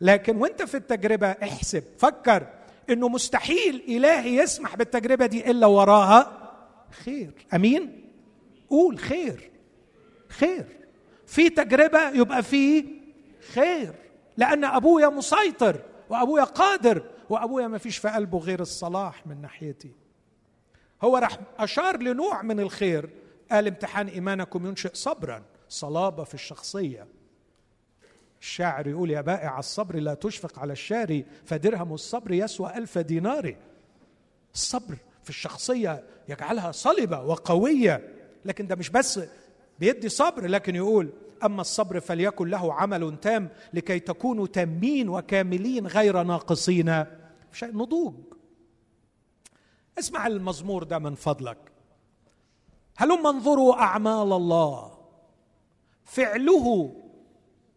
لكن 0.02 0.38
وانت 0.38 0.62
في 0.64 0.78
التجربة 0.78 1.28
احسب 1.28 1.84
فكر 1.97 2.47
إنه 2.89 3.10
مستحيل 3.10 3.84
إلهي 3.88 4.36
يسمح 4.36 4.76
بالتجربة 4.76 5.26
دي 5.26 5.52
إلا 5.52 5.68
وراها 5.68 6.38
خير. 6.91 7.32
أمين؟ 7.54 8.10
قول 8.70 8.99
خير. 8.99 9.52
خير. 10.30 10.66
في 11.28 11.49
تجربة 11.49 12.10
يبقى 12.10 12.43
فيه 12.43 12.86
خير 13.54 13.93
لأن 14.38 14.64
أبويا 14.64 15.08
مسيطر 15.10 15.82
وأبويا 16.10 16.43
قادر 16.43 17.04
وأبويا 17.30 17.68
ما 17.68 17.78
فيش 17.78 17.97
في 17.97 18.08
قلبه 18.10 18.38
غير 18.39 18.60
الصلاح 18.60 19.28
من 19.28 19.41
ناحيتي. 19.41 19.91
هو 21.02 21.18
راح 21.18 21.38
أشار 21.60 22.02
لنوع 22.02 22.41
من 22.41 22.60
الخير 22.60 23.10
قال 23.52 23.68
امتحان 23.68 24.08
إيمانكم 24.08 24.68
ينشئ 24.68 24.91
صبرا 24.93 25.43
صلابة 25.70 26.24
في 26.24 26.34
الشخصية. 26.34 27.08
الشاعر 28.42 28.88
يقول 28.88 29.12
يا 29.12 29.22
بائع 29.22 29.60
الصبر 29.60 29.96
لا 30.00 30.14
تشفق 30.14 30.60
على 30.60 30.74
الشاري 30.74 31.26
فدرهم 31.46 31.94
الصبر 31.94 32.32
يسوى 32.34 32.78
ألف 32.78 32.98
دينار. 32.98 33.56
الصبر 34.54 34.98
في 35.24 35.30
الشخصية 35.30 36.04
يجعلها 36.30 36.72
صلبة 36.72 37.22
وقوية 37.22 38.14
لكن 38.46 38.68
ده 38.68 38.76
مش 38.76 38.89
بس 38.89 39.20
بيدي 39.80 40.10
صبر 40.10 40.48
لكن 40.48 40.76
يقول 40.76 41.10
أما 41.44 41.62
الصبر 41.62 42.00
فليكن 42.00 42.48
له 42.48 42.74
عمل 42.74 43.18
تام 43.22 43.50
لكي 43.74 44.00
تكونوا 44.00 44.48
تامين 44.48 45.10
وكاملين 45.10 45.88
غير 45.88 46.24
ناقصين. 46.24 47.06
شيء 47.54 47.78
نضوج. 47.78 48.14
اسمع 50.00 50.28
المزمور 50.28 50.84
ده 50.84 51.00
من 51.00 51.16
فضلك. 51.16 51.58
هلم 52.98 53.28
انظروا 53.28 53.76
أعمال 53.76 54.34
الله. 54.34 54.98
فعله 56.06 56.96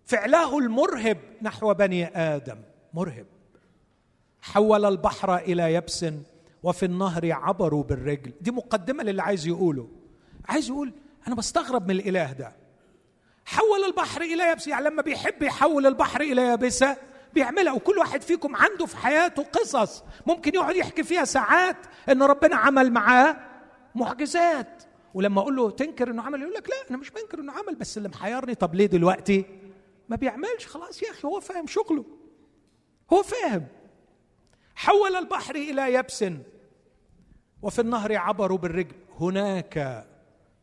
فعله 0.04 0.58
المرهب 0.58 1.18
نحو 1.42 1.74
بني 1.74 2.06
آدم. 2.06 2.58
مرهب. 2.94 3.26
حول 4.42 4.84
البحر 4.84 5.36
إلى 5.36 5.74
يبس 5.74 6.06
وفي 6.62 6.84
النهر 6.86 7.32
عبروا 7.32 7.82
بالرجل. 7.82 8.32
دي 8.40 8.50
مقدمة 8.50 9.02
للي 9.02 9.22
عايز 9.22 9.46
يقوله. 9.46 9.88
عايز 10.48 10.68
يقول 10.68 10.92
أنا 11.26 11.34
بستغرب 11.34 11.88
من 11.88 11.94
الإله 11.94 12.32
ده. 12.32 12.56
حول 13.44 13.84
البحر 13.86 14.22
إلى 14.22 14.50
يبس 14.52 14.66
يعني 14.68 14.84
لما 14.84 15.02
بيحب 15.02 15.42
يحول 15.42 15.86
البحر 15.86 16.20
إلى 16.20 16.42
يابسة 16.42 16.96
بيعملها. 17.34 17.72
وكل 17.72 17.98
واحد 17.98 18.22
فيكم 18.22 18.56
عنده 18.56 18.86
في 18.86 18.96
حياته 18.96 19.42
قصص 19.42 20.04
ممكن 20.26 20.54
يقعد 20.54 20.76
يحكي 20.76 21.02
فيها 21.02 21.24
ساعات 21.24 21.76
إن 22.08 22.22
ربنا 22.22 22.56
عمل 22.56 22.92
معاه 22.92 23.36
معجزات. 23.94 24.82
ولما 25.14 25.40
أقول 25.40 25.56
له 25.56 25.70
تنكر 25.70 26.10
إنه 26.10 26.22
عمل 26.22 26.42
يقول 26.42 26.54
لك 26.54 26.70
لا 26.70 26.76
أنا 26.90 26.98
مش 26.98 27.10
بنكر 27.10 27.40
إنه 27.40 27.52
عمل 27.52 27.74
بس 27.74 27.98
اللي 27.98 28.08
محيرني. 28.08 28.54
طب 28.54 28.74
ليه 28.74 28.86
دلوقتي؟ 28.86 29.44
ما 30.08 30.16
بيعملش 30.16 30.66
خلاص 30.66 31.02
يا 31.02 31.10
أخي 31.10 31.28
هو 31.28 31.40
فاهم 31.40 31.66
شغله. 31.66 32.04
هو 33.12 33.22
فاهم. 33.22 33.66
حول 34.74 35.16
البحر 35.16 35.54
إلى 35.54 35.94
يبس 35.94 36.24
وفي 37.62 37.78
النهر 37.80 38.16
عبروا 38.16 38.58
بالرجل 38.58 38.94
هناك 39.20 40.06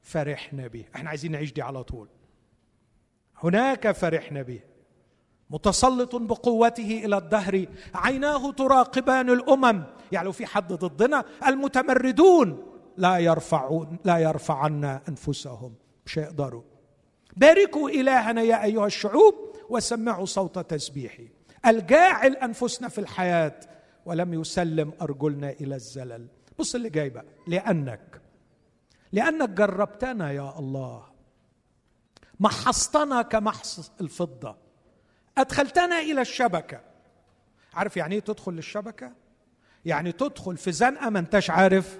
فرحنا 0.01 0.67
به. 0.67 0.85
إحنا 0.95 1.09
عايزين 1.09 1.31
نعيش 1.31 1.53
دي 1.53 1.61
على 1.61 1.83
طول. 1.83 2.07
هناك 3.43 3.91
فرحنا 3.91 4.41
به. 4.41 4.59
متسلط 5.49 6.15
بقوته 6.15 7.01
إلى 7.05 7.17
الدهر. 7.17 7.65
عيناه 7.93 8.51
تراقبان 8.51 9.29
الأمم. 9.29 9.83
يعني 10.11 10.25
لو 10.25 10.31
في 10.31 10.45
حد 10.45 10.73
ضدنا 10.73 11.25
المتمردون 11.47 12.67
لا 12.97 13.17
يرفعون 13.17 13.97
لا 14.03 14.17
يرفعن 14.17 14.83
أنفسهم. 14.83 15.75
مش 16.05 16.19
هيقدروا. 16.19 16.63
باركوا 17.37 17.89
إلهنا 17.89 18.41
يا 18.41 18.63
أيها 18.63 18.85
الشعوب 18.85 19.35
وسمعوا 19.69 20.25
صوت 20.25 20.59
تسبيحه 20.59 21.23
الجاعل 21.65 22.35
أنفسنا 22.35 22.89
في 22.89 23.01
الحياة 23.01 23.59
ولم 24.05 24.33
يسلم 24.33 24.93
أرجلنا 25.01 25.49
إلى 25.49 25.75
الزلل. 25.75 26.27
بص 26.59 26.75
اللي 26.75 26.89
جاي 26.89 27.09
بقى. 27.09 27.25
لأنك 27.47 28.21
لأنك 29.11 29.49
جربتنا 29.49 30.31
يا 30.31 30.59
الله. 30.59 31.03
محصتنا 32.39 33.21
كمحص 33.21 33.91
الفضة. 34.01 34.57
أدخلتنا 35.37 35.99
إلى 35.99 36.21
الشبكة. 36.21 36.81
عارف 37.73 37.97
يعني 37.97 38.15
إيه 38.15 38.21
تدخل 38.21 38.53
للشبكة؟ 38.53 39.11
يعني 39.85 40.11
تدخل 40.11 40.57
في 40.57 40.71
زنقة 40.71 41.09
ما 41.09 41.19
أنتش 41.19 41.49
عارف 41.49 41.99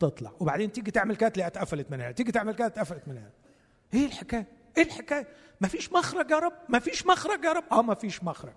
تطلع. 0.00 0.32
وبعدين 0.40 0.72
تيجي 0.72 0.90
تعمل 0.90 1.16
كده 1.16 1.28
تلاقيها 1.28 1.48
اتقفلت 1.48 1.90
من 1.90 2.00
هنا 2.00 2.12
تيجي 2.12 2.32
تعمل 2.32 2.54
كده 2.54 2.66
اتقفلت 2.66 3.08
من 3.08 3.16
هنا 3.18 3.30
إيه 3.94 4.06
الحكاية؟ 4.06 4.46
إيه 4.78 4.82
الحكاية؟ 4.84 5.26
مفيش 5.60 5.92
مخرج 5.92 6.30
يا 6.30 6.38
رب 6.38 6.52
مفيش 6.68 7.06
مخرج 7.06 7.44
يا 7.44 7.52
رب. 7.52 7.64
آه 7.72 7.82
مفيش 7.82 8.24
مخرج. 8.24 8.52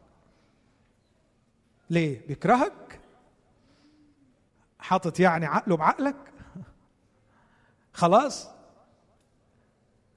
ليه؟ 1.90 2.28
بيكرهك؟ 2.28 3.00
حاطط 4.80 5.20
يعني 5.20 5.46
عقله 5.46 5.78
بعقلك؟ 5.78 6.16
خلاص. 7.94 8.50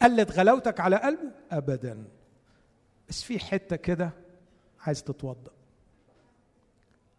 قلت 0.03 0.31
غلاوتك 0.31 0.81
على 0.81 0.97
قلبه؟ 0.97 1.31
ابدا. 1.51 2.05
بس 3.09 3.23
في 3.23 3.39
حتة 3.39 3.77
كده 3.77 4.11
عايز 4.81 5.03
تتوضأ. 5.05 5.51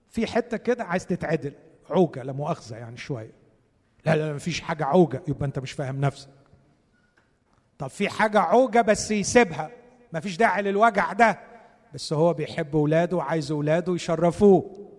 في 0.10 0.28
حتة 0.28 0.58
كده 0.58 0.84
عايز 0.84 1.06
تتعدل. 1.08 1.54
عوجة 1.90 2.24
لا 2.24 2.34
مؤاخذة 2.34 2.76
يعني 2.78 2.98
شوية. 2.98 3.32
لا 4.06 4.16
لا 4.16 4.34
مفيش 4.34 4.62
حاجة 4.62 4.86
عوجة. 4.86 5.24
يبقى 5.28 5.46
انت 5.46 5.60
مش 5.60 5.72
فاهم 5.72 6.02
نفسك. 6.02 6.30
طب 7.80 7.88
في 7.88 8.10
حاجة 8.10 8.40
عوجة 8.40 8.82
بس 8.82 9.12
يسيبها. 9.12 9.72
مفيش 10.14 10.38
داعي 10.38 10.62
للوجع 10.62 11.14
ده. 11.14 11.40
بس 11.94 12.14
هو 12.14 12.34
بيحب 12.34 12.76
اولاده 12.76 13.18
وعايز 13.18 13.52
اولاده 13.52 13.94
يشرفوه. 13.94 14.90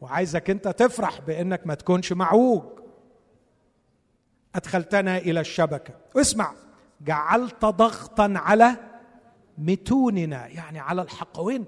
وعايزك 0.00 0.50
انت 0.50 0.68
تفرح 0.68 1.20
بانك 1.20 1.66
ما 1.66 1.74
تكونش 1.74 2.12
معوج. 2.12 2.62
أدخلتنا 4.54 5.18
إلى 5.18 5.40
الشبكة. 5.40 5.94
واسمع 6.14 6.52
جعلت 7.00 7.64
ضغطا 7.64 8.32
على 8.36 8.76
متوننا. 9.58 10.46
يعني 10.46 10.78
على 10.78 11.02
الحقوين. 11.02 11.64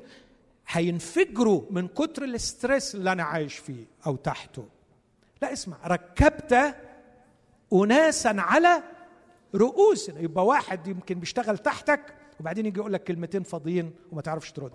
هينفجروا 0.68 1.62
من 1.70 1.88
كتر 1.88 2.24
الاسترس 2.24 2.94
اللي 2.94 3.12
أنا 3.12 3.22
عايش 3.22 3.54
فيه 3.56 3.84
أو 4.06 4.16
تحته. 4.16 4.64
لا 5.42 5.52
اسمع. 5.52 5.76
ركبت 5.86 6.74
اناسا 7.72 8.34
على 8.38 8.82
رؤوسنا 9.54 10.20
يبقى 10.20 10.46
واحد 10.46 10.86
يمكن 10.86 11.20
بيشتغل 11.20 11.58
تحتك 11.58 12.14
وبعدين 12.40 12.66
يجي 12.66 12.78
يقول 12.80 12.92
لك 12.92 13.04
كلمتين 13.04 13.42
فاضيين 13.42 13.94
وما 14.12 14.22
تعرفش 14.22 14.52
ترد. 14.52 14.72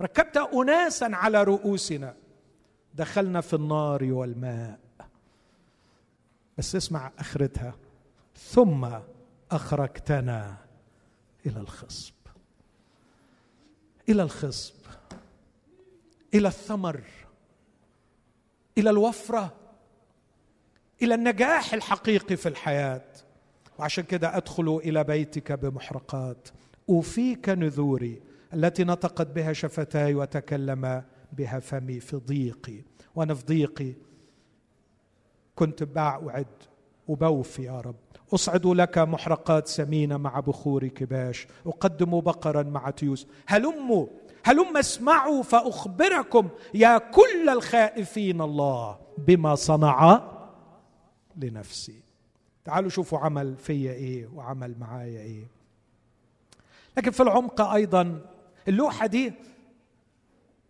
ركبت 0.00 0.36
اناسا 0.36 1.10
على 1.12 1.44
رؤوسنا. 1.44 2.14
دخلنا 2.94 3.40
في 3.40 3.54
النار 3.56 4.04
والماء. 4.04 4.78
بس 6.58 6.76
اسمع 6.76 7.12
آخرتها. 7.18 7.74
ثم 8.36 8.88
أخرجتنا 9.50 10.56
إلى 11.46 11.60
الخصب. 11.60 12.14
إلى 14.08 14.22
الخصب. 14.22 14.74
إلى 16.34 16.48
الثمر. 16.48 17.00
إلى 18.78 18.90
الوفرة. 18.90 19.52
إلى 21.02 21.14
النجاح 21.14 21.74
الحقيقي 21.74 22.36
في 22.36 22.48
الحياة. 22.48 23.11
وعشان 23.78 24.04
كده 24.04 24.36
أدخل 24.36 24.80
إلى 24.84 25.04
بيتك 25.04 25.52
بمحرقات. 25.52 26.48
أوفيك 26.88 27.48
نذوري 27.48 28.22
التي 28.54 28.84
نطقت 28.84 29.26
بها 29.26 29.52
شفتاي 29.52 30.14
وتكلم 30.14 31.02
بها 31.32 31.58
فمي 31.60 32.00
في 32.00 32.16
ضيقي. 32.16 32.84
وأنا 33.14 33.34
في 33.34 33.44
ضيقي 33.46 33.92
كنت 35.54 35.82
بعد 35.82 36.46
وبوفي 37.08 37.62
يا 37.62 37.80
رب. 37.80 37.94
أصعد 38.34 38.66
لك 38.66 38.98
محرقات 38.98 39.68
سمينة 39.68 40.16
مع 40.16 40.40
بخور 40.40 40.86
كباش. 40.86 41.46
أقدم 41.66 42.20
بقرا 42.20 42.62
مع 42.62 42.90
تيوس. 42.90 43.26
هلموا 43.46 44.06
هلم 44.44 44.76
اسمعوا 44.76 45.42
فأخبركم 45.42 46.48
يا 46.74 46.98
كل 46.98 47.48
الخائفين 47.48 48.40
الله 48.40 48.98
بما 49.18 49.54
صنع 49.54 50.22
لنفسي. 51.36 52.11
تعالوا 52.64 52.90
شوفوا 52.90 53.18
عمل 53.18 53.56
فيا 53.56 53.92
إيه 53.92 54.26
وعمل 54.34 54.74
معايا 54.78 55.20
إيه. 55.20 55.46
لكن 56.96 57.10
في 57.10 57.22
العمق 57.22 57.60
أيضا 57.60 58.20
اللوحة 58.68 59.06
دي 59.06 59.32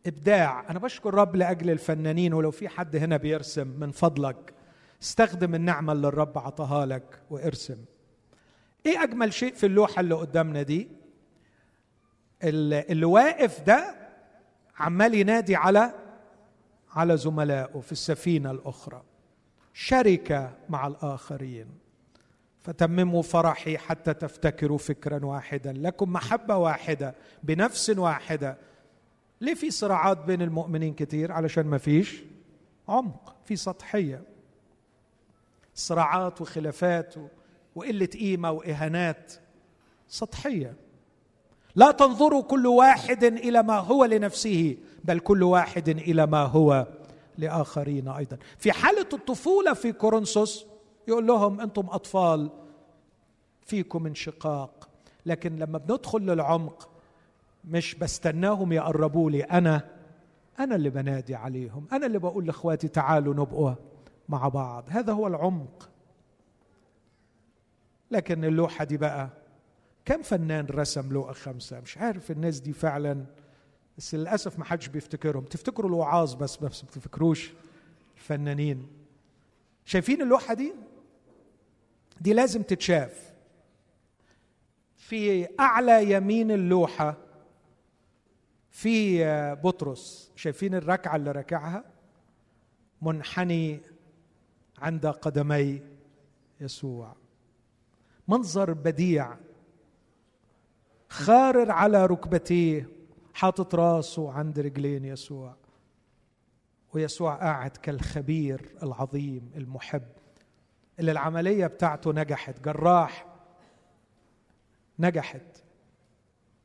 إبداع. 0.06 0.70
أنا 0.70 0.78
بشكر 0.78 1.14
رب 1.14 1.36
لأجل 1.36 1.70
الفنانين 1.70 2.34
ولو 2.34 2.50
في 2.50 2.68
حد 2.68 2.96
هنا 2.96 3.16
بيرسم 3.16 3.66
من 3.66 3.90
فضلك. 3.90 4.52
استخدم 5.02 5.54
النعمة 5.54 5.92
اللي 5.92 6.08
الرب 6.08 6.38
عطاها 6.38 6.86
لك 6.86 7.22
وارسم. 7.30 7.78
إيه 8.86 9.02
أجمل 9.02 9.32
شيء 9.32 9.54
في 9.54 9.66
اللوحة 9.66 10.00
اللي 10.00 10.14
قدامنا 10.14 10.62
دي؟ 10.62 10.88
اللي 12.44 13.04
واقف 13.04 13.60
ده 13.60 13.94
عمال 14.78 15.14
ينادي 15.14 15.56
على 15.56 15.94
على 16.92 17.16
زملائه 17.16 17.80
في 17.80 17.92
السفينة 17.92 18.50
الأخرى. 18.50 19.02
شركة 19.74 20.52
مع 20.68 20.86
الآخرين. 20.86 21.81
فتمموا 22.62 23.22
فرحي 23.22 23.78
حتى 23.78 24.14
تفتكروا 24.14 24.78
فكرا 24.78 25.24
واحدا. 25.24 25.72
لكم 25.72 26.12
محبة 26.12 26.56
واحدة 26.56 27.14
بنفس 27.42 27.90
واحدة. 27.90 28.56
ليه 29.40 29.54
في 29.54 29.70
صراعات 29.70 30.18
بين 30.18 30.42
المؤمنين 30.42 30.94
كتير؟ 30.94 31.32
علشان 31.32 31.66
ما 31.66 31.78
فيش 31.78 32.22
عمق 32.88 33.34
في 33.44 33.56
سطحية. 33.56 34.22
صراعات 35.74 36.40
وخلافات 36.40 37.14
وقلة 37.74 38.06
قيمة 38.06 38.50
وإهانات. 38.50 39.32
سطحية. 40.08 40.76
لا 41.76 41.90
تنظروا 41.90 42.42
كل 42.42 42.66
واحد 42.66 43.24
إلى 43.24 43.62
ما 43.62 43.78
هو 43.78 44.04
لنفسه 44.04 44.76
بل 45.04 45.18
كل 45.18 45.42
واحد 45.42 45.88
إلى 45.88 46.26
ما 46.26 46.42
هو 46.42 46.86
لآخرين 47.38 48.08
أيضا. 48.08 48.38
في 48.58 48.72
حالة 48.72 49.06
الطفولة 49.12 49.72
في 49.72 49.92
كورنثوس 49.92 50.66
يقول 51.08 51.26
لهم 51.26 51.60
أنتم 51.60 51.86
اطفال 51.90 52.50
فيكم 53.60 54.06
انشقاق. 54.06 54.88
لكن 55.26 55.56
لما 55.56 55.78
بندخل 55.78 56.18
للعمق 56.20 56.88
مش 57.64 57.94
بستناهم 57.94 58.72
يقربوا 58.72 59.30
لي 59.30 59.42
أنا 59.42 59.88
أنا 60.60 60.74
اللي 60.74 60.90
بنادي 60.90 61.34
عليهم 61.34 61.86
أنا 61.92 62.06
اللي 62.06 62.18
بقول 62.18 62.46
لإخواتي 62.46 62.88
تعالوا 62.88 63.34
نبقوا 63.34 63.74
مع 64.28 64.48
بعض. 64.48 64.84
هذا 64.88 65.12
هو 65.12 65.26
العمق. 65.26 65.88
لكن 68.10 68.44
اللوحة 68.44 68.84
دي 68.84 68.96
بقى 68.96 69.28
كم 70.04 70.22
فنان 70.22 70.66
رسم 70.66 71.12
لوحه 71.12 71.32
خمسة؟ 71.32 71.80
مش 71.80 71.98
عارف 71.98 72.30
الناس 72.30 72.60
دي 72.60 72.72
فعلا 72.72 73.24
بس 73.98 74.14
للأسف 74.14 74.58
ما 74.58 74.64
حدش 74.64 74.88
بيفتكرهم. 74.88 75.44
تفتكروا 75.44 75.90
الوعاظ 75.90 76.34
بس 76.34 76.56
بس 76.56 76.84
ما 76.84 76.90
تفتكروش 76.90 77.52
الفنانين. 78.16 78.86
شايفين 79.84 80.22
اللوحة 80.22 80.54
دي؟ 80.54 80.72
دي 82.20 82.32
لازم 82.32 82.62
تتشاف. 82.62 83.32
في 84.96 85.48
أعلى 85.60 86.12
يمين 86.12 86.50
اللوحة 86.50 87.16
في 88.70 89.24
بطرس. 89.64 90.32
شايفين 90.36 90.74
الركعة 90.74 91.16
اللي 91.16 91.32
ركعها 91.32 91.84
منحني 93.02 93.80
عند 94.78 95.06
قدمي 95.06 95.82
يسوع. 96.60 97.16
منظر 98.28 98.72
بديع. 98.72 99.36
خارر 101.08 101.70
على 101.70 102.06
ركبتيه 102.06 102.88
حاطط 103.34 103.74
راسه 103.74 104.32
عند 104.32 104.58
رجلين 104.58 105.04
يسوع. 105.04 105.54
ويسوع 106.94 107.34
قاعد 107.34 107.70
كالخبير 107.70 108.74
العظيم 108.82 109.50
المحب. 109.56 110.02
اللي 110.98 111.12
العملية 111.12 111.66
بتاعته 111.66 112.12
نجحت 112.12 112.60
جراح 112.60 113.26
نجحت. 114.98 115.62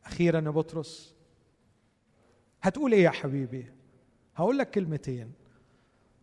أخيرا 0.05 0.41
يا 0.41 0.49
بطرس 0.49 1.15
هتقول 2.61 2.91
إيه 2.93 3.03
يا 3.03 3.09
حبيبي؟ 3.09 3.71
هقول 4.35 4.57
لك 4.57 4.71
كلمتين. 4.71 5.33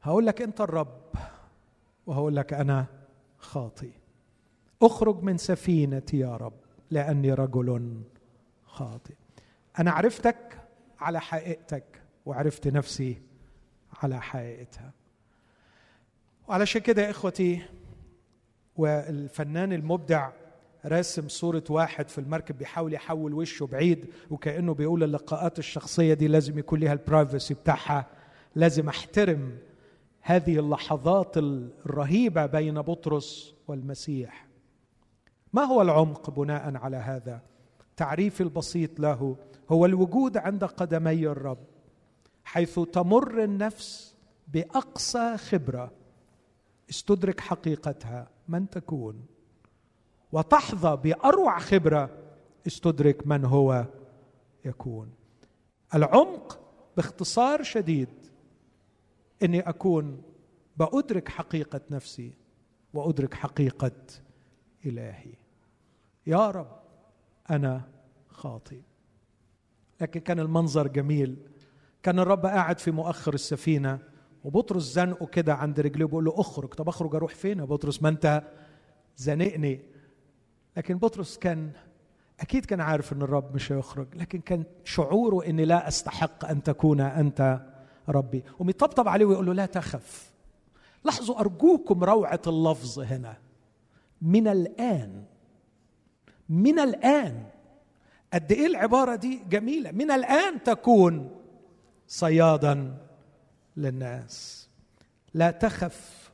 هقول 0.02 0.26
لك 0.26 0.42
أنت 0.42 0.60
الرب 0.60 1.02
وهقول 2.06 2.36
لك 2.36 2.52
أنا 2.52 2.86
خاطي. 3.38 3.90
أخرج 4.82 5.22
من 5.22 5.38
سفينتي 5.38 6.18
يا 6.18 6.36
رب 6.36 6.60
لأني 6.90 7.32
رجل 7.34 8.02
خاطئ 8.64 9.14
أنا 9.78 9.90
عرفتك 9.90 10.60
على 11.00 11.20
حقيقتك 11.20 12.02
وعرفت 12.26 12.68
نفسي 12.68 13.22
على 14.02 14.22
حقيقتها. 14.22 14.92
وعلشان 16.48 16.80
كده 16.80 17.02
يا 17.02 17.10
إخوتي 17.10 17.62
والفنان 18.76 19.72
المبدع 19.72 20.30
راسم 20.84 21.28
صورة 21.28 21.64
واحد 21.70 22.08
في 22.08 22.18
المركب 22.18 22.58
بيحاول 22.58 22.92
يحول 22.94 23.34
وشه 23.34 23.66
بعيد 23.66 24.06
وكأنه 24.30 24.74
بيقول 24.74 25.04
اللقاءات 25.04 25.58
الشخصية 25.58 26.14
دي 26.14 26.28
لازم 26.28 26.58
يكون 26.58 26.80
لها 26.80 26.92
البرايفسي 26.92 27.54
بتاعها. 27.54 28.06
لازم 28.54 28.88
أحترم 28.88 29.58
هذه 30.20 30.58
اللحظات 30.58 31.36
الرهيبة 31.36 32.46
بين 32.46 32.82
بطرس 32.82 33.54
والمسيح. 33.68 34.46
ما 35.52 35.62
هو 35.62 35.82
العمق 35.82 36.30
بناء 36.30 36.76
على 36.76 36.96
هذا؟ 36.96 37.40
تعريفي 37.96 38.42
البسيط 38.42 39.00
له 39.00 39.36
هو 39.70 39.86
الوجود 39.86 40.36
عند 40.36 40.64
قدمي 40.64 41.26
الرب 41.26 41.58
حيث 42.44 42.80
تمر 42.80 43.44
النفس 43.44 44.14
بأقصى 44.48 45.36
خبرة 45.36 45.92
استدرك 46.90 47.40
حقيقتها. 47.40 48.33
من 48.48 48.70
تكون. 48.70 49.26
وتحظى 50.32 50.96
بأروع 50.96 51.58
خبرة 51.58 52.10
استدرك 52.66 53.26
من 53.26 53.44
هو 53.44 53.86
يكون. 54.64 55.12
العمق 55.94 56.60
باختصار 56.96 57.62
شديد 57.62 58.08
إني 59.42 59.60
أكون 59.60 60.22
بأدرك 60.76 61.28
حقيقة 61.28 61.80
نفسي 61.90 62.32
وأدرك 62.94 63.34
حقيقة 63.34 63.92
إلهي. 64.86 65.32
يا 66.26 66.50
رب 66.50 66.80
أنا 67.50 67.88
خاطئ. 68.28 68.80
لكن 70.00 70.20
كان 70.20 70.40
المنظر 70.40 70.88
جميل. 70.88 71.36
كان 72.02 72.18
الرب 72.18 72.46
قاعد 72.46 72.78
في 72.78 72.90
مؤخر 72.90 73.34
السفينة. 73.34 73.98
وبطرس 74.44 74.82
زنقه 74.82 75.26
كده 75.26 75.54
عند 75.54 75.80
رجليه 75.80 76.04
بيقول 76.04 76.24
له 76.24 76.34
اخرج. 76.36 76.74
طب 76.74 76.88
اخرج 76.88 77.14
أروح 77.14 77.34
فين 77.34 77.58
يا 77.58 77.64
بطرس؟ 77.64 78.02
ما 78.02 78.08
انت 78.08 78.42
زنقني. 79.16 79.80
لكن 80.76 80.98
بطرس 80.98 81.38
كان 81.38 81.70
أكيد 82.40 82.64
كان 82.64 82.80
عارف 82.80 83.12
إن 83.12 83.22
الرب 83.22 83.54
مش 83.54 83.72
هيخرج 83.72 84.06
لكن 84.14 84.40
كان 84.40 84.64
شعوره 84.84 85.46
إني 85.46 85.64
لا 85.64 85.88
أستحق 85.88 86.44
أن 86.44 86.62
تكون 86.62 87.00
أنت 87.00 87.60
ربي. 88.08 88.44
وميطبطب 88.58 89.08
عليه 89.08 89.24
ويقول 89.24 89.46
له 89.46 89.52
لا 89.52 89.66
تخف. 89.66 90.32
لاحظوا 91.04 91.40
أرجوكم 91.40 92.04
روعة 92.04 92.42
اللفظ 92.46 92.98
هنا. 93.00 93.36
من 94.22 94.48
الآن 94.48 95.24
من 96.48 96.78
الآن. 96.78 97.46
قد 98.32 98.52
إيه 98.52 98.66
العبارة 98.66 99.14
دي 99.14 99.40
جميلة؟ 99.50 99.90
من 99.90 100.10
الآن 100.10 100.62
تكون 100.62 101.30
صيادا. 102.06 102.96
للناس. 103.76 104.68
لا 105.34 105.50
تخف. 105.50 106.24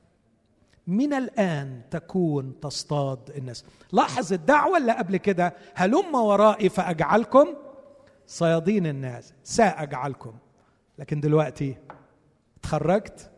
من 0.87 1.13
الآن 1.13 1.83
تكون 1.91 2.61
تصطاد 2.61 3.31
الناس. 3.31 3.65
لاحظ 3.93 4.33
الدعوة 4.33 4.79
اللي 4.79 4.93
قبل 4.93 5.17
كده. 5.17 5.55
هلم 5.75 6.15
ورائي 6.15 6.69
فأجعلكم 6.69 7.49
صيادين 8.27 8.87
الناس. 8.87 9.35
سأجعلكم. 9.45 10.35
لكن 10.99 11.21
دلوقتي 11.21 11.77
تخرجت 12.63 13.31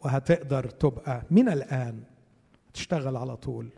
وهتقدر 0.00 0.70
تبقى 0.70 1.22
من 1.30 1.48
الآن 1.48 2.02
تشتغل 2.74 3.16
على 3.16 3.36
طول. 3.36 3.68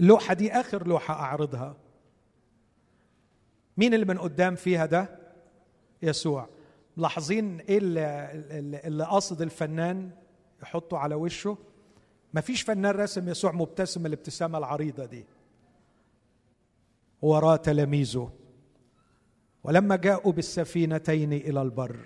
اللوحة 0.00 0.34
دي 0.34 0.52
آخر 0.52 0.86
لوحة 0.86 1.14
أعرضها. 1.14 1.76
مين 3.76 3.94
اللي 3.94 4.06
من 4.06 4.18
قدام 4.18 4.54
فيها 4.54 4.86
ده؟ 4.86 5.18
يسوع. 6.02 6.48
ملاحظين 7.00 7.60
إيه 7.60 7.78
اللي, 7.78 8.80
اللي 8.84 9.04
قصد 9.04 9.42
الفنان 9.42 10.10
يحطه 10.62 10.98
على 10.98 11.14
وشه؟ 11.14 11.58
مفيش 12.34 12.62
فنان 12.62 12.94
رسم 12.94 13.28
يسوع 13.28 13.52
مبتسم 13.52 14.06
الابتسامة 14.06 14.58
العريضة 14.58 15.04
دي. 15.04 15.24
وراه 17.22 17.56
تلاميذه. 17.56 18.32
ولما 19.64 19.96
جاءوا 19.96 20.32
بالسفينتين 20.32 21.32
إلى 21.32 21.62
البر 21.62 22.00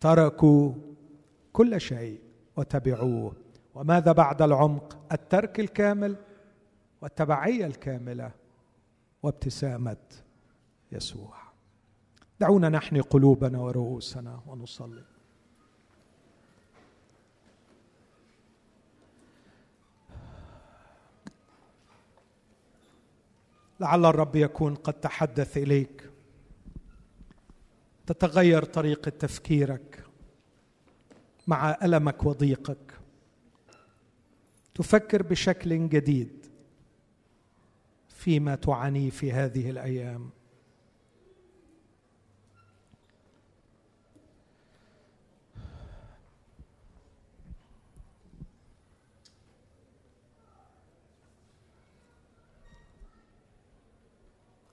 تركوا 0.00 0.72
كل 1.52 1.80
شيء 1.80 2.20
وتبعوه. 2.56 3.36
وماذا 3.74 4.12
بعد 4.12 4.42
العمق؟ 4.42 4.98
الترك 5.12 5.60
الكامل 5.60 6.16
والتبعية 7.02 7.66
الكاملة 7.66 8.30
وابتسامة 9.22 9.96
يسوع. 10.92 11.41
دعونا 12.42 12.68
نحني 12.68 13.00
قلوبنا 13.00 13.58
ورؤوسنا 13.58 14.40
ونصلي. 14.46 15.04
لعل 23.80 24.04
الرب 24.06 24.36
يكون 24.36 24.74
قد 24.74 24.92
تحدث 24.92 25.56
إليك. 25.56 26.10
تتغير 28.06 28.64
طريقة 28.64 29.10
تفكيرك 29.10 30.04
مع 31.46 31.78
ألمك 31.82 32.24
وضيقك. 32.24 32.98
تفكر 34.74 35.22
بشكل 35.22 35.88
جديد 35.88 36.46
فيما 38.08 38.54
تعانيه 38.54 39.10
في 39.10 39.32
هذه 39.32 39.70
الأيام. 39.70 40.30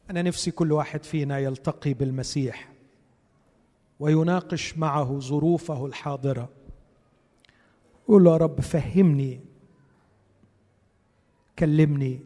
أنا 0.09 0.21
نفسي 0.21 0.51
كل 0.51 0.71
واحد 0.71 1.03
فينا 1.03 1.39
يلتقي 1.39 1.93
بالمسيح 1.93 2.71
ويناقش 3.99 4.77
معه 4.77 5.19
ظروفه 5.19 5.85
الحاضرة. 5.85 6.49
قول 8.07 8.27
يا 8.27 8.37
رب 8.37 8.61
فهمني 8.61 9.39
كلمني. 11.59 12.19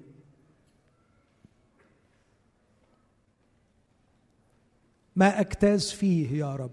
ما 5.16 5.40
أجتاز 5.40 5.92
فيه 5.92 6.38
يا 6.38 6.56
رب. 6.56 6.72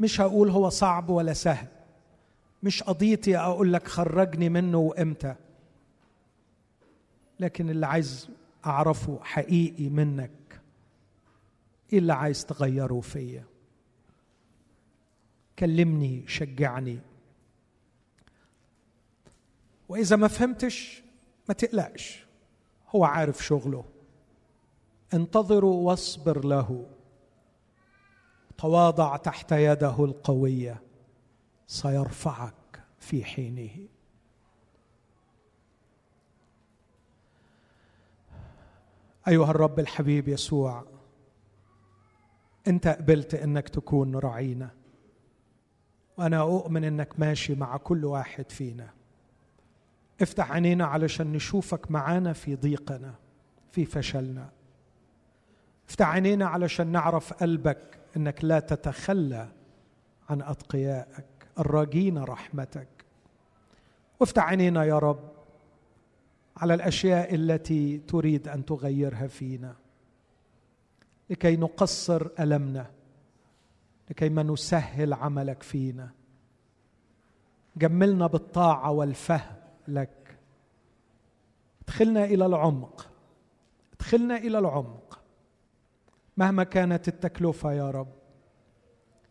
مش 0.00 0.20
هقول 0.20 0.50
هو 0.50 0.68
صعب 0.68 1.10
ولا 1.10 1.32
سهل. 1.32 1.68
مش 2.62 2.82
قضيتي 2.82 3.36
أقول 3.38 3.72
لك 3.72 3.88
خرجني 3.88 4.48
منه 4.48 4.78
وإمتى. 4.78 5.34
لكن 7.40 7.70
اللي 7.70 7.86
عايز 7.86 8.30
اعرفه 8.66 9.20
حقيقي 9.22 9.88
منك 9.88 10.60
إيه 11.92 11.98
اللي 11.98 12.12
عايز 12.12 12.46
تغيره 12.46 13.00
فيا. 13.00 13.44
كلمني 15.58 16.24
شجعني. 16.26 17.00
وإذا 19.88 20.16
ما 20.16 20.28
فهمتش 20.28 21.02
ما 21.48 21.54
تقلقش 21.54 22.26
هو 22.88 23.04
عارف 23.04 23.44
شغله. 23.44 23.84
انتظروا 25.14 25.90
واصبر 25.90 26.44
له. 26.44 26.86
تواضع 28.58 29.16
تحت 29.16 29.52
يده 29.52 30.04
القوية 30.04 30.82
سيرفعك 31.66 32.84
في 32.98 33.24
حينه. 33.24 33.88
أيها 39.28 39.50
الرب 39.50 39.80
الحبيب 39.80 40.28
يسوع 40.28 40.84
أنت 42.66 42.88
قبلت 42.88 43.34
إنك 43.34 43.68
تكون 43.68 44.16
راعينا 44.16 44.70
وأنا 46.18 46.40
أؤمن 46.40 46.84
إنك 46.84 47.20
ماشي 47.20 47.54
مع 47.54 47.76
كل 47.76 48.04
واحد 48.04 48.50
فينا. 48.50 48.90
افتح 50.22 50.52
عينينا 50.52 50.86
علشان 50.86 51.32
نشوفك 51.32 51.90
معانا 51.90 52.32
في 52.32 52.56
ضيقنا 52.56 53.14
في 53.72 53.84
فشلنا. 53.84 54.50
افتح 55.88 56.08
عينينا 56.08 56.46
علشان 56.46 56.86
نعرف 56.86 57.32
قلبك 57.32 57.98
إنك 58.16 58.44
لا 58.44 58.60
تتخلى 58.60 59.48
عن 60.30 60.42
أتقيائك 60.42 61.26
الراجين 61.58 62.18
رحمتك. 62.18 62.88
وافتح 64.20 64.44
عينينا 64.48 64.84
يا 64.84 64.98
رب 64.98 65.33
على 66.56 66.74
الأشياء 66.74 67.34
التي 67.34 67.98
تريد 67.98 68.48
أن 68.48 68.64
تغيرها 68.64 69.26
فينا. 69.26 69.76
لكي 71.30 71.56
نقصر 71.56 72.28
ألمنا. 72.40 72.90
لكي 74.10 74.28
ما 74.28 74.42
نسهل 74.42 75.12
عملك 75.12 75.62
فينا. 75.62 76.10
جملنا 77.76 78.26
بالطاعة 78.26 78.90
والفهم 78.90 79.56
لك. 79.88 80.38
ادخلنا 81.82 82.24
إلى 82.24 82.46
العمق. 82.46 83.10
ادخلنا 83.92 84.36
إلى 84.36 84.58
العمق. 84.58 85.20
مهما 86.36 86.64
كانت 86.64 87.08
التكلفة 87.08 87.72
يا 87.72 87.90
رب. 87.90 88.12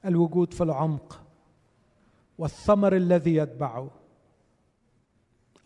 الوجود 0.05 0.53
في 0.53 0.63
العمق. 0.63 1.23
والثمر 2.37 2.95
الذي 2.95 3.35
يتبعه. 3.35 3.91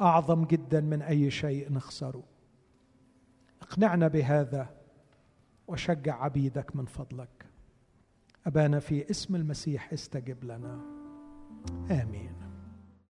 أعظم 0.01 0.45
جدا 0.45 0.81
من 0.81 1.01
أي 1.01 1.31
شيء 1.31 1.73
نخسره. 1.73 2.23
اقنعنا 3.61 4.07
بهذا 4.07 4.69
وشجع 5.67 6.23
عبيدك 6.23 6.75
من 6.75 6.85
فضلك. 6.85 7.45
أبانا 8.47 8.79
في 8.79 9.09
اسم 9.09 9.35
المسيح 9.35 9.93
استجب 9.93 10.43
لنا. 10.43 10.81
آمين. 11.91 12.46